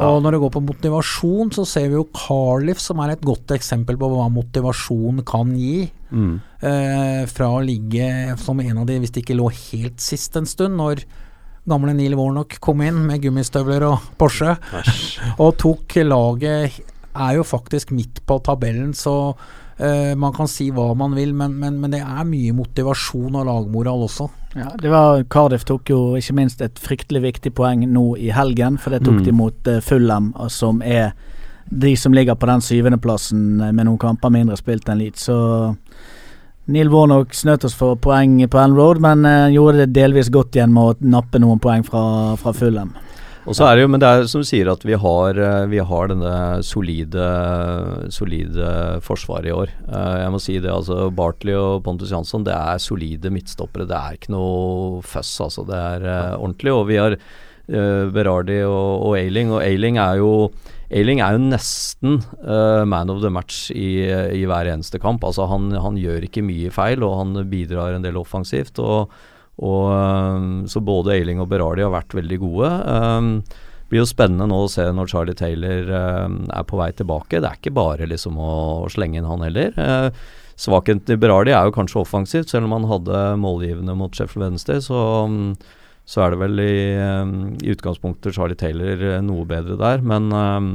Og 0.00 0.20
når 0.22 0.36
det 0.36 0.40
går 0.44 0.52
på 0.54 0.62
motivasjon, 0.64 1.50
så 1.52 1.64
ser 1.66 1.88
vi 1.90 1.98
jo 1.98 2.06
Carliff 2.14 2.78
som 2.80 3.02
er 3.02 3.16
et 3.16 3.24
godt 3.26 3.50
eksempel 3.56 3.98
på 4.00 4.08
hva 4.12 4.28
motivasjon 4.32 5.24
kan 5.28 5.50
gi. 5.58 5.90
mm. 6.10 6.36
Eh, 6.60 7.24
fra 7.30 7.46
å 7.56 7.62
ligge 7.64 8.36
som 8.36 8.58
en 8.60 8.82
av 8.82 8.86
de, 8.86 8.98
hvis 9.00 9.12
de 9.14 9.22
ikke 9.22 9.38
lå 9.38 9.48
helt 9.48 10.02
sist 10.04 10.34
en 10.36 10.48
stund, 10.48 10.76
når 10.76 11.02
gamle 11.70 11.94
Neil 11.96 12.16
Warnock 12.18 12.58
kom 12.62 12.82
inn 12.84 12.98
med 13.06 13.22
gummistøvler 13.22 13.86
og 13.88 14.10
Porsche, 14.20 14.56
og 15.38 15.56
tok 15.62 15.96
laget 16.04 16.80
Er 17.10 17.32
jo 17.34 17.42
faktisk 17.42 17.90
midt 17.90 18.20
på 18.26 18.36
tabellen, 18.46 18.92
så 18.94 19.32
uh, 19.34 20.12
man 20.14 20.34
kan 20.36 20.46
si 20.46 20.68
hva 20.70 20.92
man 20.94 21.16
vil, 21.18 21.32
men, 21.34 21.56
men, 21.58 21.80
men 21.82 21.90
det 21.90 22.04
er 22.04 22.28
mye 22.28 22.52
motivasjon 22.54 23.34
og 23.40 23.48
lagmoral 23.48 24.04
også. 24.06 24.28
Ja, 24.54 24.68
det 24.78 24.92
var 24.92 25.24
Cardiff 25.30 25.66
tok 25.66 25.90
jo 25.90 25.98
ikke 26.18 26.36
minst 26.38 26.62
et 26.62 26.78
fryktelig 26.78 27.24
viktig 27.24 27.52
poeng 27.58 27.82
nå 27.90 28.04
i 28.14 28.30
helgen, 28.34 28.78
for 28.78 28.94
det 28.94 29.02
tok 29.06 29.18
Mm. 29.20 29.24
de 29.26 29.34
mot 29.34 29.72
uh, 29.72 29.80
Fulham, 29.82 30.30
som 30.48 30.82
er 30.86 31.12
de 31.70 31.96
som 31.96 32.14
ligger 32.14 32.34
på 32.34 32.46
den 32.46 32.62
syvendeplassen 32.62 33.60
eh, 33.60 33.72
med 33.72 33.86
noen 33.86 33.98
kamper 33.98 34.30
mindre 34.34 34.56
spilt 34.58 34.88
enn 34.90 34.98
Leeds. 34.98 35.26
Så 35.28 35.36
Neil 36.70 36.90
Warnock 36.92 37.34
snøt 37.34 37.64
oss 37.66 37.74
for 37.74 37.96
poeng 37.98 38.36
på 38.50 38.58
Ellen 38.60 38.76
Road, 38.76 39.00
men 39.02 39.24
eh, 39.26 39.52
gjorde 39.54 39.84
det 39.84 39.94
delvis 39.96 40.30
godt 40.32 40.58
igjen 40.58 40.74
med 40.74 40.82
å 40.82 41.12
nappe 41.16 41.40
noen 41.42 41.62
poeng 41.62 41.86
fra, 41.86 42.36
fra 42.40 42.52
Fulham. 42.54 42.92
Og 43.48 43.56
så 43.56 43.64
er 43.66 43.78
det 43.78 43.86
jo, 43.86 43.90
men 43.90 44.02
det 44.02 44.08
er 44.08 44.26
som 44.28 44.42
du 44.44 44.46
sier 44.46 44.68
at 44.68 44.82
vi 44.84 44.94
har, 45.00 45.40
eh, 45.40 45.64
vi 45.72 45.80
har 45.80 46.10
denne 46.12 46.34
solide, 46.66 47.26
solide 48.12 49.00
forsvaret 49.02 49.48
i 49.48 49.54
år. 49.56 49.72
Eh, 49.88 50.16
jeg 50.20 50.34
må 50.34 50.42
si 50.44 50.58
det, 50.60 50.70
altså 50.70 51.08
Bartley 51.16 51.56
og 51.58 51.80
Pontus 51.86 52.12
Jansson 52.12 52.44
det 52.46 52.54
er 52.54 52.82
solide 52.84 53.32
midtstoppere. 53.34 53.88
Det 53.88 53.96
er 53.96 54.18
ikke 54.20 54.34
noe 54.36 55.00
føss, 55.02 55.32
altså. 55.48 55.66
Det 55.66 55.80
er 55.80 56.36
ordentlig. 56.36 56.76
Og 56.76 56.84
vi 56.92 57.00
har 57.00 57.16
Berardi 58.14 58.60
og, 58.66 59.06
og 59.06 59.16
Ailing. 59.18 59.54
Og 59.54 59.64
Ailing 59.64 60.00
er 60.02 60.20
jo 60.20 60.34
Ailing 60.90 61.20
er 61.22 61.36
jo 61.36 61.42
nesten 61.44 62.16
uh, 62.42 62.82
man 62.82 63.12
of 63.12 63.20
the 63.22 63.30
match 63.30 63.68
i, 63.70 64.02
i 64.10 64.42
hver 64.50 64.66
eneste 64.72 64.98
kamp. 64.98 65.22
Altså 65.22 65.46
han, 65.46 65.68
han 65.78 65.98
gjør 66.00 66.26
ikke 66.26 66.42
mye 66.42 66.72
feil, 66.74 67.04
og 67.06 67.20
han 67.20 67.44
bidrar 67.50 67.94
en 67.94 68.06
del 68.06 68.18
offensivt. 68.18 68.80
og 68.82 69.12
og, 69.60 69.90
um, 69.92 70.52
så 70.68 70.80
både 70.80 71.18
Ailing 71.18 71.40
og 71.42 71.50
Berardi 71.50 71.84
har 71.84 71.92
vært 71.92 72.16
veldig 72.16 72.38
gode. 72.40 72.70
Um, 72.88 73.32
blir 73.90 74.00
jo 74.00 74.08
spennende 74.08 74.46
nå 74.48 74.62
å 74.64 74.70
se 74.70 74.86
når 74.94 75.10
Charlie 75.10 75.36
Taylor 75.36 75.90
um, 76.24 76.44
er 76.48 76.64
på 76.64 76.78
vei 76.80 76.90
tilbake. 76.96 77.42
Det 77.42 77.48
er 77.48 77.58
ikke 77.58 77.74
bare 77.76 78.08
liksom 78.08 78.38
å, 78.40 78.52
å 78.86 78.92
slenge 78.92 79.20
inn 79.20 79.28
han 79.28 79.44
heller. 79.44 79.76
Uh, 79.76 80.38
Svakheten 80.60 81.04
til 81.08 81.20
Berardi 81.20 81.54
er 81.56 81.68
jo 81.68 81.72
kanskje 81.72 82.02
offensivt, 82.02 82.50
selv 82.52 82.68
om 82.68 82.74
han 82.76 82.88
hadde 82.88 83.20
målgivende 83.40 83.94
mot 83.96 84.16
Sheffield 84.16 84.46
Wednesday. 84.46 84.80
Så, 84.84 84.96
um, 85.28 85.54
så 86.10 86.24
er 86.24 86.34
det 86.34 86.40
vel 86.40 86.62
i, 86.64 86.74
um, 86.98 87.34
i 87.62 87.70
utgangspunktet 87.74 88.34
Charlie 88.34 88.58
Taylor 88.58 88.98
uh, 88.98 89.20
noe 89.22 89.46
bedre 89.48 89.78
der. 89.78 90.02
Men, 90.02 90.26
um, 90.34 90.70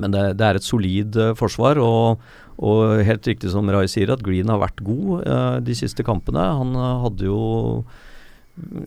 men 0.00 0.14
det, 0.14 0.24
det, 0.40 0.48
er 0.48 0.58
et 0.58 0.66
solid 0.66 1.20
uh, 1.20 1.36
forsvar. 1.38 1.80
og 1.82 2.26
og 2.56 3.02
helt 3.04 3.26
riktig 3.28 3.50
som 3.52 3.66
Rai 3.68 3.82
sier, 3.84 4.08
at 4.08 4.22
Green 4.24 4.48
har 4.48 4.56
vært 4.62 4.78
god 4.80 5.26
uh, 5.28 5.56
de 5.60 5.74
siste 5.76 6.00
kampene. 6.00 6.40
Han 6.40 6.70
hadde 7.02 7.26
jo 7.26 7.40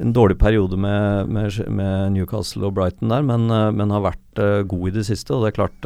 en 0.01 0.09
dårlig 0.09 0.39
periode 0.41 0.73
med, 0.73 1.29
med, 1.29 1.59
med, 1.69 2.15
Newcastle 2.15 2.65
og 2.65 2.73
Brighton 2.79 3.13
der, 3.13 3.21
men, 3.21 3.45
men 3.77 3.93
har 3.93 4.01
vært 4.01 4.41
god 4.71 4.87
i 4.89 4.95
det 4.95 5.03
siste. 5.05 5.35
Og 5.35 5.45
det 5.45 5.51
er 5.51 5.57
klart 5.59 5.85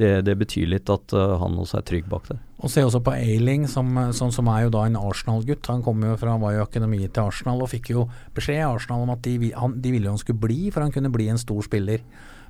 det, 0.00 0.10
det, 0.26 0.34
betyr 0.40 0.68
litt 0.72 0.90
at 0.90 1.14
han 1.14 1.58
også 1.60 1.78
er 1.78 1.86
trygg 1.86 2.08
bak 2.10 2.28
der. 2.30 2.40
Og 2.64 2.72
se 2.72 2.82
også 2.84 3.02
på 3.04 3.12
Ailing, 3.12 3.66
som, 3.68 3.90
som, 4.16 4.30
som 4.34 4.48
er 4.50 4.64
jo 4.64 4.72
da 4.74 4.84
en 4.88 4.98
Arsenal-gutt. 4.98 5.68
Han 5.70 5.82
kom 5.84 6.02
jo 6.06 6.14
fra, 6.18 6.36
var 6.40 6.56
jo 6.56 6.64
akademiet 6.64 7.12
til 7.14 7.28
Arsenal 7.28 7.62
og 7.62 7.70
fikk 7.70 7.92
jo 7.92 8.06
beskjed 8.34 8.62
i 8.62 8.66
Arsenal 8.66 9.04
om 9.04 9.12
at 9.14 9.22
de, 9.26 9.52
han, 9.52 9.76
de 9.84 9.92
ville 9.94 10.10
han 10.10 10.20
skulle 10.20 10.40
bli, 10.40 10.70
for 10.74 10.86
han 10.86 10.94
kunne 10.94 11.12
bli 11.12 11.28
en 11.30 11.40
stor 11.40 11.62
spiller. 11.66 12.02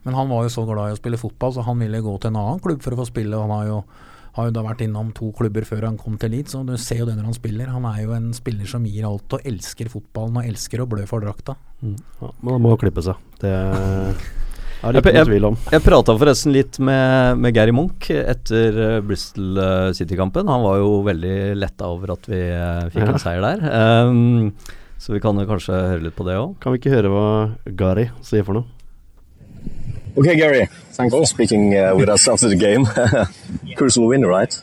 Men 0.04 0.14
han 0.14 0.28
var 0.28 0.44
jo 0.44 0.52
så 0.52 0.64
glad 0.68 0.92
i 0.92 0.96
å 0.96 1.00
spille 1.00 1.20
fotball, 1.20 1.54
så 1.56 1.64
han 1.64 1.80
ville 1.80 2.02
gå 2.04 2.18
til 2.20 2.30
en 2.30 2.40
annen 2.42 2.60
klubb 2.64 2.84
for 2.84 2.94
å 2.94 3.00
få 3.00 3.08
spille. 3.08 3.40
Han 3.40 3.52
har 3.54 3.66
jo, 3.70 3.80
har 4.36 4.48
jo 4.48 4.54
da 4.54 4.64
vært 4.66 4.84
innom 4.84 5.10
to 5.16 5.30
klubber 5.36 5.66
før 5.68 5.88
han 5.88 5.98
kom 6.00 6.18
til 6.20 6.34
Leeds, 6.36 6.56
og 6.58 6.68
du 6.68 6.76
ser 6.80 7.02
jo 7.02 7.08
det 7.08 7.16
når 7.16 7.30
han 7.30 7.38
spiller. 7.38 7.72
Han 7.72 7.88
er 7.88 8.02
jo 8.04 8.14
en 8.16 8.30
spiller 8.36 8.68
som 8.70 8.84
gir 8.88 9.08
alt 9.08 9.36
og 9.36 9.48
elsker 9.48 9.90
fotballen 9.92 10.42
og 10.42 10.52
elsker 10.52 10.84
å 10.84 10.88
blø 10.90 11.08
for 11.08 11.24
drakta. 11.24 11.56
Mm. 11.80 11.96
Ja, 12.20 12.32
men 12.42 12.56
han 12.58 12.66
må 12.68 12.76
klippe 12.80 13.04
seg. 13.04 13.20
Det 13.40 13.54
det 14.92 15.00
ikke 15.00 15.14
noe 15.16 15.28
tvil 15.30 15.48
om. 15.48 15.58
Jeg, 15.62 15.72
jeg 15.76 15.84
prata 15.86 16.16
forresten 16.20 16.54
litt 16.54 16.78
med, 16.82 17.40
med 17.40 17.56
Gary 17.56 17.74
Munch 17.76 18.10
etter 18.12 18.78
uh, 18.80 19.00
Bristol 19.06 19.60
uh, 19.60 19.90
City-kampen. 19.96 20.50
Han 20.50 20.64
var 20.66 20.80
jo 20.82 20.94
veldig 21.06 21.36
letta 21.56 21.88
over 21.94 22.14
at 22.16 22.28
vi 22.28 22.40
uh, 22.50 22.86
fikk 22.92 23.04
ja. 23.04 23.10
en 23.12 23.22
seier 23.22 23.44
der. 23.44 23.64
Um, 23.64 24.52
så 25.00 25.14
vi 25.16 25.20
kan 25.24 25.40
kanskje 25.48 25.74
høre 25.74 26.04
litt 26.06 26.16
på 26.16 26.26
det 26.28 26.36
òg. 26.40 26.54
Kan 26.62 26.74
vi 26.74 26.82
ikke 26.82 26.94
høre 26.94 27.12
hva 27.12 27.26
Gary 27.76 28.08
sier 28.24 28.46
for 28.46 28.60
noe? 28.60 28.68
Okay, 30.16 30.36
Gary, 30.36 30.68
thanks 30.92 31.12
for 31.12 31.26
speaking 31.26 31.74
uh, 31.74 31.94
with 31.96 32.08
us 32.08 32.28
after 32.28 32.48
the 32.48 32.56
game. 32.56 32.86
Crucial 33.76 34.06
win, 34.06 34.24
right? 34.24 34.54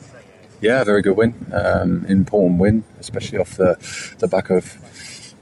Yeah, 0.62 0.84
very 0.84 1.02
good 1.02 1.18
win. 1.18 1.34
Um, 1.52 2.06
important 2.08 2.60
win, 2.60 2.84
especially 3.00 3.40
off 3.40 3.58
the, 3.58 3.76
the 4.20 4.28
back 4.28 4.50
of 4.50 4.78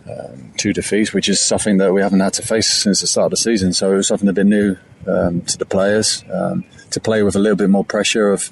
um, 0.08 0.52
two 0.58 0.74
defeats, 0.74 1.14
which 1.14 1.30
is 1.30 1.40
something 1.40 1.78
that 1.78 1.94
we 1.94 2.02
haven't 2.02 2.20
had 2.20 2.34
to 2.34 2.42
face 2.42 2.70
since 2.70 3.02
the 3.02 3.08
start 3.08 3.26
of 3.26 3.32
the 3.32 3.38
season. 3.38 3.74
So 3.74 3.92
it 3.92 3.96
was 3.96 4.08
something 4.08 4.28
a 4.28 4.34
bit 4.34 4.46
new 4.46 4.78
um, 5.08 5.42
to 5.42 5.58
the 5.58 5.66
players 5.66 6.24
um, 6.32 6.66
to 6.92 7.00
play 7.00 7.24
with 7.24 7.36
a 7.36 7.40
little 7.40 7.58
bit 7.58 7.70
more 7.70 7.86
pressure 7.86 8.30
of 8.32 8.52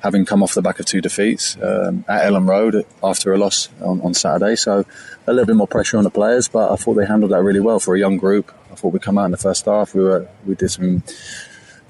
having 0.00 0.26
come 0.26 0.42
off 0.42 0.54
the 0.54 0.62
back 0.62 0.78
of 0.78 0.86
two 0.86 1.00
defeats 1.00 1.56
um, 1.62 2.04
at 2.08 2.26
Ellen 2.26 2.46
Road 2.46 2.84
after 3.02 3.32
a 3.32 3.38
loss 3.38 3.70
on, 3.80 4.02
on 4.02 4.12
Saturday. 4.12 4.54
So 4.54 4.84
a 5.26 5.32
little 5.32 5.46
bit 5.46 5.56
more 5.56 5.66
pressure 5.66 5.96
on 5.96 6.04
the 6.04 6.10
players, 6.10 6.48
but 6.48 6.70
I 6.70 6.76
thought 6.76 6.94
they 6.94 7.06
handled 7.06 7.32
that 7.32 7.42
really 7.42 7.60
well 7.60 7.80
for 7.80 7.94
a 7.94 7.98
young 7.98 8.18
group. 8.18 8.52
I 8.70 8.74
thought 8.74 8.92
we'd 8.92 9.02
come 9.02 9.16
out 9.16 9.26
in 9.26 9.30
the 9.30 9.38
first 9.38 9.64
half. 9.64 9.94
We 9.94 10.02
were 10.02 10.28
we 10.44 10.54
did 10.54 10.70
some 10.70 11.02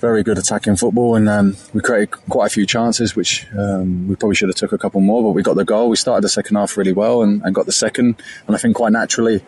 very 0.04 0.22
good 0.22 0.36
attacking 0.36 0.76
football, 0.76 1.16
and 1.16 1.30
um, 1.30 1.56
we 1.72 1.80
created 1.80 2.10
quite 2.28 2.48
a 2.48 2.50
few 2.50 2.66
chances, 2.66 3.16
which 3.16 3.46
um, 3.56 4.06
we 4.06 4.14
probably 4.16 4.34
should 4.34 4.50
have 4.50 4.56
took 4.56 4.72
a 4.72 4.76
couple 4.76 5.00
more. 5.00 5.22
But 5.22 5.30
we 5.30 5.42
got 5.42 5.56
the 5.56 5.64
goal. 5.64 5.88
We 5.88 5.96
started 5.96 6.22
the 6.22 6.28
second 6.28 6.56
half 6.56 6.76
really 6.76 6.92
well, 6.92 7.22
and, 7.22 7.40
and 7.42 7.54
got 7.54 7.64
the 7.64 7.72
second. 7.72 8.20
And 8.46 8.54
I 8.54 8.58
think 8.58 8.76
quite 8.76 8.92
naturally, 8.92 9.42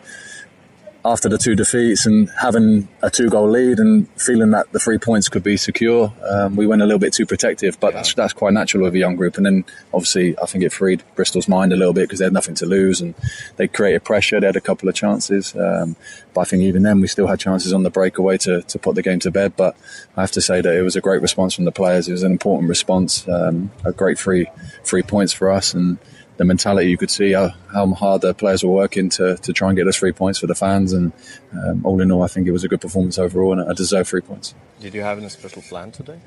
after 1.07 1.29
the 1.29 1.37
two 1.37 1.55
defeats 1.55 2.05
and 2.05 2.29
having 2.41 2.87
a 3.01 3.09
two 3.09 3.29
goal 3.29 3.49
lead 3.49 3.79
and 3.79 4.07
feeling 4.19 4.51
that 4.51 4.69
the 4.73 4.79
three 4.79 4.97
points 4.97 5.29
could 5.29 5.43
be 5.43 5.55
secure, 5.55 6.13
um, 6.29 6.55
we 6.57 6.67
went 6.67 6.81
a 6.81 6.85
little 6.85 6.99
bit 6.99 7.13
too 7.13 7.25
protective. 7.25 7.79
But 7.79 7.93
yeah. 7.93 7.99
that's, 7.99 8.13
that's 8.13 8.33
quite 8.33 8.53
natural 8.53 8.83
with 8.83 8.93
a 8.93 8.97
young 8.97 9.15
group. 9.15 9.37
And 9.37 9.45
then 9.45 9.65
obviously, 9.93 10.37
I 10.39 10.45
think 10.45 10.63
it 10.65 10.73
freed 10.73 11.03
Bristol's 11.15 11.47
mind 11.47 11.71
a 11.71 11.77
little 11.77 11.93
bit 11.93 12.03
because 12.03 12.19
they 12.19 12.25
had 12.25 12.33
nothing 12.33 12.55
to 12.55 12.65
lose 12.65 12.99
and 12.99 13.15
they 13.55 13.67
created 13.67 14.03
pressure. 14.03 14.39
They 14.39 14.47
had 14.47 14.57
a 14.57 14.61
couple 14.61 14.89
of 14.89 14.95
chances. 14.95 15.55
Um, 15.55 15.95
but 16.33 16.41
I 16.41 16.43
think 16.43 16.63
even 16.63 16.83
then, 16.83 16.99
we 16.99 17.07
still 17.07 17.27
had 17.27 17.39
chances 17.39 17.71
on 17.71 17.83
the 17.83 17.89
breakaway 17.89 18.37
to, 18.39 18.61
to 18.63 18.77
put 18.77 18.95
the 18.95 19.01
game 19.01 19.19
to 19.19 19.31
bed. 19.31 19.53
But 19.55 19.77
I 20.17 20.21
have 20.21 20.31
to 20.31 20.41
say 20.41 20.59
that 20.59 20.75
it 20.75 20.81
was 20.81 20.97
a 20.97 21.01
great 21.01 21.21
response 21.21 21.53
from 21.53 21.65
the 21.65 21.71
players. 21.71 22.09
It 22.09 22.11
was 22.11 22.23
an 22.23 22.33
important 22.33 22.67
response, 22.67 23.27
um, 23.29 23.71
a 23.85 23.93
great 23.93 24.19
three, 24.19 24.47
three 24.83 25.03
points 25.03 25.31
for 25.31 25.49
us. 25.51 25.73
And 25.73 25.99
the 26.37 26.45
mentality 26.45 26.89
you 26.89 26.97
could 26.97 27.11
see 27.11 27.33
how, 27.33 27.49
how 27.73 27.87
hard 27.93 28.21
the 28.21 28.33
players 28.33 28.63
were 28.63 28.71
working 28.71 29.09
to, 29.09 29.37
to 29.37 29.53
try 29.53 29.69
and 29.69 29.77
get 29.77 29.87
us 29.87 29.97
three 29.97 30.11
points 30.11 30.39
for 30.39 30.47
the 30.47 30.55
fans 30.55 30.93
and 30.93 31.11
um, 31.53 31.85
all 31.85 31.99
in 32.01 32.11
all 32.11 32.23
I 32.23 32.27
think 32.27 32.47
it 32.47 32.51
was 32.51 32.63
a 32.63 32.67
good 32.67 32.81
performance 32.81 33.17
overall 33.17 33.59
and 33.59 33.69
I 33.69 33.73
deserve 33.73 34.07
three 34.07 34.21
points. 34.21 34.53
Did 34.79 34.93
you 34.93 35.01
have 35.01 35.17
any 35.17 35.29
special 35.29 35.61
plan 35.61 35.91
today? 35.91 36.19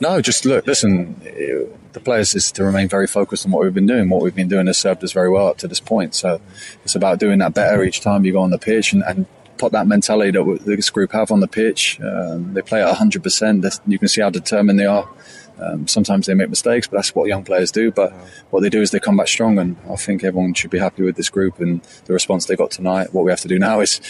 No, 0.00 0.20
just 0.20 0.44
look, 0.44 0.66
listen, 0.66 1.20
the 1.92 2.00
players 2.00 2.34
is 2.34 2.50
to 2.52 2.64
remain 2.64 2.88
very 2.88 3.06
focused 3.06 3.46
on 3.46 3.52
what 3.52 3.62
we've 3.62 3.74
been 3.74 3.86
doing. 3.86 4.08
What 4.08 4.22
we've 4.22 4.34
been 4.34 4.48
doing 4.48 4.66
has 4.66 4.78
served 4.78 5.04
us 5.04 5.12
very 5.12 5.30
well 5.30 5.48
up 5.48 5.58
to 5.58 5.68
this 5.68 5.80
point. 5.80 6.14
So 6.14 6.40
it's 6.82 6.94
about 6.94 7.18
doing 7.18 7.38
that 7.38 7.54
better 7.54 7.84
each 7.84 8.00
time 8.00 8.24
you 8.24 8.32
go 8.32 8.40
on 8.40 8.50
the 8.50 8.58
pitch 8.58 8.92
and, 8.92 9.02
and 9.02 9.26
put 9.58 9.72
that 9.72 9.86
mentality 9.86 10.30
that 10.30 10.62
this 10.64 10.90
group 10.90 11.12
have 11.12 11.30
on 11.30 11.40
the 11.40 11.48
pitch. 11.48 12.00
Um, 12.00 12.54
they 12.54 12.62
play 12.62 12.82
at 12.82 12.96
100%. 12.96 13.80
You 13.86 13.98
can 13.98 14.08
see 14.08 14.20
how 14.20 14.30
determined 14.30 14.78
they 14.78 14.86
are. 14.86 15.08
Um, 15.58 15.86
sometimes 15.86 16.26
they 16.26 16.34
make 16.34 16.48
mistakes, 16.48 16.88
but 16.88 16.96
that's 16.96 17.14
what 17.14 17.28
young 17.28 17.44
players 17.44 17.70
do. 17.70 17.92
But 17.92 18.12
what 18.50 18.60
they 18.60 18.70
do 18.70 18.82
is 18.82 18.90
they 18.90 18.98
come 18.98 19.16
back 19.16 19.28
strong, 19.28 19.58
and 19.58 19.76
I 19.88 19.96
think 19.96 20.24
everyone 20.24 20.54
should 20.54 20.70
be 20.70 20.78
happy 20.78 21.02
with 21.02 21.16
this 21.16 21.30
group 21.30 21.60
and 21.60 21.82
the 22.06 22.12
response 22.12 22.46
they 22.46 22.56
got 22.56 22.72
tonight. 22.72 23.14
What 23.14 23.24
we 23.24 23.30
have 23.30 23.40
to 23.42 23.48
do 23.48 23.58
now 23.58 23.80
is 23.80 24.00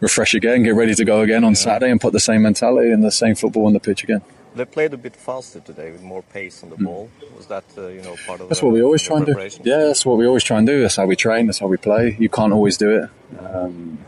refresh 0.00 0.34
again, 0.34 0.62
get 0.62 0.74
ready 0.74 0.94
to 0.94 1.04
go 1.04 1.20
again 1.20 1.44
on 1.44 1.52
yeah. 1.52 1.56
Saturday, 1.56 1.90
and 1.90 2.00
put 2.00 2.12
the 2.12 2.20
same 2.20 2.42
mentality 2.42 2.90
and 2.90 3.02
the 3.02 3.10
same 3.10 3.34
football 3.34 3.66
on 3.66 3.72
the 3.72 3.80
pitch 3.80 4.04
again. 4.04 4.22
They 4.54 4.66
played 4.66 4.92
a 4.92 4.98
bit 4.98 5.16
faster 5.16 5.60
today 5.60 5.92
with 5.92 6.02
more 6.02 6.22
pace 6.22 6.62
on 6.62 6.68
the 6.68 6.76
mm. 6.76 6.84
ball. 6.84 7.10
Was 7.38 7.46
that 7.46 7.64
uh, 7.78 7.86
you 7.86 8.02
know 8.02 8.14
part 8.26 8.42
of? 8.42 8.50
That's 8.50 8.60
the, 8.60 8.66
what 8.66 8.74
we 8.74 8.82
always 8.82 9.02
try 9.02 9.16
and 9.16 9.24
do. 9.24 9.32
Yeah, 9.64 9.78
that's 9.78 10.04
what 10.04 10.18
we 10.18 10.26
always 10.26 10.44
try 10.44 10.58
and 10.58 10.66
do. 10.66 10.82
That's 10.82 10.96
how 10.96 11.06
we 11.06 11.16
train. 11.16 11.46
That's 11.46 11.58
how 11.58 11.68
we 11.68 11.78
play. 11.78 12.16
You 12.18 12.28
can't 12.28 12.52
always 12.52 12.76
do 12.76 12.90
it. 12.90 13.10
Um, 13.42 13.98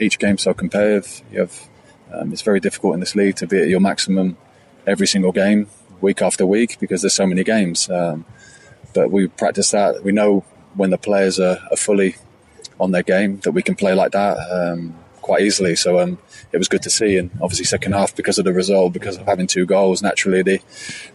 each 0.00 0.18
game's 0.18 0.42
so 0.42 0.52
competitive. 0.52 1.22
You 1.30 1.40
have. 1.40 1.68
Um, 2.10 2.32
it's 2.32 2.40
very 2.40 2.58
difficult 2.58 2.94
in 2.94 3.00
this 3.00 3.14
league 3.14 3.36
to 3.36 3.46
be 3.46 3.60
at 3.60 3.68
your 3.68 3.80
maximum 3.80 4.38
every 4.86 5.06
single 5.06 5.30
game 5.30 5.68
week 6.00 6.22
after 6.22 6.46
week 6.46 6.78
because 6.78 7.02
there's 7.02 7.14
so 7.14 7.26
many 7.26 7.44
games. 7.44 7.88
Um, 7.90 8.24
but 8.94 9.10
we 9.10 9.28
practice 9.28 9.70
that. 9.72 10.02
We 10.02 10.12
know 10.12 10.44
when 10.74 10.90
the 10.90 10.98
players 10.98 11.38
are, 11.38 11.58
are, 11.70 11.76
fully 11.76 12.16
on 12.80 12.90
their 12.92 13.02
game 13.02 13.40
that 13.40 13.52
we 13.52 13.62
can 13.62 13.74
play 13.74 13.94
like 13.94 14.12
that 14.12 14.38
um, 14.50 14.94
quite 15.20 15.42
easily. 15.42 15.76
So 15.76 15.98
um, 15.98 16.18
it 16.52 16.58
was 16.58 16.68
good 16.68 16.82
to 16.82 16.90
see. 16.90 17.16
And 17.16 17.30
obviously, 17.40 17.64
second 17.64 17.92
half 17.92 18.14
because 18.14 18.38
of 18.38 18.44
the 18.44 18.52
result, 18.52 18.92
because 18.92 19.16
of 19.16 19.26
having 19.26 19.46
two 19.46 19.66
goals, 19.66 20.02
naturally 20.02 20.42
they 20.42 20.60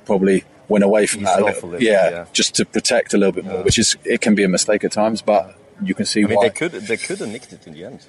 probably 0.05 0.43
went 0.67 0.83
away 0.83 1.05
from 1.05 1.23
that. 1.23 1.41
Little, 1.41 1.81
yeah, 1.81 2.09
yeah, 2.09 2.25
just 2.33 2.55
to 2.55 2.65
protect 2.65 3.13
a 3.13 3.17
little 3.17 3.33
bit 3.33 3.45
more, 3.45 3.55
yeah. 3.55 3.61
which 3.61 3.79
is 3.79 3.97
it 4.03 4.21
can 4.21 4.35
be 4.35 4.43
a 4.43 4.49
mistake 4.49 4.83
at 4.83 4.91
times, 4.91 5.21
but 5.21 5.57
you 5.81 5.95
can 5.95 6.05
see 6.05 6.23
I 6.23 6.27
mean, 6.27 6.37
why 6.37 6.49
they 6.49 6.53
could 6.53 6.71
they 6.73 6.97
could 6.97 7.19
have 7.19 7.29
nicked 7.29 7.53
it 7.53 7.65
in 7.67 7.73
the 7.73 7.85
end. 7.85 8.05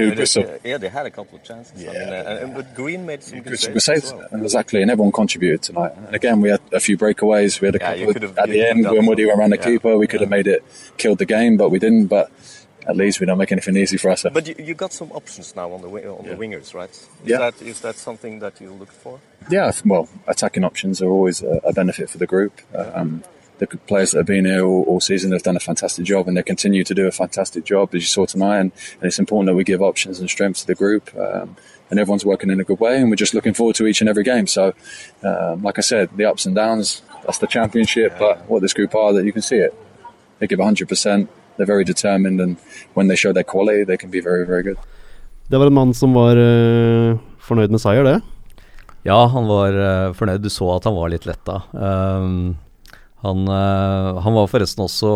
Who, 0.00 0.58
yeah, 0.64 0.78
they 0.78 0.88
had 0.88 1.06
a 1.06 1.10
couple 1.10 1.38
of 1.38 1.44
chances. 1.44 1.82
Yeah, 1.82 1.90
I 1.90 1.94
mean, 1.94 2.08
uh, 2.08 2.40
and, 2.42 2.54
but 2.54 2.74
Green 2.74 3.06
made 3.06 3.22
some 3.22 3.40
good 3.40 3.58
saves. 3.58 3.84
saves 3.84 4.12
well. 4.12 4.42
Exactly, 4.42 4.82
and 4.82 4.90
everyone 4.90 5.12
contributed 5.12 5.62
tonight. 5.62 5.92
And 5.96 6.14
again, 6.14 6.40
we 6.40 6.50
had 6.50 6.60
a 6.72 6.80
few 6.80 6.96
breakaways. 6.96 7.60
We 7.60 7.66
had 7.66 7.76
a 7.76 7.78
yeah, 7.78 8.06
couple 8.06 8.24
of, 8.24 8.38
at 8.38 8.48
the 8.48 8.66
end 8.66 8.84
when 8.84 9.06
Woody 9.06 9.26
went 9.26 9.38
around 9.38 9.50
the 9.50 9.56
yeah. 9.56 9.64
keeper. 9.64 9.98
We 9.98 10.06
could 10.06 10.20
have 10.20 10.30
made 10.30 10.46
it, 10.46 10.64
killed 10.96 11.18
the 11.18 11.26
game, 11.26 11.56
but 11.56 11.70
we 11.70 11.78
didn't. 11.78 12.06
But 12.06 12.30
at 12.86 12.96
least 12.96 13.20
we 13.20 13.26
don't 13.26 13.38
make 13.38 13.52
anything 13.52 13.76
easy 13.76 13.96
for 13.96 14.10
us. 14.10 14.24
But 14.32 14.46
you, 14.46 14.54
you 14.58 14.74
got 14.74 14.92
some 14.92 15.10
options 15.12 15.54
now 15.54 15.72
on 15.72 15.82
the 15.82 15.88
on 15.88 16.26
the 16.26 16.34
wingers, 16.34 16.74
right? 16.74 16.90
Is 16.90 17.08
yeah. 17.24 17.38
That, 17.38 17.62
is 17.62 17.80
that 17.80 17.96
something 17.96 18.40
that 18.40 18.60
you 18.60 18.70
look 18.70 18.90
for? 18.90 19.20
Yeah, 19.50 19.70
well, 19.84 20.08
attacking 20.26 20.64
options 20.64 21.00
are 21.02 21.08
always 21.08 21.42
a, 21.42 21.60
a 21.64 21.72
benefit 21.72 22.10
for 22.10 22.18
the 22.18 22.26
group. 22.26 22.60
Um, 22.74 23.22
the 23.60 23.66
players 23.66 24.10
that 24.10 24.18
have 24.18 24.26
been 24.26 24.44
here 24.44 24.64
all, 24.64 24.82
all, 24.84 25.00
season 25.00 25.32
have 25.32 25.42
done 25.42 25.56
a 25.56 25.60
fantastic 25.60 26.04
job 26.04 26.26
and 26.26 26.36
they 26.36 26.42
continue 26.42 26.82
to 26.82 26.94
do 26.94 27.06
a 27.06 27.10
fantastic 27.10 27.64
job 27.64 27.94
as 27.94 28.02
you 28.02 28.06
saw 28.06 28.26
tonight 28.26 28.58
and, 28.58 28.72
and 28.94 29.04
it's 29.04 29.18
important 29.18 29.46
that 29.46 29.54
we 29.54 29.64
give 29.64 29.80
options 29.80 30.18
and 30.18 30.28
strength 30.28 30.60
to 30.60 30.66
the 30.66 30.74
group 30.74 31.14
um, 31.16 31.56
and 31.90 32.00
everyone's 32.00 32.24
working 32.24 32.50
in 32.50 32.58
a 32.60 32.64
good 32.64 32.80
way 32.80 32.96
and 32.96 33.10
we're 33.10 33.16
just 33.16 33.34
looking 33.34 33.54
forward 33.54 33.76
to 33.76 33.86
each 33.86 34.00
and 34.00 34.10
every 34.10 34.24
game 34.24 34.46
so 34.46 34.74
um, 35.22 35.62
like 35.62 35.78
I 35.78 35.82
said 35.82 36.10
the 36.16 36.24
ups 36.24 36.46
and 36.46 36.56
downs 36.56 37.02
that's 37.24 37.38
the 37.38 37.46
championship 37.46 38.16
but 38.18 38.48
what 38.48 38.62
this 38.62 38.74
group 38.74 38.94
are 38.94 39.12
that 39.12 39.24
you 39.24 39.32
can 39.32 39.42
see 39.42 39.58
it 39.58 39.72
they 40.38 40.46
give 40.46 40.58
100% 40.58 41.28
they're 41.56 41.66
very 41.66 41.84
determined 41.84 42.40
and 42.40 42.56
when 42.94 43.08
they 43.08 43.16
show 43.16 43.32
their 43.32 43.44
quality 43.44 43.84
they 43.84 43.96
can 43.96 44.10
be 44.10 44.20
very 44.20 44.44
very 44.44 44.62
good 44.62 44.78
Det 45.50 45.58
var 45.58 45.66
en 45.66 45.74
mann 45.74 45.94
som 45.94 46.12
var 46.14 46.38
uh, 46.38 47.18
fornøyd 47.42 47.72
med 47.74 47.80
seier, 47.82 48.06
det? 48.06 48.20
Ja, 49.02 49.16
han 49.32 49.48
var 49.50 49.74
uh, 49.74 50.12
fornøyd. 50.14 50.44
Du 50.44 50.50
så 50.52 50.68
at 50.76 50.86
han 50.86 50.94
var 50.94 51.10
litt 51.10 51.26
letta. 51.26 51.56
Um, 51.74 52.54
Han, 53.20 53.48
eh, 53.48 54.18
han 54.24 54.34
var 54.34 54.48
forresten 54.48 54.86
også 54.86 55.10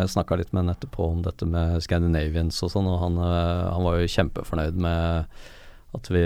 Jeg 0.00 0.12
snakka 0.14 0.38
litt 0.40 0.54
med 0.54 0.64
ham 0.64 0.72
etterpå 0.72 1.08
om 1.12 1.22
dette 1.24 1.44
med 1.48 1.82
Scandinavians 1.84 2.62
og 2.64 2.72
sånn, 2.72 2.88
og 2.88 3.00
han, 3.02 3.18
eh, 3.20 3.64
han 3.74 3.84
var 3.84 4.00
jo 4.00 4.12
kjempefornøyd 4.14 4.80
med 4.80 5.40
at 5.90 6.06
vi, 6.06 6.22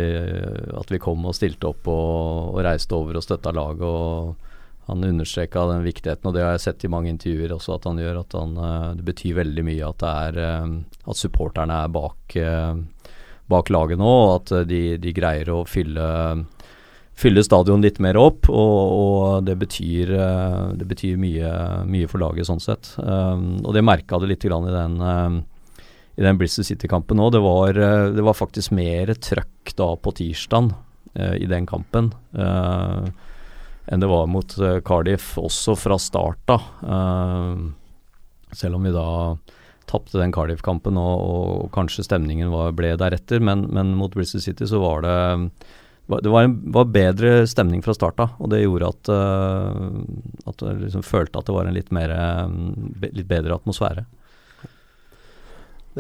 at 0.77 0.91
vi 0.93 1.01
kom 1.01 1.25
og 1.25 1.35
stilte 1.35 1.71
opp 1.71 1.89
og, 1.89 2.53
og 2.53 2.59
reiste 2.67 2.95
over 2.95 3.17
og 3.17 3.25
støtta 3.25 3.51
laget. 3.57 3.83
og 3.83 4.91
Han 4.91 5.07
understreka 5.09 5.65
den 5.71 5.87
viktigheten, 5.87 6.29
og 6.29 6.37
det 6.37 6.45
har 6.45 6.53
jeg 6.53 6.67
sett 6.67 6.85
i 6.85 6.91
mange 6.93 7.09
intervjuer 7.09 7.57
også 7.57 7.79
at 7.79 7.89
han 7.89 7.99
gjør. 7.99 8.21
at 8.21 8.37
han, 8.39 8.57
eh, 8.57 8.89
Det 9.01 9.07
betyr 9.09 9.41
veldig 9.41 9.65
mye 9.65 9.89
at, 9.89 9.99
det 10.05 10.15
er, 10.29 10.83
at 11.09 11.17
supporterne 11.19 11.81
er 11.81 11.89
bak, 11.89 12.37
bak 13.49 13.71
laget 13.71 13.99
nå, 13.99 14.13
og 14.29 14.35
at 14.37 14.69
de, 14.69 14.83
de 15.01 15.17
greier 15.17 15.51
å 15.51 15.65
fylle 15.67 16.45
fylle 17.15 17.45
stadion 17.47 17.83
litt 17.85 18.01
mer 18.03 18.19
opp, 18.19 18.49
og, 18.51 18.95
og 18.99 19.47
det 19.47 19.55
betyr, 19.61 20.15
eh, 20.19 20.61
det 20.81 20.87
betyr 20.91 21.19
mye, 21.21 21.51
mye 21.87 22.11
for 22.11 22.23
laget 22.23 22.49
sånn 22.49 22.63
sett. 22.63 22.91
Um, 22.99 23.61
og 23.63 23.75
det 23.77 23.85
merka 23.87 24.19
det 24.19 24.33
litt 24.33 24.47
i 24.49 24.51
den, 24.51 24.99
i 26.15 26.23
den 26.23 26.39
Bristol 26.39 26.67
City-kampen 26.67 27.23
òg. 27.23 27.35
Det, 27.35 27.43
eh, 27.83 28.09
det 28.17 28.25
var 28.27 28.39
faktisk 28.39 28.75
mer 28.77 29.15
trøkk 29.15 29.75
da 29.79 29.93
på 29.97 30.15
tirsdag 30.19 30.73
eh, 31.15 31.37
i 31.43 31.51
den 31.51 31.67
kampen 31.71 32.13
eh, 32.35 33.07
enn 33.85 34.01
det 34.01 34.09
var 34.09 34.31
mot 34.31 34.57
eh, 34.59 34.81
Cardiff, 34.87 35.35
også 35.39 35.77
fra 35.77 35.99
start 36.01 36.41
da. 36.49 36.59
Eh, 36.83 38.55
selv 38.55 38.79
om 38.79 38.87
vi 38.87 38.95
da 38.95 39.09
tapte 39.91 40.17
den 40.17 40.33
Cardiff-kampen 40.33 40.97
og, 40.97 41.15
og 41.21 41.73
kanskje 41.75 42.07
stemningen 42.07 42.53
var, 42.55 42.73
ble 42.77 42.95
deretter, 43.01 43.43
men, 43.45 43.67
men 43.75 43.93
mot 43.99 44.15
Bristol 44.15 44.43
City 44.45 44.69
så 44.71 44.81
var 44.81 45.05
det 45.05 45.17
det 46.07 46.29
var, 46.29 46.43
en, 46.45 46.59
var 46.73 46.91
bedre 46.93 47.47
stemning 47.49 47.81
fra 47.85 47.95
start 47.97 48.19
av, 48.21 48.35
og 48.37 48.51
det 48.53 48.61
gjorde 48.61 48.91
at, 48.93 49.09
uh, 49.09 50.03
at 50.51 50.65
jeg 50.67 50.83
liksom 50.83 51.05
følte 51.07 51.41
at 51.41 51.49
det 51.49 51.55
var 51.57 51.69
en 51.69 51.77
litt, 51.77 51.89
mer, 51.97 52.13
um, 52.45 52.93
be, 53.01 53.09
litt 53.17 53.29
bedre 53.31 53.57
atmosfære. 53.57 54.05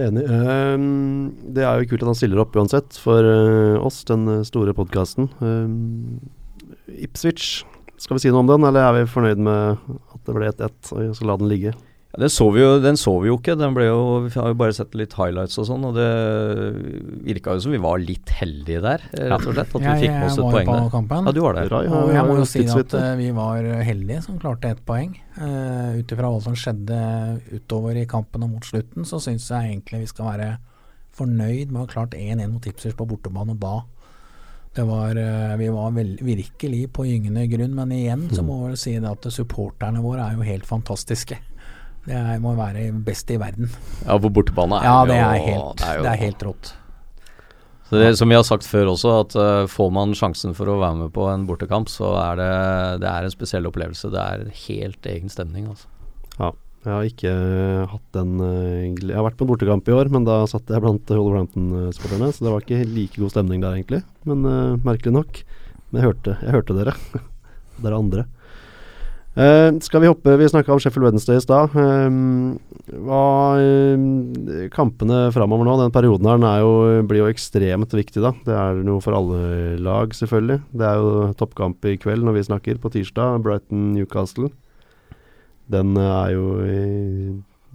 Enig. 0.04 0.26
Um, 0.28 1.30
det 1.56 1.64
er 1.64 1.80
jo 1.80 1.88
kult 1.88 2.04
at 2.04 2.10
han 2.10 2.18
stiller 2.18 2.42
opp 2.42 2.56
uansett 2.58 2.98
for 3.00 3.24
uh, 3.24 3.80
oss, 3.86 4.02
den 4.10 4.26
eh, 4.28 4.44
store 4.44 4.74
podkasten. 4.76 5.30
Ipswich, 6.90 7.62
skal 7.96 8.18
vi 8.18 8.26
si 8.26 8.34
noe 8.34 8.42
om 8.42 8.50
den, 8.50 8.66
eller 8.68 8.84
er 8.84 8.98
vi 8.98 9.12
fornøyd 9.14 9.40
med 9.46 9.80
at 9.88 10.20
det 10.26 10.36
ble 10.36 10.50
1-1, 10.50 10.92
og 10.92 11.16
skal 11.16 11.30
la 11.32 11.38
den 11.40 11.52
ligge? 11.52 11.72
Ja, 12.14 12.28
så 12.30 12.46
vi 12.54 12.60
jo, 12.62 12.76
den 12.82 12.98
så 13.00 13.12
vi 13.22 13.30
jo 13.30 13.36
ikke, 13.40 13.56
den 13.58 13.74
ble 13.74 13.88
jo, 13.88 14.02
vi 14.26 14.32
har 14.38 14.52
jo 14.52 14.56
bare 14.58 14.74
sett 14.76 14.92
litt 14.98 15.16
highlights 15.18 15.58
og 15.58 15.66
sånn, 15.66 15.86
og 15.88 15.96
det 15.96 16.08
virka 17.26 17.56
jo 17.56 17.64
som 17.64 17.74
vi 17.74 17.80
var 17.82 17.98
litt 18.02 18.30
heldige 18.38 18.82
der, 18.84 19.06
eh, 19.16 19.26
rett 19.32 19.48
og 19.48 19.56
slett. 19.56 19.72
At 19.74 19.82
vi 19.82 19.94
fikk 20.04 20.14
med 20.14 20.26
oss 20.28 20.38
et 20.38 20.44
poeng 20.54 20.70
der. 20.70 20.90
kampen. 20.92 21.30
Ja, 21.30 21.32
du 21.34 21.40
var 21.42 21.58
der. 21.58 21.72
Rai 21.72 21.82
Og 21.88 22.12
jeg 22.14 22.26
må 22.28 22.36
jo 22.38 22.44
si 22.48 22.62
at 22.70 22.94
eh, 23.00 23.08
vi 23.18 23.30
var 23.34 23.70
heldige 23.88 24.20
som 24.26 24.38
klarte 24.42 24.70
ett 24.70 24.84
poeng. 24.86 25.16
Uh, 25.34 25.98
Ut 25.98 26.12
ifra 26.14 26.30
hva 26.30 26.38
som 26.44 26.54
skjedde 26.54 26.98
utover 27.50 27.98
i 27.98 28.06
kampen 28.06 28.44
og 28.46 28.52
mot 28.52 28.66
slutten, 28.66 29.06
så 29.08 29.18
syns 29.22 29.48
jeg 29.50 29.72
egentlig 29.72 30.04
vi 30.04 30.12
skal 30.12 30.30
være 30.30 30.48
fornøyd 31.14 31.72
med 31.72 31.80
å 31.80 31.84
ha 31.84 31.90
klart 31.90 32.14
1-1 32.14 32.52
mot 32.52 32.62
Tipsers 32.62 32.94
på 32.94 33.06
bortebane 33.06 33.54
og 33.54 33.90
Det 34.74 34.82
var, 34.86 35.14
vi 35.58 35.68
var 35.70 35.90
vel, 35.94 36.16
virkelig 36.22 36.92
på 36.92 37.06
gyngende 37.06 37.46
grunn, 37.46 37.74
men 37.74 37.92
igjen 37.94 38.24
så 38.34 38.42
må 38.42 38.68
jeg 38.70 38.78
si 38.78 38.94
det 38.98 39.10
at 39.10 39.28
supporterne 39.30 40.02
våre 40.02 40.26
er 40.26 40.34
jo 40.34 40.42
helt 40.42 40.66
fantastiske. 40.66 41.38
Det 42.04 42.14
er, 42.14 42.38
må 42.42 42.52
være 42.58 42.90
best 43.04 43.30
i 43.32 43.38
verden. 43.40 43.70
Ja, 44.04 44.18
på 44.20 44.30
bortebane 44.32 44.80
er 44.80 44.84
Ja, 44.84 44.96
det 45.08 45.16
jo 45.16 45.28
er 45.28 45.44
helt, 45.46 45.78
det 45.80 45.86
er 45.88 45.96
jo- 45.96 46.02
det 46.04 46.10
er 46.12 46.20
helt 46.24 46.42
rått. 46.44 46.72
Så 47.84 48.00
det, 48.00 48.16
som 48.18 48.28
vi 48.28 48.34
har 48.34 48.42
sagt 48.42 48.64
før 48.64 48.88
også, 48.94 49.10
at 49.20 49.34
uh, 49.36 49.66
får 49.68 49.90
man 49.92 50.14
sjansen 50.16 50.54
for 50.56 50.66
å 50.72 50.78
være 50.80 50.96
med 51.02 51.12
på 51.12 51.26
en 51.30 51.46
bortekamp, 51.46 51.88
så 51.92 52.14
er 52.16 52.36
det, 52.40 53.00
det 53.04 53.08
er 53.10 53.24
en 53.26 53.30
spesiell 53.34 53.68
opplevelse. 53.68 54.10
Det 54.10 54.20
er 54.20 54.44
en 54.46 54.50
helt 54.50 55.08
egen 55.10 55.28
stemning, 55.32 55.68
altså. 55.68 55.86
Ja. 56.38 56.50
Jeg 56.84 56.92
har 56.92 57.06
ikke 57.08 57.30
eh, 57.32 57.84
hatt 57.88 58.08
den 58.12 58.32
eh, 58.44 58.92
Jeg 59.08 59.16
har 59.16 59.24
vært 59.24 59.38
på 59.40 59.46
en 59.46 59.50
bortekamp 59.54 59.86
i 59.88 59.94
år, 59.96 60.10
men 60.12 60.26
da 60.26 60.42
satt 60.50 60.68
jeg 60.68 60.82
blant 60.84 61.08
Wolverhampton-sporterne, 61.08 62.28
så 62.28 62.44
det 62.44 62.52
var 62.52 62.60
ikke 62.66 62.82
like 62.84 63.20
god 63.22 63.32
stemning 63.32 63.62
der, 63.62 63.78
egentlig. 63.78 64.02
Men 64.28 64.44
uh, 64.44 64.76
merkelig 64.84 65.14
nok. 65.14 65.40
Men 65.88 66.00
jeg 66.02 66.08
hørte, 66.10 66.34
jeg 66.42 66.56
hørte 66.58 66.76
dere. 66.76 66.96
dere 67.84 68.00
andre. 68.00 68.26
Eh, 69.34 69.68
skal 69.82 69.98
vi 69.98 70.06
hoppe 70.06 70.36
Vi 70.38 70.46
snakka 70.46 70.70
om 70.72 70.78
Sheffield 70.78 71.08
Wednesday 71.08 71.40
i 71.40 71.42
stad. 71.42 71.72
Eh, 71.74 72.98
hva 73.02 73.22
eh, 73.58 74.68
Kampene 74.74 75.24
framover 75.34 75.66
nå, 75.66 75.74
den 75.80 75.94
perioden 75.94 76.28
her, 76.30 76.44
er 76.46 76.60
jo, 76.62 77.02
blir 77.08 77.24
jo 77.24 77.30
ekstremt 77.32 77.96
viktig, 77.98 78.22
da. 78.22 78.30
Det 78.46 78.54
er 78.54 78.84
noe 78.86 79.02
for 79.02 79.16
alle 79.18 79.74
lag, 79.82 80.14
selvfølgelig. 80.14 80.60
Det 80.70 80.86
er 80.86 81.02
jo 81.02 81.32
toppkamp 81.40 81.90
i 81.90 81.96
kveld 81.98 82.26
når 82.26 82.38
vi 82.38 82.46
snakker, 82.46 82.78
på 82.78 82.92
tirsdag. 82.94 83.42
Brighton-Newcastle. 83.46 84.52
Den 85.72 85.96
er 85.98 86.34
jo 86.36 86.46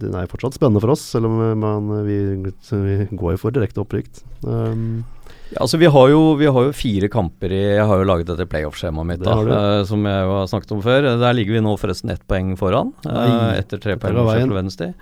Den 0.00 0.14
er 0.14 0.24
jo 0.24 0.30
fortsatt 0.32 0.56
spennende 0.56 0.80
for 0.80 0.94
oss, 0.94 1.02
selv 1.12 1.28
om 1.28 1.40
man, 1.60 1.90
vi, 2.06 2.16
vi 2.40 2.94
går 3.12 3.34
jo 3.34 3.40
for 3.42 3.52
direkte 3.52 3.82
opprykk. 3.82 4.22
Um, 4.48 5.02
Ja, 5.50 5.64
altså 5.64 5.80
vi 5.80 5.88
har, 5.90 6.10
jo, 6.12 6.20
vi 6.38 6.46
har 6.46 6.66
jo 6.68 6.74
fire 6.76 7.08
kamper 7.10 7.50
i 7.50 7.62
Jeg 7.74 7.86
har 7.90 7.98
jo 7.98 8.06
laget 8.06 8.28
dette 8.30 8.46
playoff-skjemaet 8.50 9.08
mitt, 9.08 9.24
Det 9.24 9.32
da, 9.50 9.62
uh, 9.80 9.86
som 9.88 10.04
jeg 10.06 10.28
jo 10.28 10.36
har 10.36 10.46
snakket 10.52 10.76
om 10.76 10.84
før. 10.84 11.08
Der 11.22 11.34
ligger 11.34 11.56
vi 11.56 11.64
nå 11.64 11.74
forresten 11.80 12.12
ett 12.14 12.22
poeng 12.30 12.54
foran, 12.60 12.92
uh, 13.08 13.50
etter 13.56 13.82
tre 13.82 13.98
poeng 13.98 14.14
mot. 14.14 14.30
Sheffield 14.30 14.54
Wednesday. 14.54 14.94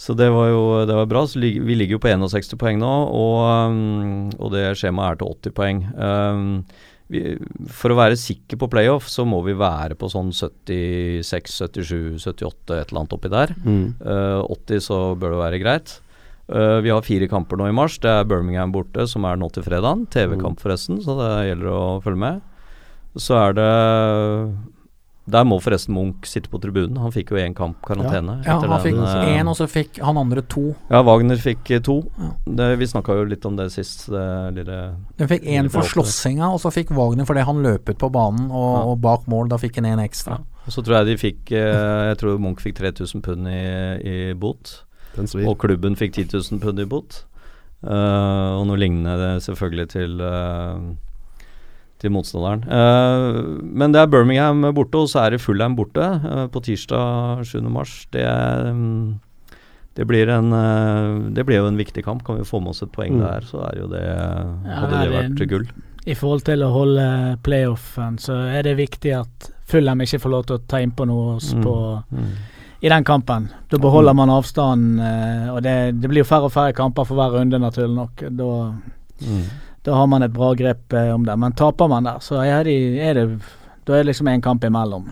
Så 0.00 0.14
det 0.16 0.30
var 0.32 0.48
jo 0.48 0.60
det 0.88 0.96
var 0.96 1.08
bra. 1.08 1.24
Så 1.28 1.40
lig, 1.40 1.58
vi 1.64 1.76
ligger 1.76 1.98
jo 1.98 2.04
på 2.04 2.12
61 2.12 2.54
poeng 2.60 2.80
nå, 2.80 2.92
og, 3.16 3.40
um, 3.72 4.30
og 4.40 4.52
det 4.54 4.70
skjemaet 4.80 5.16
er 5.16 5.20
til 5.20 5.34
80 5.34 5.56
poeng. 5.56 5.82
Um, 5.96 6.46
vi, 7.10 7.34
for 7.74 7.92
å 7.92 7.98
være 7.98 8.20
sikker 8.20 8.60
på 8.60 8.68
playoff, 8.70 9.08
så 9.10 9.26
må 9.26 9.40
vi 9.44 9.56
være 9.58 9.96
på 9.98 10.08
sånn 10.12 10.30
76, 10.36 11.56
77, 11.66 12.20
78, 12.22 12.76
et 12.76 12.92
eller 12.92 13.02
annet 13.02 13.16
oppi 13.16 13.32
der. 13.32 13.56
Mm. 13.64 13.82
Uh, 14.04 14.44
80 14.46 14.86
så 14.86 15.00
bør 15.18 15.34
det 15.34 15.42
være 15.42 15.60
greit. 15.64 15.96
Eh, 16.50 16.80
vi 16.82 16.90
har 16.90 17.02
fire 17.06 17.28
kamper 17.30 17.56
nå 17.60 17.68
i 17.70 17.74
mars. 17.76 17.98
Det 18.02 18.10
er 18.10 18.24
Birmingham 18.26 18.72
borte, 18.74 19.06
som 19.08 19.24
er 19.28 19.38
nå 19.38 19.50
til 19.54 19.62
fredagen. 19.66 20.06
TV-kamp 20.10 20.58
forresten, 20.62 20.98
så 21.04 21.14
det 21.20 21.30
gjelder 21.50 21.70
å 21.70 21.82
følge 22.02 22.18
med. 22.26 22.40
Så 23.18 23.34
er 23.38 23.54
det 23.58 23.70
Der 25.30 25.44
må 25.46 25.60
forresten 25.62 25.94
Munch 25.94 26.26
sitte 26.26 26.50
på 26.50 26.58
tribunen. 26.58 26.96
Han 26.98 27.12
fikk 27.14 27.28
jo 27.30 27.36
én 27.38 27.52
kamp 27.54 27.76
karantene. 27.86 28.40
Ja, 28.42 28.56
etter 28.56 28.72
han 28.72 28.80
fikk 28.82 28.96
eh, 28.98 29.36
én, 29.38 29.46
og 29.46 29.54
så 29.54 29.68
fikk 29.70 30.00
han 30.02 30.18
andre 30.18 30.42
to. 30.42 30.72
Ja, 30.90 31.04
Wagner 31.06 31.38
fikk 31.38 31.70
eh, 31.70 31.82
to. 31.86 32.00
Ja. 32.18 32.30
Det, 32.58 32.66
vi 32.80 32.88
snakka 32.90 33.14
jo 33.14 33.28
litt 33.30 33.46
om 33.46 33.54
det 33.54 33.68
sist. 33.70 34.08
Det 34.10 34.24
lille 34.56 34.78
Den 35.20 35.30
fikk 35.30 35.46
én 35.46 35.70
for 35.70 35.86
slåssinga, 35.86 36.48
og 36.50 36.58
så 36.64 36.72
fikk 36.74 36.90
Wagner 36.96 37.28
fordi 37.28 37.44
han 37.46 37.62
løp 37.62 37.92
ut 37.92 38.00
på 38.00 38.10
banen, 38.10 38.48
og, 38.50 38.72
Ja. 38.74 38.82
og 38.90 39.00
bak 39.04 39.28
mål, 39.30 39.52
da 39.52 39.60
fikk 39.60 39.78
han 39.78 39.86
en 39.92 40.02
ekstra. 40.02 40.40
Og 40.66 40.74
så 40.74 40.82
tror 40.82 40.98
jeg 40.98 41.06
de 41.12 41.16
fikk 41.20 41.50
Jeg 41.54 42.18
tror 42.18 42.40
Munch 42.42 42.60
fikk 42.64 42.80
3000 42.80 43.22
pund 43.22 43.46
i, 43.46 43.60
i 44.02 44.32
bot. 44.34 44.80
Den 45.16 45.26
svir. 45.30 45.46
Og 45.50 45.58
klubben 45.58 45.96
fikk 45.98 46.14
10 46.14 46.28
000 46.52 46.60
pund 46.62 46.80
i 46.80 46.84
bot. 46.86 47.24
Uh, 47.80 48.58
og 48.60 48.66
noe 48.68 48.76
lignende 48.76 49.14
det 49.16 49.30
selvfølgelig 49.46 49.86
til 49.94 50.20
uh, 50.20 50.76
til 52.00 52.12
motstanderen. 52.12 52.62
Uh, 52.68 53.60
men 53.64 53.92
det 53.92 54.00
er 54.02 54.06
Birmingham 54.12 54.62
borte, 54.76 55.00
og 55.00 55.08
så 55.12 55.22
er 55.26 55.30
det 55.34 55.40
Fulham 55.40 55.74
borte 55.76 56.04
på 56.52 56.62
tirsdag 56.64 57.42
7. 57.48 57.60
mars. 57.72 58.06
Det, 58.12 58.24
mm, 58.24 59.18
det, 59.96 60.06
blir 60.08 60.28
en, 60.32 60.48
det 61.36 61.44
blir 61.48 61.60
jo 61.60 61.66
en 61.68 61.76
viktig 61.80 62.04
kamp. 62.06 62.22
Kan 62.24 62.38
vi 62.40 62.44
få 62.48 62.60
med 62.60 62.72
oss 62.72 62.82
et 62.84 62.92
poeng 62.92 63.16
Mm. 63.18 63.24
der, 63.26 63.40
så 63.48 63.64
er 63.68 63.80
jo 63.82 63.88
det, 63.92 64.04
Ja, 64.06 64.78
hadde 64.80 64.92
det 64.96 65.10
det 65.10 65.16
vært 65.18 65.48
gull. 65.50 65.66
I 66.06 66.14
forhold 66.16 66.44
til 66.48 66.62
å 66.64 66.70
holde 66.72 67.36
playoffen, 67.44 68.16
så 68.18 68.38
er 68.48 68.62
det 68.64 68.76
viktig 68.78 69.12
at 69.20 69.50
Fulham 69.68 70.00
ikke 70.00 70.20
får 70.22 70.30
lov 70.32 70.46
til 70.48 70.56
å 70.56 70.62
ta 70.66 70.80
innpå 70.80 71.04
noe 71.06 71.34
oss 71.36 71.52
Mm. 71.54 71.62
på 71.64 71.74
Mm. 72.12 72.32
I 72.82 72.88
den 72.88 73.04
kampen. 73.04 73.48
Da 73.70 73.78
beholder 73.78 74.14
man 74.16 74.30
avstanden, 74.32 74.98
eh, 75.04 75.48
og 75.52 75.62
det, 75.62 75.74
det 76.00 76.08
blir 76.08 76.22
jo 76.24 76.28
færre 76.28 76.48
og 76.48 76.52
færre 76.54 76.72
kamper 76.76 77.04
for 77.04 77.14
hver 77.18 77.34
runde, 77.38 77.58
naturlig 77.60 77.94
nok. 77.96 78.24
Da, 78.30 78.50
Mm. 79.20 79.42
da 79.84 79.92
har 79.98 80.06
man 80.08 80.22
et 80.24 80.32
bra 80.32 80.54
grep 80.56 80.92
eh, 80.96 81.10
om 81.12 81.24
det. 81.26 81.34
Men 81.38 81.52
taper 81.52 81.88
man 81.92 82.04
der, 82.08 82.22
så 82.24 82.38
er 82.40 82.64
det, 82.64 82.76
er 83.04 83.14
det 83.18 83.26
da 83.84 83.92
er 83.98 84.02
det 84.04 84.06
liksom 84.14 84.28
en 84.32 84.40
kamp 84.40 84.64
imellom. 84.64 85.10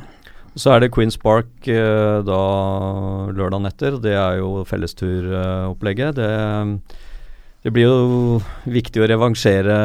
Så 0.56 0.72
er 0.72 0.80
det 0.80 0.92
Queens 0.94 1.18
Park 1.20 1.68
eh, 1.68 2.22
da 2.24 2.38
lørdagen 3.36 3.66
etter. 3.68 3.98
Det 4.00 4.14
er 4.16 4.38
jo 4.40 4.64
fellesturopplegget. 4.64 6.16
Det, 6.16 6.30
det 7.64 7.72
blir 7.76 7.84
jo 7.84 8.40
viktig 8.64 9.02
å 9.04 9.08
revansjere 9.12 9.76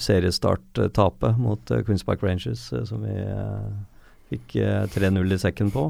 seriestart-tapet 0.00 1.36
mot 1.38 1.60
Queens 1.86 2.02
Park 2.04 2.22
Rangers, 2.24 2.64
som 2.88 3.04
vi 3.04 3.14
fikk 4.34 4.56
eh, 4.60 4.84
3-0 4.92 5.34
i 5.34 5.40
sekken 5.40 5.72
på. 5.74 5.88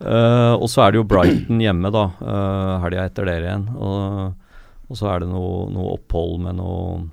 Eh, 0.00 0.54
og 0.56 0.68
så 0.72 0.86
er 0.86 0.92
det 0.92 1.00
jo 1.02 1.08
Brighton 1.08 1.60
hjemme, 1.60 1.92
da, 1.92 2.06
uh, 2.24 2.76
helga 2.84 3.06
etter 3.08 3.28
dere 3.28 3.48
igjen. 3.50 3.66
Og, 3.76 4.60
og 4.88 5.00
så 5.00 5.10
er 5.12 5.24
det 5.24 5.32
noe, 5.32 5.66
noe 5.72 5.96
opphold 5.98 6.38
med 6.46 6.60
noe 6.60 7.08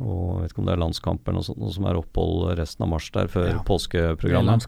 jeg 0.00 0.46
vet 0.46 0.52
ikke 0.54 0.62
om 0.62 0.68
det 0.70 0.72
er 0.72 0.80
landskamp 0.80 1.26
eller 1.26 1.36
noe 1.36 1.44
sånt, 1.44 1.58
noe 1.60 1.72
som 1.74 1.86
er 1.90 1.96
opphold 1.98 2.54
resten 2.56 2.86
av 2.86 2.88
mars 2.88 3.10
der, 3.12 3.26
før 3.28 3.50
Ja. 3.50 3.58
Påskeprogrammet. 3.68 4.64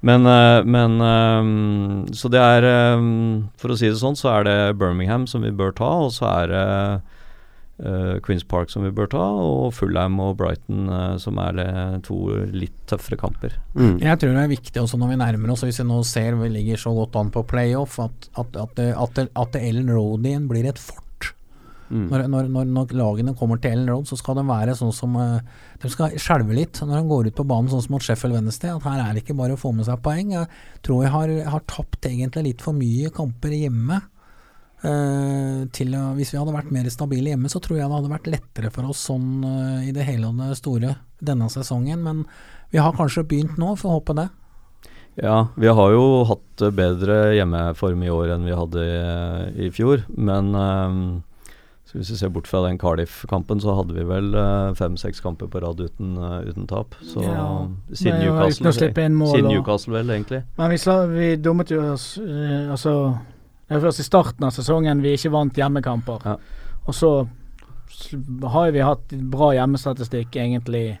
Men, 0.00 0.24
eh, 0.24 0.64
men 0.64 2.06
Så 2.16 2.30
det 2.32 2.40
er 2.40 2.64
For 3.60 3.68
å 3.68 3.76
si 3.76 3.90
det 3.90 4.00
sånn, 4.00 4.16
så 4.16 4.32
er 4.32 4.44
det 4.48 4.78
Birmingham 4.78 5.26
som 5.26 5.42
vi 5.42 5.50
bør 5.50 5.76
ta, 5.76 5.90
og 6.06 6.10
så 6.16 6.24
er 6.24 6.46
det 6.48 7.02
eh, 7.82 8.16
Queens 8.24 8.44
Park 8.48 8.70
som 8.72 8.82
vi 8.86 8.90
bør 8.94 9.10
ta, 9.12 9.20
og 9.42 9.72
Fulham 9.76 10.18
og 10.22 10.36
Brighton 10.40 10.88
uh, 10.88 11.16
som 11.22 11.38
er 11.42 11.52
le- 11.58 12.00
to 12.06 12.16
litt 12.54 12.78
tøffere 12.90 13.18
kamper. 13.20 13.58
Mm. 13.74 13.98
Jeg 14.00 14.18
tror 14.22 14.32
det 14.38 14.42
er 14.46 14.52
viktig 14.54 14.82
også 14.82 14.98
når 15.02 15.12
vi 15.14 15.20
nærmer 15.26 15.52
oss, 15.54 15.64
hvis 15.66 15.82
vi 15.82 15.88
nå 15.90 16.00
ser 16.06 16.38
vi 16.40 16.48
ligger 16.54 16.80
så 16.80 16.94
godt 16.96 17.16
an 17.20 17.30
på 17.34 17.44
playoff, 17.50 17.98
at, 18.02 18.28
at, 18.38 18.56
at, 18.56 18.74
det- 18.78 18.94
at, 18.96 19.24
at 19.36 19.56
Ellen 19.62 19.90
Road 19.92 20.22
blir 20.48 20.68
et 20.70 20.78
fort. 20.78 21.00
Mm. 21.92 22.06
Når, 22.08 22.22
når, 22.32 22.46
når, 22.48 22.68
når 22.72 22.92
lagene 22.96 23.34
kommer 23.36 23.58
til 23.60 23.74
Ellen 23.74 23.90
Road, 23.92 24.06
så 24.08 24.16
skal 24.16 24.38
de 24.38 24.46
være 24.48 24.72
sånn 24.78 24.94
som 24.96 25.12
eh, 25.20 25.42
De 25.82 25.90
skal 25.92 26.14
skjelve 26.16 26.54
litt 26.56 26.78
når 26.80 26.94
de 27.02 27.08
går 27.10 27.26
ut 27.28 27.36
på 27.36 27.44
banen, 27.44 27.68
sånn 27.68 27.82
som 27.84 27.92
mot 27.92 28.00
Sheffield 28.06 28.32
Wednesday. 28.38 28.70
At 28.72 28.86
her 28.88 29.02
er 29.02 29.12
det 29.12 29.24
ikke 29.26 29.36
bare 29.36 29.58
å 29.58 29.60
få 29.60 29.74
med 29.76 29.84
seg 29.84 30.00
poeng. 30.00 30.30
Jeg 30.32 30.48
tror 30.86 31.02
jeg 31.04 31.12
har, 31.12 31.32
har 31.52 31.64
tapt 31.68 32.08
egentlig 32.08 32.46
litt 32.46 32.64
for 32.64 32.72
mye 32.78 33.10
kamper 33.12 33.52
hjemme. 33.58 33.98
Eh, 34.82 35.62
til 35.70 35.94
hvis 36.16 36.32
vi 36.34 36.40
hadde 36.40 36.54
vært 36.56 36.72
mer 36.74 36.88
stabile 36.90 37.30
hjemme, 37.30 37.50
så 37.50 37.60
tror 37.62 37.78
jeg 37.78 37.86
det 37.86 37.98
hadde 38.00 38.10
vært 38.10 38.30
lettere 38.32 38.70
for 38.74 38.90
oss 38.90 39.04
sånn 39.06 39.44
eh, 39.46 39.88
i 39.90 39.94
det 39.94 40.06
hele 40.08 40.32
og 40.32 40.40
det 40.42 40.58
store 40.58 40.96
denne 41.22 41.46
sesongen. 41.52 42.02
Men 42.02 42.24
vi 42.74 42.82
har 42.82 42.96
kanskje 42.98 43.22
begynt 43.30 43.60
nå, 43.62 43.76
får 43.78 44.00
håpe 44.00 44.16
det. 44.18 44.28
Ja, 45.22 45.52
vi 45.60 45.68
har 45.68 45.92
jo 45.92 46.22
hatt 46.24 46.64
bedre 46.74 47.34
hjemmeform 47.36 48.02
i 48.02 48.10
år 48.10 48.32
enn 48.34 48.48
vi 48.48 48.56
hadde 48.56 48.86
i, 48.88 49.66
i 49.68 49.70
fjor, 49.70 50.02
men 50.16 50.50
eh, 50.56 50.96
så 51.86 51.98
hvis 52.00 52.10
vi 52.14 52.18
ser 52.18 52.32
bort 52.32 52.48
fra 52.48 52.62
den 52.64 52.78
Cardiff-kampen, 52.80 53.60
så 53.60 53.76
hadde 53.76 53.94
vi 53.94 54.06
vel 54.08 54.32
fem-seks 54.78 55.20
kamper 55.22 55.50
på 55.52 55.60
rad 55.60 55.82
uten, 55.84 56.14
uten 56.48 56.66
tap. 56.70 56.96
Så 57.04 57.20
Ja, 57.22 57.44
siden 57.92 58.22
Newcastle, 58.24 58.72
siden 58.72 59.50
Newcastle 59.50 59.98
vel, 59.98 60.14
egentlig. 60.16 60.40
Men 60.56 60.72
vi, 60.72 60.80
vi 61.12 61.28
dummet 61.36 61.70
jo 61.70 61.82
oss 61.92 62.14
Altså 62.16 62.94
Det 63.72 63.80
var 63.80 63.88
først 63.88 64.02
i 64.02 64.06
starten 64.06 64.44
av 64.44 64.52
sesongen 64.52 65.00
vi 65.04 65.14
ikke 65.16 65.32
vant 65.32 65.56
hjemmekamper. 65.56 66.26
Ja. 66.28 66.36
Og 66.86 66.96
så 66.96 67.12
har 68.52 68.72
vi 68.74 68.84
hatt 68.84 69.14
bra 69.32 69.52
hjemmestatistikk 69.56 70.36
egentlig 70.36 70.98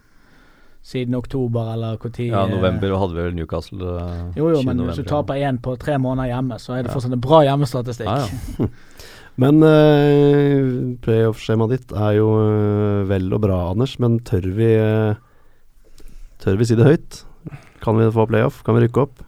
siden 0.82 1.14
oktober, 1.14 1.72
eller 1.74 1.98
når 2.00 2.18
Ja, 2.26 2.46
november 2.50 2.96
hadde 2.98 3.14
vi 3.14 3.22
vel 3.22 3.34
Newcastle 3.36 3.90
eh, 4.02 4.32
Jo, 4.34 4.48
jo, 4.50 4.62
20. 4.62 4.66
men 4.66 4.80
hvis 4.88 4.98
du 4.98 5.06
taper 5.06 5.38
én 5.38 5.60
på 5.62 5.76
tre 5.78 5.94
måneder 5.98 6.32
hjemme, 6.32 6.58
så 6.58 6.74
er 6.74 6.82
det 6.82 6.90
Ja. 6.90 6.94
fortsatt 6.96 7.12
en 7.12 7.20
bra 7.22 7.42
hjemmestatistikk. 7.46 8.08
Ja, 8.08 8.26
ja. 8.58 8.68
Men 9.40 9.62
uh, 9.64 10.96
playoff-skjemaet 11.00 11.70
ditt 11.72 11.92
er 11.96 12.18
jo 12.18 12.26
eh, 12.36 13.04
vel 13.08 13.32
og 13.32 13.40
bra, 13.40 13.70
Anders, 13.70 13.94
men 14.02 14.18
tør 14.28 14.44
vi 14.58 14.68
eh, 14.76 15.14
Tør 16.42 16.58
vi 16.60 16.66
si 16.68 16.76
det 16.76 16.84
høyt? 16.84 17.22
Kan 17.80 17.96
vi 17.96 18.10
få 18.12 18.26
playoff? 18.28 18.60
Kan 18.66 18.76
vi 18.76 18.82
rykke 18.84 19.06
opp? 19.06 19.22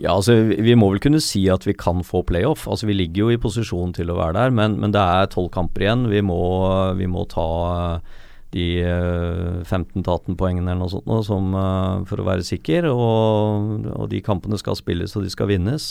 Ja, 0.00 0.14
altså 0.16 0.32
vi, 0.48 0.72
må 0.78 0.88
vel 0.94 1.02
kunne 1.04 1.20
si 1.20 1.42
at 1.52 1.66
vi 1.68 1.74
kan 1.76 2.00
få 2.06 2.22
playoff. 2.24 2.64
Altså 2.70 2.86
Vi 2.88 2.94
ligger 2.96 3.26
jo 3.26 3.32
i 3.34 3.40
posisjon 3.40 3.92
til 3.92 4.08
å 4.08 4.16
være 4.16 4.38
der, 4.38 4.54
men, 4.56 4.78
men 4.80 4.94
det 4.94 5.02
er 5.02 5.28
tolv 5.32 5.50
kamper 5.52 5.84
igjen. 5.84 6.06
Vi 6.08 6.22
må, 6.24 6.38
vi 6.96 7.08
må 7.12 7.26
ta 7.28 7.44
eh, 7.98 8.20
de 8.56 8.66
eh, 8.88 9.60
15-18 9.68 10.38
poengene 10.40 10.72
eller 10.72 10.80
noe 10.86 10.92
sånt 10.94 11.08
nå, 11.10 11.18
som, 11.28 11.52
eh, 11.60 12.06
for 12.08 12.22
å 12.22 12.28
være 12.30 12.46
sikker. 12.48 12.88
Og, 12.88 13.84
og 13.92 14.08
de 14.14 14.22
kampene 14.24 14.56
skal 14.60 14.78
spilles, 14.80 15.12
og 15.18 15.26
de 15.26 15.32
skal 15.34 15.50
vinnes. 15.52 15.90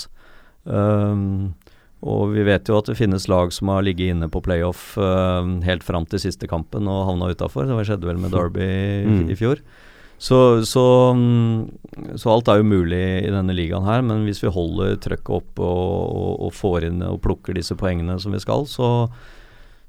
Um, 0.65 1.53
og 2.01 2.31
vi 2.33 2.41
vet 2.45 2.69
jo 2.69 2.79
at 2.79 2.89
det 2.89 2.97
finnes 2.97 3.27
lag 3.29 3.53
som 3.53 3.69
har 3.69 3.85
ligget 3.85 4.15
inne 4.15 4.29
på 4.33 4.41
playoff 4.45 4.95
eh, 4.97 5.51
helt 5.67 5.85
fram 5.85 6.05
til 6.09 6.21
siste 6.21 6.49
kampen 6.49 6.89
og 6.89 7.05
havna 7.11 7.29
utafor. 7.35 7.69
Det 7.69 7.85
skjedde 7.85 8.09
vel 8.09 8.17
med 8.21 8.33
Derby 8.37 8.65
i, 8.65 9.05
Mm. 9.05 9.23
i 9.29 9.37
fjor. 9.37 9.61
Så, 10.21 10.37
så, 10.69 10.85
mm, 11.17 12.13
så 12.21 12.29
alt 12.29 12.49
er 12.51 12.59
jo 12.61 12.69
mulig 12.69 13.01
i 13.25 13.31
denne 13.33 13.55
ligaen 13.57 13.87
her, 13.87 14.03
men 14.05 14.27
hvis 14.27 14.43
vi 14.43 14.53
holder 14.53 14.99
trøkket 15.01 15.31
opp 15.39 15.61
og, 15.65 15.85
og, 16.13 16.33
og 16.45 16.51
får 16.53 16.85
inn 16.91 16.99
og 17.07 17.23
plukker 17.23 17.57
disse 17.57 17.73
poengene 17.79 18.19
som 18.21 18.35
vi 18.35 18.41
skal, 18.43 18.67
så, 18.69 18.89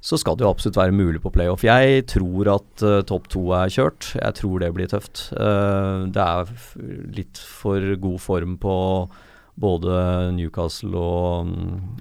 så 0.00 0.16
skal 0.16 0.38
det 0.38 0.46
jo 0.46 0.52
absolutt 0.54 0.80
være 0.80 0.96
mulig 0.96 1.20
på 1.20 1.34
playoff. 1.34 1.66
Jeg 1.68 2.06
tror 2.14 2.48
at 2.54 2.86
uh, 2.86 3.02
topp 3.04 3.28
to 3.34 3.44
er 3.58 3.74
kjørt. 3.76 4.14
Jeg 4.16 4.38
tror 4.40 4.64
det 4.64 4.72
blir 4.72 4.88
tøft. 4.88 5.26
Uh, 5.36 6.08
det 6.08 6.24
er 6.24 6.56
litt 7.20 7.42
for 7.60 7.92
god 8.00 8.24
form 8.24 8.56
på 8.62 8.78
både 9.60 9.96
Newcastle 10.32 10.96
og, 10.96 11.50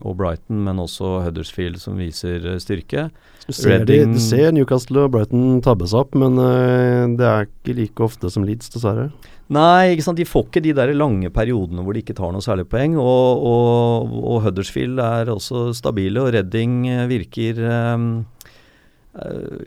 og 0.02 0.16
Brighton, 0.20 0.62
men 0.66 0.80
også 0.80 1.20
Huddersfield 1.26 1.82
som 1.82 2.00
viser 2.00 2.46
eh, 2.54 2.62
styrke. 2.64 3.10
Ser, 3.52 3.84
de, 3.88 4.00
ser 4.22 4.54
Newcastle 4.56 5.06
og 5.06 5.12
Brighton 5.16 5.60
tabbe 5.66 5.90
seg 5.90 6.06
opp, 6.06 6.16
men 6.16 6.40
uh, 6.40 7.10
det 7.18 7.28
er 7.28 7.50
ikke 7.50 7.76
like 7.76 8.06
ofte 8.06 8.32
som 8.32 8.46
Leeds, 8.48 8.72
dessverre. 8.72 9.10
Nei, 9.52 9.92
ikke 9.92 10.06
sant? 10.06 10.20
de 10.22 10.28
får 10.28 10.46
ikke 10.48 10.64
de 10.64 10.76
der 10.78 10.94
lange 10.96 11.28
periodene 11.34 11.84
hvor 11.84 11.98
de 11.98 12.04
ikke 12.06 12.16
tar 12.16 12.32
noe 12.32 12.44
særlig 12.46 12.70
poeng. 12.72 12.96
Og, 13.02 13.44
og, 13.50 14.14
og 14.22 14.46
Huddersfield 14.46 15.02
er 15.04 15.34
også 15.34 15.72
stabile, 15.76 16.24
og 16.24 16.32
Redding 16.38 16.86
eh, 16.88 17.08
virker 17.12 17.60
eh, 17.60 18.06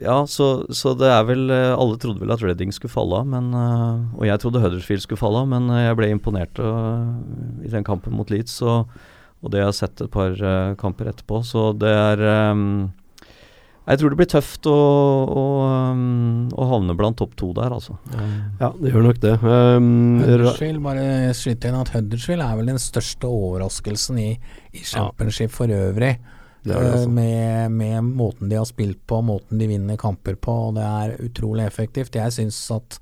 Ja, 0.01 0.23
så, 0.25 0.65
så 0.73 0.95
det 0.97 1.05
er 1.05 1.25
vel 1.27 1.51
eh, 1.53 1.69
Alle 1.77 1.99
trodde 2.01 2.23
vel 2.23 2.33
at 2.33 2.41
Redding 2.41 2.71
skulle 2.73 2.89
falle 2.89 3.19
av, 3.21 3.27
men 3.29 3.51
eh, 3.53 4.17
Og 4.17 4.25
jeg 4.25 4.41
trodde 4.41 4.61
Huddersfield 4.63 5.03
skulle 5.03 5.21
falle 5.21 5.43
av, 5.43 5.51
men 5.51 5.69
eh, 5.69 5.83
jeg 5.85 5.99
ble 5.99 6.09
imponert 6.09 6.61
eh, 6.61 7.11
i 7.67 7.69
den 7.69 7.85
kampen 7.85 8.15
mot 8.17 8.33
Leeds. 8.33 8.57
Og, 8.65 8.89
og 9.45 9.53
det 9.53 9.61
jeg 9.61 9.69
har 9.69 9.77
sett 9.77 10.01
et 10.01 10.09
par 10.13 10.33
eh, 10.33 10.73
kamper 10.81 11.11
etterpå. 11.11 11.43
Så 11.45 11.69
det 11.77 11.93
er 11.93 12.25
jeg 13.85 13.99
tror 14.01 14.09
det 14.09 14.17
blir 14.17 14.29
tøft 14.31 14.65
å, 14.65 14.73
å, 14.73 15.41
å 16.49 16.67
havne 16.71 16.95
blant 16.97 17.19
topp 17.21 17.35
to 17.37 17.51
der, 17.53 17.69
altså. 17.75 17.99
Ja, 18.57 18.71
det 18.79 18.89
gjør 18.89 19.03
nok 19.05 19.19
det. 19.21 19.35
Um, 19.45 20.23
Huddersfield, 20.23 20.81
bare 20.81 21.35
skyt 21.37 21.67
inn 21.69 21.77
at 21.77 21.91
Huddersfield 21.93 22.41
er 22.41 22.57
vel 22.57 22.71
den 22.73 22.81
største 22.81 23.29
overraskelsen 23.29 24.17
i, 24.23 24.31
i 24.73 24.81
championship 24.81 25.53
for 25.53 25.69
øvrig. 25.69 26.15
Det 26.65 26.73
det, 26.73 26.81
altså. 26.81 27.05
Eh, 27.05 27.13
med, 27.13 27.71
med 27.77 28.09
måten 28.17 28.49
de 28.51 28.57
har 28.59 28.65
spilt 28.69 28.99
på, 29.07 29.21
måten 29.25 29.61
de 29.61 29.67
vinner 29.69 29.97
kamper 30.01 30.35
på, 30.41 30.55
og 30.69 30.75
det 30.79 30.83
er 30.89 31.15
utrolig 31.29 31.67
effektivt. 31.69 32.17
Jeg 32.17 32.33
syns 32.35 32.59
at 32.75 32.99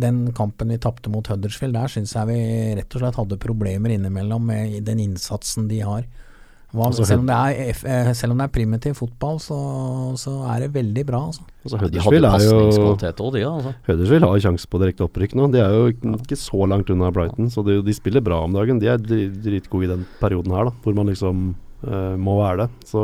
den 0.00 0.30
kampen 0.32 0.72
vi 0.72 0.78
tapte 0.80 1.10
mot 1.12 1.26
Huddersfield, 1.28 1.76
der 1.76 1.90
syns 1.92 2.14
jeg 2.16 2.30
vi 2.30 2.40
rett 2.80 2.94
og 2.96 3.02
slett 3.04 3.18
hadde 3.20 3.36
problemer 3.42 3.92
innimellom 3.92 4.46
med 4.48 4.78
den 4.88 5.02
innsatsen 5.04 5.68
de 5.68 5.82
har. 5.84 6.06
Hva, 6.72 6.86
Altså, 6.88 7.04
selv, 7.04 7.20
om 7.20 7.26
det 7.28 7.36
er, 7.36 7.74
eh, 7.84 8.12
selv 8.16 8.32
om 8.32 8.38
det 8.40 8.46
er 8.46 8.52
primitiv 8.54 8.94
fotball, 8.96 9.36
så, 9.44 9.58
så 10.16 10.32
er 10.54 10.62
det 10.64 10.70
veldig 10.72 11.02
bra. 11.04 11.18
Altså. 11.28 11.42
altså, 11.66 11.80
Huddersfield 11.82 12.24
er 12.24 12.46
jo 12.46 13.26
de, 13.34 13.42
altså. 13.44 13.74
Huddersfield 13.90 14.24
har 14.24 14.38
sjanse 14.46 14.70
på 14.72 14.80
direkte 14.80 15.04
opprykk 15.04 15.34
nå. 15.36 15.50
De 15.52 15.60
er 15.60 15.76
jo 15.76 15.90
ikke 16.16 16.38
så 16.40 16.64
langt 16.72 16.88
unna 16.88 17.10
Brighton, 17.12 17.50
så 17.52 17.60
de, 17.66 17.76
de 17.84 17.92
spiller 17.92 18.24
bra 18.24 18.40
om 18.46 18.56
dagen. 18.56 18.80
De 18.80 18.88
er 18.88 18.96
dri- 18.96 19.28
dritgode 19.44 19.84
i 19.84 19.92
den 19.92 20.06
perioden 20.22 20.56
her, 20.56 20.70
da, 20.70 20.74
hvor 20.86 20.96
man 20.96 21.12
liksom 21.12 21.52
eh, 21.86 22.16
må 22.20 22.38
være 22.40 22.64
det. 22.64 22.88
Så 22.88 23.02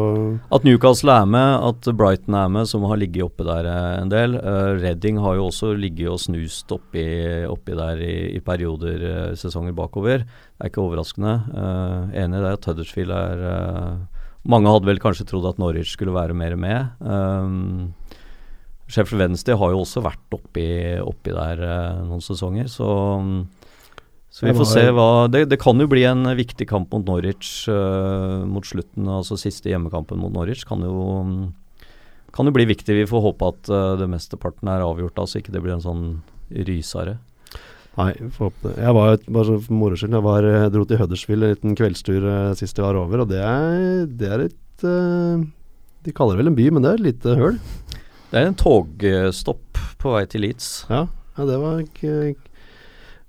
At 0.55 0.67
Newcastle 0.67 1.15
er 1.23 1.29
med, 1.29 1.67
at 1.71 1.91
Brighton 1.97 2.37
er 2.39 2.53
med, 2.53 2.69
som 2.71 2.87
har 2.91 3.01
ligget 3.01 3.27
oppe 3.27 3.47
der 3.49 3.69
eh, 3.69 3.95
en 4.03 4.13
del. 4.13 4.39
Uh, 4.39 4.79
Redding 4.81 5.21
har 5.25 5.39
jo 5.39 5.49
også 5.49 5.73
ligget 5.79 6.13
og 6.13 6.21
snust 6.23 6.73
oppi, 6.75 7.07
oppi 7.49 7.79
der 7.79 8.05
i, 8.05 8.15
i 8.37 8.45
perioder, 8.45 9.05
uh, 9.05 9.37
sesonger 9.39 9.77
bakover. 9.77 10.27
Det 10.27 10.67
er 10.67 10.73
ikke 10.73 10.83
overraskende. 10.83 11.35
Enig 12.19 12.41
i 12.41 12.43
det 12.43 12.55
at 12.57 12.67
Huddersfield 12.67 13.15
er 13.15 13.45
eh, 13.53 14.23
Mange 14.49 14.73
hadde 14.73 14.89
vel 14.89 15.01
kanskje 15.03 15.27
trodd 15.29 15.47
at 15.51 15.59
Norwich 15.61 15.93
skulle 15.93 16.15
være 16.15 16.37
mer 16.37 16.55
med. 16.57 16.95
Um, 17.03 17.93
Sheffield 18.89 19.21
Wednesday 19.21 19.59
har 19.59 19.75
jo 19.75 19.83
også 19.83 20.01
vært 20.01 20.33
oppi, 20.33 20.65
oppi 21.03 21.35
der 21.35 21.61
eh, 21.67 21.99
noen 22.09 22.23
sesonger, 22.25 22.71
så 22.73 22.89
så 24.39 24.47
vi 24.47 24.55
får 24.55 24.67
se 24.71 24.83
hva 24.95 25.27
det, 25.27 25.49
det 25.51 25.57
kan 25.59 25.81
jo 25.83 25.89
bli 25.91 26.05
en 26.07 26.23
viktig 26.39 26.69
kamp 26.71 26.93
mot 26.95 27.03
Norwich 27.09 27.65
uh, 27.67 28.45
mot 28.47 28.63
slutten, 28.63 29.09
altså 29.11 29.35
siste 29.35 29.73
hjemmekampen 29.73 30.21
mot 30.23 30.31
Norwich. 30.31 30.63
Kan 30.69 30.85
jo, 30.87 31.49
kan 32.31 32.47
jo 32.47 32.53
bli 32.55 32.69
viktig. 32.71 32.95
Vi 33.01 33.09
får 33.11 33.25
håpe 33.25 33.49
at 33.51 33.71
uh, 33.75 33.97
det 33.99 34.07
mesteparten 34.13 34.71
er 34.71 34.85
avgjort, 34.87 35.19
altså 35.19 35.41
ikke 35.41 35.57
det 35.57 35.65
blir 35.65 35.75
en 35.75 35.83
sånn 35.83 36.05
rysare. 36.71 37.17
Nei, 37.99 38.13
får 38.15 38.53
håpe 38.53 38.69
det. 38.69 38.77
Jeg 38.79 38.95
var 39.01 39.19
bare 39.27 39.49
så 39.49 39.59
for 39.59 39.81
moro 39.81 39.99
skyld, 39.99 40.15
jeg, 40.15 40.27
var, 40.29 40.51
dro 40.71 40.87
til 40.87 41.03
Huddersfield 41.03 41.43
en 41.43 41.55
liten 41.57 41.79
kveldstur 41.83 42.31
uh, 42.31 42.57
sist 42.63 42.79
jeg 42.79 42.87
var 42.87 43.03
over, 43.03 43.25
og 43.25 43.33
det 43.35 43.43
er, 43.43 44.05
det 44.07 44.35
er 44.37 44.45
et 44.47 44.87
uh, 44.87 45.43
De 46.07 46.15
kaller 46.15 46.39
det 46.39 46.45
vel 46.45 46.53
en 46.53 46.61
by, 46.63 46.69
men 46.77 46.87
det 46.87 46.93
er 46.93 47.03
et 47.03 47.09
lite 47.11 47.41
høl. 47.43 47.59
Det 48.31 48.39
er 48.39 48.53
en 48.53 48.61
togstopp 48.63 49.83
på 49.99 50.15
vei 50.15 50.29
til 50.31 50.47
Leeds. 50.47 50.85
Ja, 50.93 51.09
ja 51.35 51.49
det 51.51 51.59
var 51.59 51.83
ikke 51.83 52.37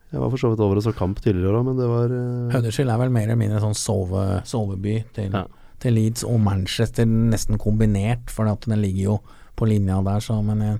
Jeg 0.10 0.22
var 0.24 0.32
for 0.34 0.42
så 0.42 0.50
vidt 0.50 0.62
over 0.66 0.80
og 0.80 0.86
så 0.88 0.94
kamp 0.98 1.20
tidligere 1.22 1.60
òg, 1.60 1.66
men 1.68 1.78
det 1.78 1.88
var 1.90 2.10
uh... 2.10 2.52
Huddersfield 2.54 2.90
er 2.90 3.02
vel 3.04 3.12
mer 3.14 3.28
eller 3.28 3.38
mindre 3.38 3.62
sånn 3.62 3.78
sove, 3.78 4.24
soveby 4.50 5.04
til, 5.14 5.30
Ja. 5.36 5.44
til 5.84 5.94
Leeds 5.94 6.26
og 6.26 6.40
Manchester, 6.42 7.06
nesten 7.06 7.60
kombinert, 7.62 8.32
for 8.34 8.50
at 8.50 8.66
den 8.66 8.82
ligger 8.82 9.04
jo 9.04 9.18
på 9.60 9.68
linja 9.70 10.00
der, 10.06 10.24
så 10.24 10.40
men 10.46 10.64
jeg, 10.66 10.80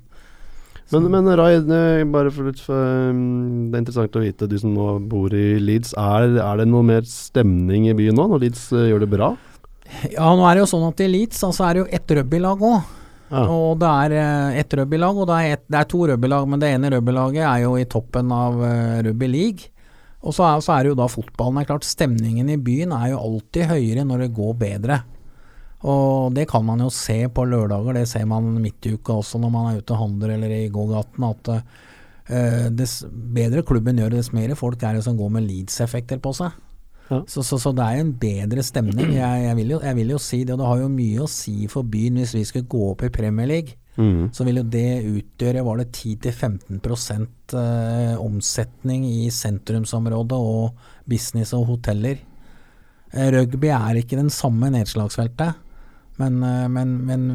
Men, 0.90 1.06
men 1.14 1.28
Rai, 1.38 1.52
eh, 1.62 2.04
bare 2.10 2.32
for 2.34 2.50
litt 2.50 2.58
for, 2.66 2.74
um, 3.14 3.70
det 3.70 3.78
er 3.78 3.84
interessant 3.84 4.16
å 4.18 4.24
vite, 4.24 4.48
du 4.50 4.56
som 4.58 4.74
nå 4.74 4.88
bor 5.06 5.30
i 5.38 5.60
Leeds. 5.62 5.94
Er, 5.94 6.40
er 6.42 6.58
det 6.58 6.66
noe 6.72 6.82
mer 6.82 7.06
stemning 7.06 7.86
i 7.92 7.94
byen 7.94 8.18
nå, 8.18 8.26
når 8.32 8.48
Leeds 8.48 8.64
uh, 8.74 8.88
gjør 8.90 9.04
det 9.06 9.12
bra? 9.14 9.36
Ja, 10.10 10.32
nå 10.34 10.48
er 10.50 10.58
det 10.58 10.64
jo 10.64 10.72
sånn 10.74 10.88
at 10.90 11.04
i 11.06 11.10
Leeds 11.12 11.44
altså 11.46 11.68
er 11.68 11.78
det 11.78 11.84
jo 11.84 11.92
ett 12.00 12.16
rugbylag 12.18 12.66
òg. 12.66 12.90
Ja. 13.30 13.44
Og 13.46 13.78
det 13.82 13.90
er 13.90 14.16
eh, 14.18 14.60
ett 14.64 14.74
rugbylag, 14.74 15.18
og 15.22 15.28
det 15.30 15.38
er, 15.38 15.58
et, 15.58 15.66
det 15.70 15.78
er 15.80 15.90
to 15.90 16.02
rugbylag, 16.10 16.48
men 16.50 16.62
det 16.62 16.72
ene 16.74 16.90
rugbylaget 16.96 17.44
er 17.46 17.66
jo 17.66 17.76
i 17.78 17.86
toppen 17.90 18.32
av 18.34 18.58
uh, 18.58 18.98
rugby 19.06 19.30
league. 19.30 19.70
Og 20.26 20.36
så 20.36 20.48
er, 20.48 20.64
så 20.66 20.74
er 20.76 20.84
det 20.84 20.94
jo 20.94 21.00
da 21.00 21.08
fotballen. 21.12 21.62
Er 21.62 21.70
klart 21.70 21.88
Stemningen 21.88 22.50
i 22.52 22.58
byen 22.60 22.92
er 22.96 23.14
jo 23.14 23.22
alltid 23.22 23.70
høyere 23.70 24.06
når 24.08 24.26
det 24.26 24.34
går 24.36 24.58
bedre. 24.60 24.98
Og 25.90 26.34
det 26.36 26.50
kan 26.50 26.66
man 26.68 26.82
jo 26.84 26.90
se 26.92 27.22
på 27.32 27.46
lørdager, 27.48 27.96
det 27.96 28.10
ser 28.12 28.26
man 28.28 28.50
midt 28.60 28.90
i 28.90 28.98
uka 28.98 29.16
også 29.22 29.40
når 29.40 29.54
man 29.54 29.70
er 29.70 29.78
ute 29.80 29.96
og 29.96 30.02
handler 30.02 30.34
eller 30.34 30.56
i 30.58 30.72
gågaten, 30.74 31.24
at 31.30 31.52
uh, 31.54 32.66
dess 32.76 32.98
bedre 33.08 33.64
klubben 33.64 34.02
gjør 34.02 34.12
det, 34.12 34.26
dess 34.26 34.34
mer 34.36 34.58
folk 34.60 34.84
er 34.84 34.98
det 34.98 35.06
som 35.06 35.16
går 35.20 35.32
med 35.38 35.48
Leeds-effekter 35.48 36.20
på 36.20 36.34
seg. 36.36 36.58
Ja. 37.10 37.24
Så, 37.26 37.42
så, 37.44 37.58
så 37.58 37.74
det 37.74 37.86
er 37.86 38.00
en 38.04 38.14
bedre 38.22 38.64
stemning. 38.66 39.16
Jeg, 39.18 39.44
jeg, 39.48 39.58
vil 39.58 39.76
jo, 39.76 39.82
jeg 39.82 39.98
vil 39.98 40.14
jo 40.14 40.20
si 40.22 40.44
det, 40.44 40.54
og 40.54 40.62
det 40.62 40.70
har 40.70 40.82
jo 40.84 40.90
mye 40.94 41.26
å 41.26 41.30
si 41.32 41.70
for 41.72 41.88
byen 41.90 42.22
hvis 42.22 42.36
vi 42.38 42.46
skulle 42.46 42.70
gå 42.70 42.84
opp 42.92 43.06
i 43.08 43.14
Premier 43.14 43.50
League. 43.50 43.78
Mm. 44.00 44.30
Så 44.32 44.46
vil 44.48 44.62
jo 44.62 44.68
det 44.72 45.02
utgjøre 45.10 45.66
var 45.66 45.82
det 45.82 45.90
10-15 45.92 46.78
eh, 46.80 48.14
omsetning 48.22 49.08
i 49.10 49.32
sentrumsområdet 49.34 50.38
og 50.38 50.86
business 51.10 51.52
og 51.58 51.66
hoteller. 51.74 52.22
Eh, 53.10 53.32
rugby 53.34 53.74
er 53.74 54.00
ikke 54.00 54.20
den 54.20 54.30
samme 54.32 54.70
nedslagsfeltet, 54.72 55.58
men, 56.22 56.38
eh, 56.46 56.68
men, 56.72 56.94
men 57.08 57.26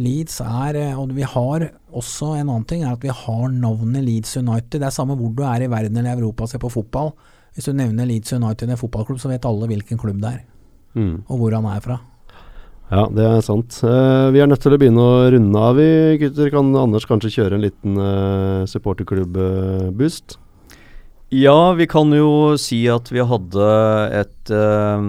Leeds 0.00 0.40
er 0.40 0.78
eh, 0.80 0.98
Og 0.98 1.12
vi 1.14 1.24
har 1.28 1.66
også 1.92 2.32
en 2.38 2.48
annen 2.48 2.66
ting, 2.68 2.82
er 2.82 2.96
at 2.96 3.04
vi 3.04 3.12
har 3.12 3.46
navnet 3.52 4.04
Leeds 4.04 4.36
United. 4.40 4.80
Det 4.80 4.88
er 4.88 4.94
samme 4.94 5.16
hvor 5.20 5.34
du 5.36 5.44
er 5.46 5.64
i 5.64 5.70
verden 5.70 6.00
eller 6.00 6.16
Europa 6.16 6.46
og 6.46 6.52
ser 6.52 6.62
på 6.62 6.72
fotball. 6.72 7.12
Hvis 7.54 7.68
du 7.68 7.72
nevner 7.76 8.08
Leeds 8.08 8.32
United 8.32 8.68
i 8.68 8.72
en 8.72 8.80
fotballklubb, 8.80 9.20
så 9.20 9.28
vet 9.32 9.44
alle 9.48 9.68
hvilken 9.68 10.00
klubb 10.00 10.20
det 10.22 10.30
er, 10.38 10.42
Mm. 10.94 11.22
og 11.28 11.38
hvor 11.40 11.52
han 11.56 11.64
er 11.72 11.80
fra. 11.80 11.98
Ja, 12.92 13.06
det 13.08 13.24
er 13.24 13.40
sant. 13.40 13.78
Eh, 13.84 14.30
vi 14.34 14.40
er 14.40 14.46
nødt 14.46 14.60
til 14.60 14.72
å 14.74 14.78
begynne 14.80 15.00
å 15.00 15.30
runde 15.32 15.56
av, 15.56 15.76
vi 15.76 16.18
gutter. 16.20 16.50
Kan 16.52 16.74
Anders 16.76 17.06
kanskje 17.08 17.30
kjøre 17.32 17.56
en 17.56 17.64
liten 17.64 17.96
uh, 17.96 18.66
supporterklubb-boost? 18.68 20.36
Ja, 21.32 21.72
vi 21.72 21.86
kan 21.88 22.12
jo 22.12 22.58
si 22.60 22.82
at 22.92 23.08
vi 23.08 23.22
hadde 23.24 23.68
et, 24.12 24.50
eh, 24.52 25.04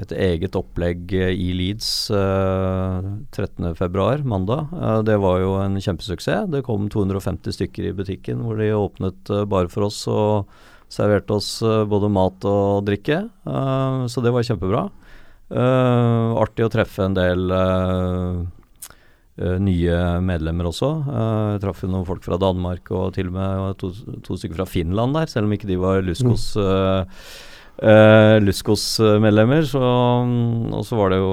et 0.00 0.14
eget 0.16 0.56
opplegg 0.56 1.12
i 1.12 1.50
Leeds 1.52 2.08
uh, 2.16 3.04
13.2, 3.36 4.24
mandag. 4.24 4.72
Eh, 4.72 5.02
det 5.04 5.18
var 5.20 5.42
jo 5.42 5.58
en 5.60 5.76
kjempesuksess. 5.76 6.48
Det 6.48 6.62
kom 6.64 6.88
250 6.88 7.52
stykker 7.58 7.90
i 7.90 7.92
butikken 7.92 8.40
hvor 8.40 8.56
de 8.56 8.70
åpnet 8.72 9.28
eh, 9.36 9.44
bare 9.44 9.68
for 9.68 9.84
oss 9.90 10.00
og 10.08 10.48
serverte 10.94 11.36
oss 11.36 11.56
eh, 11.64 11.84
både 11.88 12.10
mat 12.12 12.44
og 12.48 12.84
drikke. 12.88 13.24
Eh, 13.26 14.02
så 14.10 14.24
det 14.24 14.32
var 14.34 14.46
kjempebra. 14.46 14.84
Eh, 15.54 16.28
artig 16.40 16.66
å 16.66 16.72
treffe 16.72 17.08
en 17.08 17.16
del 17.18 17.48
nye 19.34 19.94
medlemmer 20.22 20.68
også. 20.68 20.88
Jeg 21.10 21.62
traff 21.64 21.80
jo 21.82 21.88
noen 21.90 22.06
folk 22.06 22.22
fra 22.22 22.36
Danmark 22.38 22.86
og 22.94 23.16
til 23.16 23.32
og 23.32 23.34
med 23.34 23.80
to, 23.80 23.88
to 24.22 24.36
stykker 24.38 24.60
fra 24.60 24.66
Finland 24.70 25.16
der, 25.18 25.26
selv 25.26 25.48
om 25.48 25.56
ikke 25.56 25.66
de 25.66 25.78
var 25.82 26.04
Luskos 26.06 26.52
eh, 26.54 27.24
eh, 27.82 28.36
Luskos-medlemmer. 28.44 29.64
Mm, 29.74 30.72
og 30.74 30.84
så 30.86 30.98
var 30.98 31.10
det 31.14 31.18
jo 31.20 31.30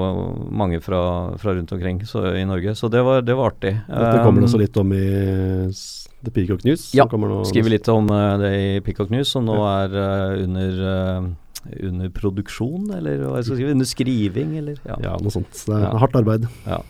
mange 0.50 0.80
fra, 0.84 1.02
fra 1.40 1.54
rundt 1.56 1.72
omkring 1.74 2.02
så, 2.08 2.24
i 2.38 2.44
Norge, 2.48 2.74
så 2.78 2.90
det 2.92 3.02
var, 3.06 3.22
det 3.26 3.36
var 3.38 3.52
artig. 3.52 3.74
Dette 3.88 4.22
kommer 4.24 4.42
det 4.42 4.48
også 4.50 4.62
litt 4.62 4.80
om 4.82 4.92
i 4.96 5.04
The 6.22 6.30
Peacock 6.30 6.64
News. 6.64 6.88
ja, 6.94 7.06
skriver 7.48 7.72
litt 7.76 7.88
om 7.90 8.10
eh, 8.14 8.32
det 8.42 8.52
i 8.58 8.80
Peacock 8.86 9.10
News, 9.10 9.32
som 9.34 9.46
nå 9.48 9.58
er 9.66 9.96
eh, 9.98 10.44
under, 10.44 10.82
eh, 10.92 11.30
under 11.88 12.10
produksjon, 12.14 12.90
eller 12.94 13.24
hva 13.26 13.38
jeg 13.40 13.48
skal 13.50 13.60
skrive, 13.60 13.76
under 13.76 13.90
skriving, 13.90 14.56
eller 14.62 14.78
ja. 14.86 14.98
Ja, 15.02 15.16
noe 15.22 15.34
sånt. 15.34 15.52
Det 15.66 15.74
er 15.78 15.88
Ja. 15.88 15.94
hardt 16.02 16.18
arbeid. 16.18 16.46
Ja. 16.66 16.82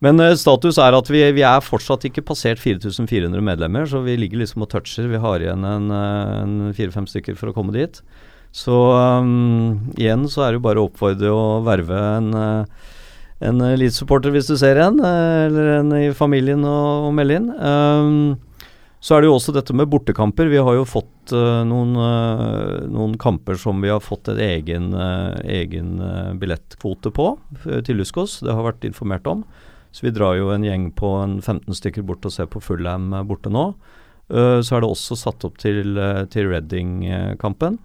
Men 0.00 0.16
uh, 0.16 0.32
status 0.32 0.78
er 0.80 0.96
at 0.96 1.10
vi, 1.12 1.20
vi 1.36 1.42
er 1.44 1.60
fortsatt 1.60 2.06
ikke 2.08 2.22
passert 2.24 2.56
4400 2.62 3.42
medlemmer, 3.44 3.84
så 3.84 4.00
vi 4.00 4.14
ligger 4.16 4.40
liksom 4.40 4.64
og 4.64 4.70
toucher. 4.72 5.04
Vi 5.12 5.20
har 5.20 5.44
igjen 5.44 5.66
en, 5.68 5.90
eh, 5.92 6.30
en 6.40 6.54
fire-fem 6.72 7.04
stykker 7.10 7.36
for 7.36 7.52
å 7.52 7.56
komme 7.56 7.74
dit. 7.76 8.00
Så 8.50 8.74
um, 8.74 9.92
igjen 9.94 10.26
så 10.30 10.42
er 10.42 10.52
det 10.52 10.60
jo 10.60 10.64
bare 10.64 10.82
å 10.82 10.88
oppfordre 10.88 11.30
å 11.30 11.60
verve 11.66 12.00
en 12.16 12.32
eh, 12.34 12.88
en 13.40 13.56
Leeds-supporter 13.80 14.34
hvis 14.34 14.50
du 14.50 14.56
ser 14.60 14.78
en, 14.82 15.00
eh, 15.00 15.46
eller 15.48 15.74
en 15.78 15.92
i 15.96 16.10
familien 16.16 16.64
og, 16.68 17.08
og 17.08 17.14
melde 17.16 17.38
inn. 17.40 17.48
Um, 17.56 18.16
så 19.00 19.16
er 19.16 19.22
det 19.22 19.30
jo 19.30 19.36
også 19.38 19.54
dette 19.56 19.72
med 19.72 19.88
bortekamper. 19.88 20.50
Vi 20.52 20.60
har 20.60 20.76
jo 20.76 20.84
fått 20.84 21.32
uh, 21.32 21.62
noen, 21.64 21.94
uh, 21.96 22.84
noen 22.84 23.14
kamper 23.20 23.56
som 23.56 23.80
vi 23.80 23.88
har 23.88 24.02
fått 24.04 24.28
en 24.28 24.40
egen, 24.44 24.90
uh, 24.92 25.40
egen 25.40 25.94
billettkvote 26.40 27.12
på 27.16 27.30
til 27.86 27.96
Luskås. 27.96 28.42
Det 28.44 28.52
har 28.52 28.66
vært 28.66 28.84
informert 28.84 29.30
om. 29.30 29.46
Så 29.90 30.04
vi 30.04 30.12
drar 30.14 30.36
jo 30.36 30.52
en 30.52 30.66
gjeng 30.66 30.90
på 30.92 31.14
en 31.22 31.38
15 31.40 31.72
stykker 31.80 32.04
bort 32.06 32.28
og 32.28 32.34
ser 32.34 32.50
på 32.52 32.60
Fullham 32.62 33.08
borte 33.26 33.50
nå. 33.50 33.72
Så 34.30 34.76
er 34.76 34.84
det 34.84 34.86
også 34.86 35.16
satt 35.18 35.42
opp 35.42 35.56
til, 35.58 35.96
til 36.30 36.46
Reading-kampen. 36.52 37.80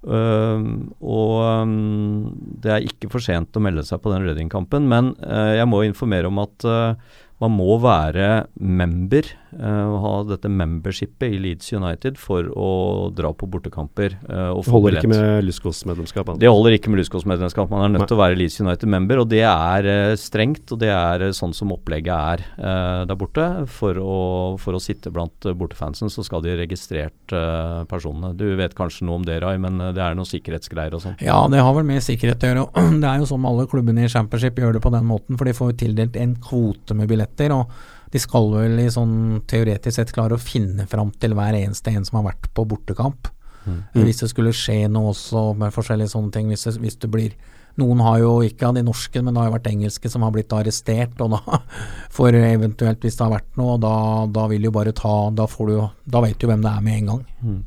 Um, 0.00 0.94
og 1.04 1.34
um, 1.44 2.30
det 2.62 2.72
er 2.72 2.86
ikke 2.88 3.10
for 3.12 3.24
sent 3.24 3.56
å 3.56 3.60
melde 3.60 3.84
seg 3.84 4.00
på 4.00 4.12
den 4.14 4.24
Reading-kampen, 4.24 4.86
men 4.88 5.12
uh, 5.20 5.52
jeg 5.58 5.68
må 5.68 5.82
informere 5.84 6.30
om 6.30 6.40
at 6.40 6.64
uh, 6.64 7.18
man 7.40 7.52
må 7.56 7.76
være 7.82 8.46
member 8.56 9.28
eh, 9.58 9.84
og 9.90 9.98
ha 10.04 10.14
dette 10.30 10.50
membershipet 10.52 11.36
i 11.36 11.40
Leeds 11.42 11.72
United 11.74 12.18
for 12.20 12.50
å 12.54 12.70
dra 13.14 13.32
på 13.34 13.48
bortekamper 13.50 14.16
uh, 14.28 14.50
og 14.54 14.62
Det 14.62 14.68
få 14.68 14.76
holder 14.76 14.96
billett. 14.96 15.04
ikke 15.04 15.12
med 15.14 15.48
Lyskos-medlemskap. 15.48 16.32
Det 16.40 16.50
holder 16.50 16.76
ikke 16.76 16.92
med 16.92 17.02
Lyskos-medlemskap. 17.02 17.70
Man 17.72 17.86
er 17.86 17.94
nødt 17.94 18.08
til 18.10 18.18
å 18.18 18.22
være 18.22 18.38
Leeds 18.38 18.60
United-member, 18.62 19.22
og 19.22 19.30
det 19.30 19.42
er 19.46 19.88
eh, 19.90 20.16
strengt. 20.20 20.66
Og 20.72 20.80
det 20.82 20.90
er 20.92 21.26
eh, 21.26 21.34
sånn 21.36 21.54
som 21.56 21.72
opplegget 21.74 22.12
er 22.14 22.44
eh, 22.56 23.02
der 23.08 23.18
borte. 23.18 23.46
For 23.70 23.98
å, 24.00 24.16
for 24.60 24.76
å 24.76 24.82
sitte 24.82 25.12
blant 25.14 25.46
uh, 25.48 25.54
bortefansen, 25.56 26.10
så 26.12 26.24
skal 26.26 26.44
de 26.44 26.56
registrert 26.58 27.34
eh, 27.36 27.82
personene. 27.90 28.32
Du 28.38 28.46
vet 28.58 28.74
kanskje 28.78 29.06
noe 29.08 29.20
om 29.20 29.26
det, 29.26 29.40
Rai, 29.44 29.56
men 29.62 29.80
eh, 29.80 29.92
det 29.96 30.04
er 30.04 30.18
noen 30.18 30.28
sikkerhetsgreier 30.28 30.96
og 30.96 31.04
sånn. 31.04 31.18
Ja, 31.24 31.42
det 31.52 31.62
har 31.64 31.76
vel 31.76 31.88
med 31.88 32.04
sikkerhet 32.04 32.44
å 32.44 32.52
gjøre. 32.52 32.66
Det 33.00 33.08
er 33.08 33.22
jo 33.22 33.30
som 33.30 33.46
alle 33.48 33.64
klubbene 33.70 34.04
i 34.04 34.10
Championship 34.12 34.58
gjør 34.60 34.76
det 34.76 34.82
på 34.84 34.92
den 34.92 35.06
måten, 35.08 35.38
for 35.38 35.48
de 35.48 35.56
får 35.56 35.72
jo 35.72 35.78
tildelt 35.84 36.18
en 36.20 36.36
kvote 36.42 36.96
med 36.98 37.08
billetter. 37.10 37.54
og 37.54 37.72
de 38.10 38.22
skal 38.22 38.48
vel 38.52 38.80
i 38.82 38.88
sånn 38.90 39.42
teoretisk 39.50 39.96
sett 39.96 40.14
klare 40.14 40.36
å 40.36 40.42
finne 40.42 40.86
fram 40.90 41.12
til 41.22 41.36
hver 41.38 41.56
eneste 41.58 41.92
en 41.94 42.06
som 42.06 42.20
har 42.20 42.32
vært 42.32 42.50
på 42.56 42.66
bortekamp. 42.68 43.30
Mm. 43.66 43.80
Hvis 44.06 44.22
det 44.22 44.30
skulle 44.32 44.56
skje 44.56 44.82
noe 44.90 45.12
også 45.12 45.50
med 45.58 45.74
forskjellige 45.74 46.14
sånne 46.14 46.34
ting. 46.34 46.50
Hvis 46.50 46.66
det, 46.66 46.76
hvis 46.82 47.00
det 47.00 47.10
blir 47.12 47.38
Noen 47.78 48.00
har 48.02 48.16
jo 48.18 48.30
ikke 48.44 48.66
av 48.66 48.74
de 48.76 48.82
norske, 48.84 49.20
men 49.22 49.30
det 49.32 49.40
har 49.40 49.46
jo 49.46 49.54
vært 49.54 49.68
engelske 49.70 50.10
som 50.10 50.24
har 50.26 50.32
blitt 50.34 50.50
arrestert. 50.52 51.20
Og 51.22 51.30
da 51.32 51.60
for 52.16 52.34
eventuelt, 52.34 53.00
hvis 53.06 53.16
det 53.16 53.24
har 53.24 53.36
vært 53.36 53.60
noe, 53.60 53.78
da, 53.80 53.92
da 54.28 54.48
vil 54.50 54.66
jo 54.66 54.72
bare 54.74 54.92
ta 54.96 55.14
Da 55.32 55.46
får 55.48 55.68
du 55.68 55.76
jo 55.76 55.84
Da 56.04 56.22
vet 56.24 56.40
du 56.40 56.48
hvem 56.50 56.64
det 56.66 56.72
er 56.72 56.82
med 56.84 56.98
en 56.98 57.12
gang. 57.12 57.22
Mm. 57.40 57.60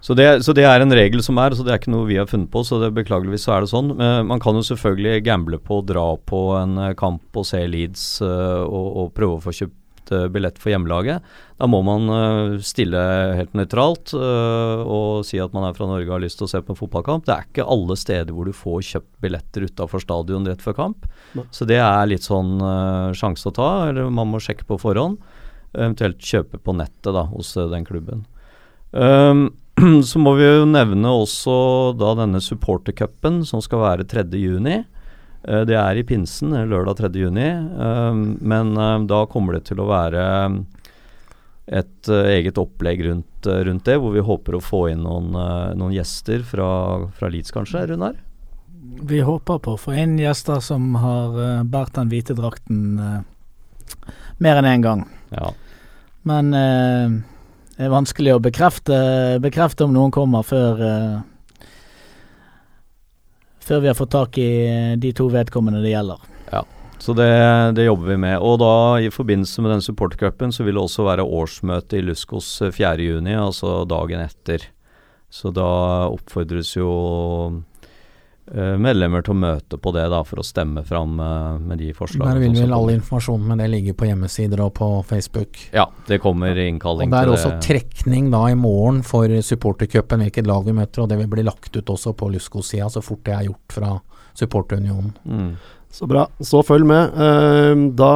Så 0.00 0.14
det, 0.16 0.44
så 0.46 0.54
det 0.56 0.64
er 0.64 0.80
en 0.80 0.94
regel 0.96 1.20
som 1.20 1.36
er, 1.42 1.52
så 1.52 1.64
det 1.64 1.74
er 1.74 1.80
ikke 1.82 1.92
noe 1.92 2.08
vi 2.08 2.16
har 2.16 2.28
funnet 2.30 2.48
på. 2.52 2.62
så 2.64 2.78
det 2.80 2.94
Beklageligvis 2.96 3.44
så 3.44 3.56
er 3.56 3.66
det 3.66 3.72
sånn. 3.72 3.92
Men 3.98 4.30
man 4.30 4.40
kan 4.40 4.56
jo 4.56 4.64
selvfølgelig 4.64 5.26
gamble 5.26 5.60
på 5.60 5.80
å 5.80 5.84
dra 5.84 6.06
på 6.16 6.40
en 6.56 6.78
eh, 6.80 6.94
kamp 6.96 7.36
og 7.36 7.44
se 7.48 7.60
Leeds 7.68 8.06
eh, 8.24 8.62
og, 8.64 8.88
og 9.02 9.12
prøve 9.18 9.36
å 9.36 9.44
få 9.44 9.52
kjøpt 9.58 9.76
eh, 10.14 10.26
billett 10.32 10.58
for 10.60 10.72
hjemmelaget. 10.72 11.26
Da 11.60 11.68
må 11.70 11.80
man 11.86 12.10
eh, 12.14 12.56
stille 12.64 13.00
helt 13.38 13.54
nøytralt 13.58 14.14
eh, 14.16 14.82
og 14.84 15.26
si 15.28 15.40
at 15.42 15.54
man 15.56 15.68
er 15.68 15.76
fra 15.76 15.88
Norge 15.90 16.08
og 16.08 16.16
har 16.16 16.24
lyst 16.24 16.40
til 16.40 16.48
å 16.48 16.52
se 16.52 16.62
på 16.64 16.74
en 16.74 16.80
fotballkamp. 16.80 17.26
Det 17.26 17.34
er 17.34 17.48
ikke 17.48 17.68
alle 17.76 17.96
steder 18.00 18.34
hvor 18.36 18.48
du 18.48 18.56
får 18.56 18.82
kjøpt 18.92 19.12
billetter 19.24 19.68
utafor 19.68 20.04
stadion 20.04 20.48
rett 20.48 20.64
før 20.64 20.78
kamp. 20.78 21.08
Så 21.54 21.68
det 21.68 21.80
er 21.82 22.10
litt 22.10 22.26
sånn 22.26 22.58
sjanse 23.16 23.50
å 23.50 23.54
ta, 23.54 23.70
eller 23.90 24.10
man 24.12 24.30
må 24.32 24.42
sjekke 24.42 24.66
på 24.68 24.80
forhånd. 24.82 25.20
Eventuelt 25.76 26.22
kjøpe 26.24 26.58
på 26.58 26.74
nettet 26.74 27.12
da, 27.14 27.28
hos 27.30 27.54
den 27.54 27.86
klubben. 27.86 28.24
Um, 28.90 29.52
så 30.08 30.18
må 30.18 30.34
vi 30.38 30.48
jo 30.48 30.66
nevne 30.68 31.12
også 31.14 31.52
da 31.98 32.14
denne 32.18 32.40
supportercupen 32.42 33.44
som 33.46 33.62
skal 33.64 33.84
være 33.84 34.08
3. 34.10 34.26
Eh, 35.42 35.62
det 35.68 35.76
er 35.78 35.96
i 36.00 36.04
pinsen, 36.06 36.52
eh, 36.56 36.68
lørdag 36.68 37.00
3. 37.00 37.12
juni. 37.20 37.48
Um, 37.76 38.38
men 38.40 38.76
eh, 38.76 38.98
da 39.10 39.24
kommer 39.30 39.56
det 39.56 39.66
til 39.70 39.80
å 39.80 39.88
være 39.90 40.24
et 41.70 42.08
eh, 42.10 42.32
eget 42.36 42.58
opplegg 42.58 43.04
rundt, 43.06 43.46
eh, 43.46 43.62
rundt 43.68 43.86
det, 43.86 43.96
hvor 44.02 44.14
vi 44.14 44.24
håper 44.26 44.56
å 44.56 44.64
få 44.64 44.88
inn 44.90 45.04
noen, 45.06 45.30
eh, 45.38 45.70
noen 45.78 45.94
gjester 45.94 46.42
fra, 46.46 46.68
fra 47.14 47.30
Leeds, 47.30 47.54
kanskje, 47.54 47.86
Runar? 47.92 48.18
Vi 49.06 49.20
håper 49.22 49.60
på 49.62 49.76
å 49.76 49.80
få 49.80 49.94
inn 50.02 50.18
gjester 50.18 50.58
som 50.64 50.96
har 50.98 51.64
båret 51.70 51.94
den 51.94 52.10
hvite 52.10 52.34
drakten 52.36 52.98
eh, 52.98 54.06
mer 54.42 54.60
enn 54.60 54.70
én 54.72 54.84
gang. 54.84 55.04
Ja. 55.30 55.52
Men 56.26 56.50
eh, 56.56 57.20
det 57.76 57.86
er 57.86 57.94
vanskelig 57.94 58.34
å 58.34 58.42
bekrefte, 58.42 58.96
bekrefte 59.40 59.86
om 59.86 59.94
noen 59.94 60.12
kommer 60.12 60.44
før 60.44 60.82
eh, 60.84 61.20
Før 63.70 63.84
vi 63.84 63.86
har 63.86 63.94
fått 63.94 64.10
tak 64.10 64.38
i 64.42 64.50
eh, 64.66 64.92
de 64.98 65.12
to 65.14 65.28
vedkommende 65.30 65.78
det 65.84 65.92
gjelder. 65.92 66.24
Ja, 66.50 66.64
Så 66.98 67.14
det, 67.14 67.30
det 67.78 67.84
jobber 67.86 68.08
vi 68.10 68.16
med. 68.18 68.42
Og 68.42 68.58
da 68.58 68.98
i 68.98 69.12
forbindelse 69.14 69.62
med 69.62 69.70
den 69.76 69.84
supportercupen 69.84 70.50
så 70.50 70.66
vil 70.66 70.74
det 70.74 70.82
også 70.82 71.06
være 71.06 71.22
årsmøte 71.22 72.00
i 72.00 72.02
Luskos 72.02 72.48
eh, 72.66 72.74
4.6, 72.74 73.30
altså 73.38 73.84
dagen 73.86 74.24
etter. 74.24 74.66
Så 75.30 75.52
da 75.54 75.68
oppfordres 76.10 76.74
jo 76.74 76.90
eh, 76.90 77.60
medlemmer 78.50 79.22
til 79.22 79.34
å 79.36 79.40
møte 79.40 79.78
på 79.78 79.92
det 79.94 80.06
da, 80.10 80.22
for 80.26 80.40
å 80.42 80.46
stemme 80.46 80.82
fram 80.86 81.20
eh, 81.22 81.60
med 81.70 81.82
de 81.82 81.92
forslagene. 81.96 82.32
Der 82.32 82.42
vil 82.42 82.56
vel 82.64 82.74
all 82.76 82.92
informasjonen 82.96 83.52
med 83.52 83.62
det 83.62 83.68
ligge 83.74 83.94
på 83.98 84.08
hjemmesider 84.08 84.64
og 84.64 84.72
på 84.80 84.90
Facebook. 85.06 85.60
Ja, 85.76 85.86
det 86.08 86.20
kommer 86.24 86.56
innkalling 86.58 87.10
til 87.10 87.14
det 87.14 87.20
Og 87.20 87.28
Det 87.28 87.28
er 87.28 87.34
også 87.36 87.50
også 87.50 87.66
trekning 87.66 88.30
da 88.32 88.44
i 88.50 88.58
morgen 88.58 89.02
for 89.06 89.32
supportercupen, 89.44 90.24
hvilket 90.26 90.48
lag 90.48 90.64
vi 90.66 90.76
møter, 90.76 91.04
og 91.04 91.10
det 91.10 91.20
vil 91.22 91.30
bli 91.32 91.44
lagt 91.46 91.76
ut 91.76 91.92
også 91.96 92.14
på 92.18 92.30
Lusko-sida 92.34 92.90
så 92.90 93.02
fort 93.04 93.22
det 93.26 93.36
er 93.36 93.50
gjort 93.50 93.76
fra 93.76 93.92
supporterunionen. 94.38 95.12
Mm. 95.24 95.52
Så 95.90 96.06
bra. 96.06 96.28
Så 96.38 96.62
følg 96.62 96.86
med. 96.86 97.16
Eh, 97.18 97.80
da 97.98 98.14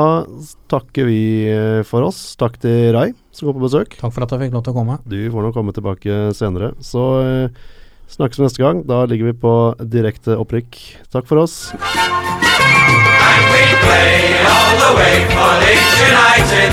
takker 0.70 1.09
vi 1.09 1.22
eh, 1.51 1.80
for 1.87 2.07
oss. 2.07 2.37
Takk 2.39 2.61
til 2.62 2.93
Rai 2.95 3.09
som 3.35 3.49
kom 3.49 3.59
på 3.59 3.64
besøk. 3.66 3.97
Takk 3.99 4.14
for 4.14 4.22
at 4.22 4.35
jeg 4.35 4.45
fikk 4.45 4.55
lov 4.55 4.62
til 4.62 4.76
å 4.76 4.78
komme. 4.78 4.99
Du 5.11 5.18
får 5.32 5.49
nok 5.49 5.57
komme 5.57 5.74
tilbake 5.74 6.20
senere. 6.39 6.70
Så 6.78 7.03
eh, 7.24 7.64
snakkes 8.09 8.38
neste 8.38 8.62
gang. 8.62 8.84
Da 8.86 9.05
ligger 9.07 9.24
vi 9.30 9.32
på 9.32 9.74
direkte 9.80 10.36
opprykk. 10.38 10.78
Takk 11.12 11.26
for 11.28 11.36
oss. 11.44 11.72
And 11.74 13.42
we 13.52 13.64
play 13.84 14.14
all 14.46 14.74
the 14.84 14.92
way 14.98 15.16
for 15.32 15.50
Leeds 15.62 15.96
United. 16.11 16.70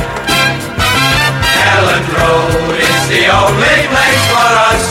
Ellen 1.75 2.05
Road 2.17 2.75
is 2.79 3.01
the 3.13 3.23
only 3.31 3.77
place 3.93 4.23
for 4.33 4.51
us. 4.71 4.83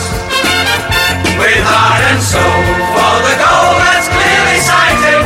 With 1.40 1.62
heart 1.64 2.02
and 2.10 2.22
soul 2.22 2.64
for 2.94 3.14
the 3.26 3.34
goal 3.40 3.72
that's 3.84 4.08
clearly 4.08 4.58
sighted. 4.70 5.22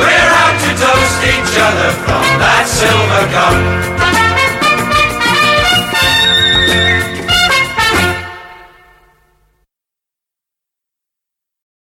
We're 0.00 0.32
out 0.42 0.56
to 0.64 0.70
toast 0.82 1.20
each 1.34 1.54
other 1.68 1.90
from 2.04 2.26
that 2.42 2.64
silver 2.66 3.24
cup. 3.34 4.21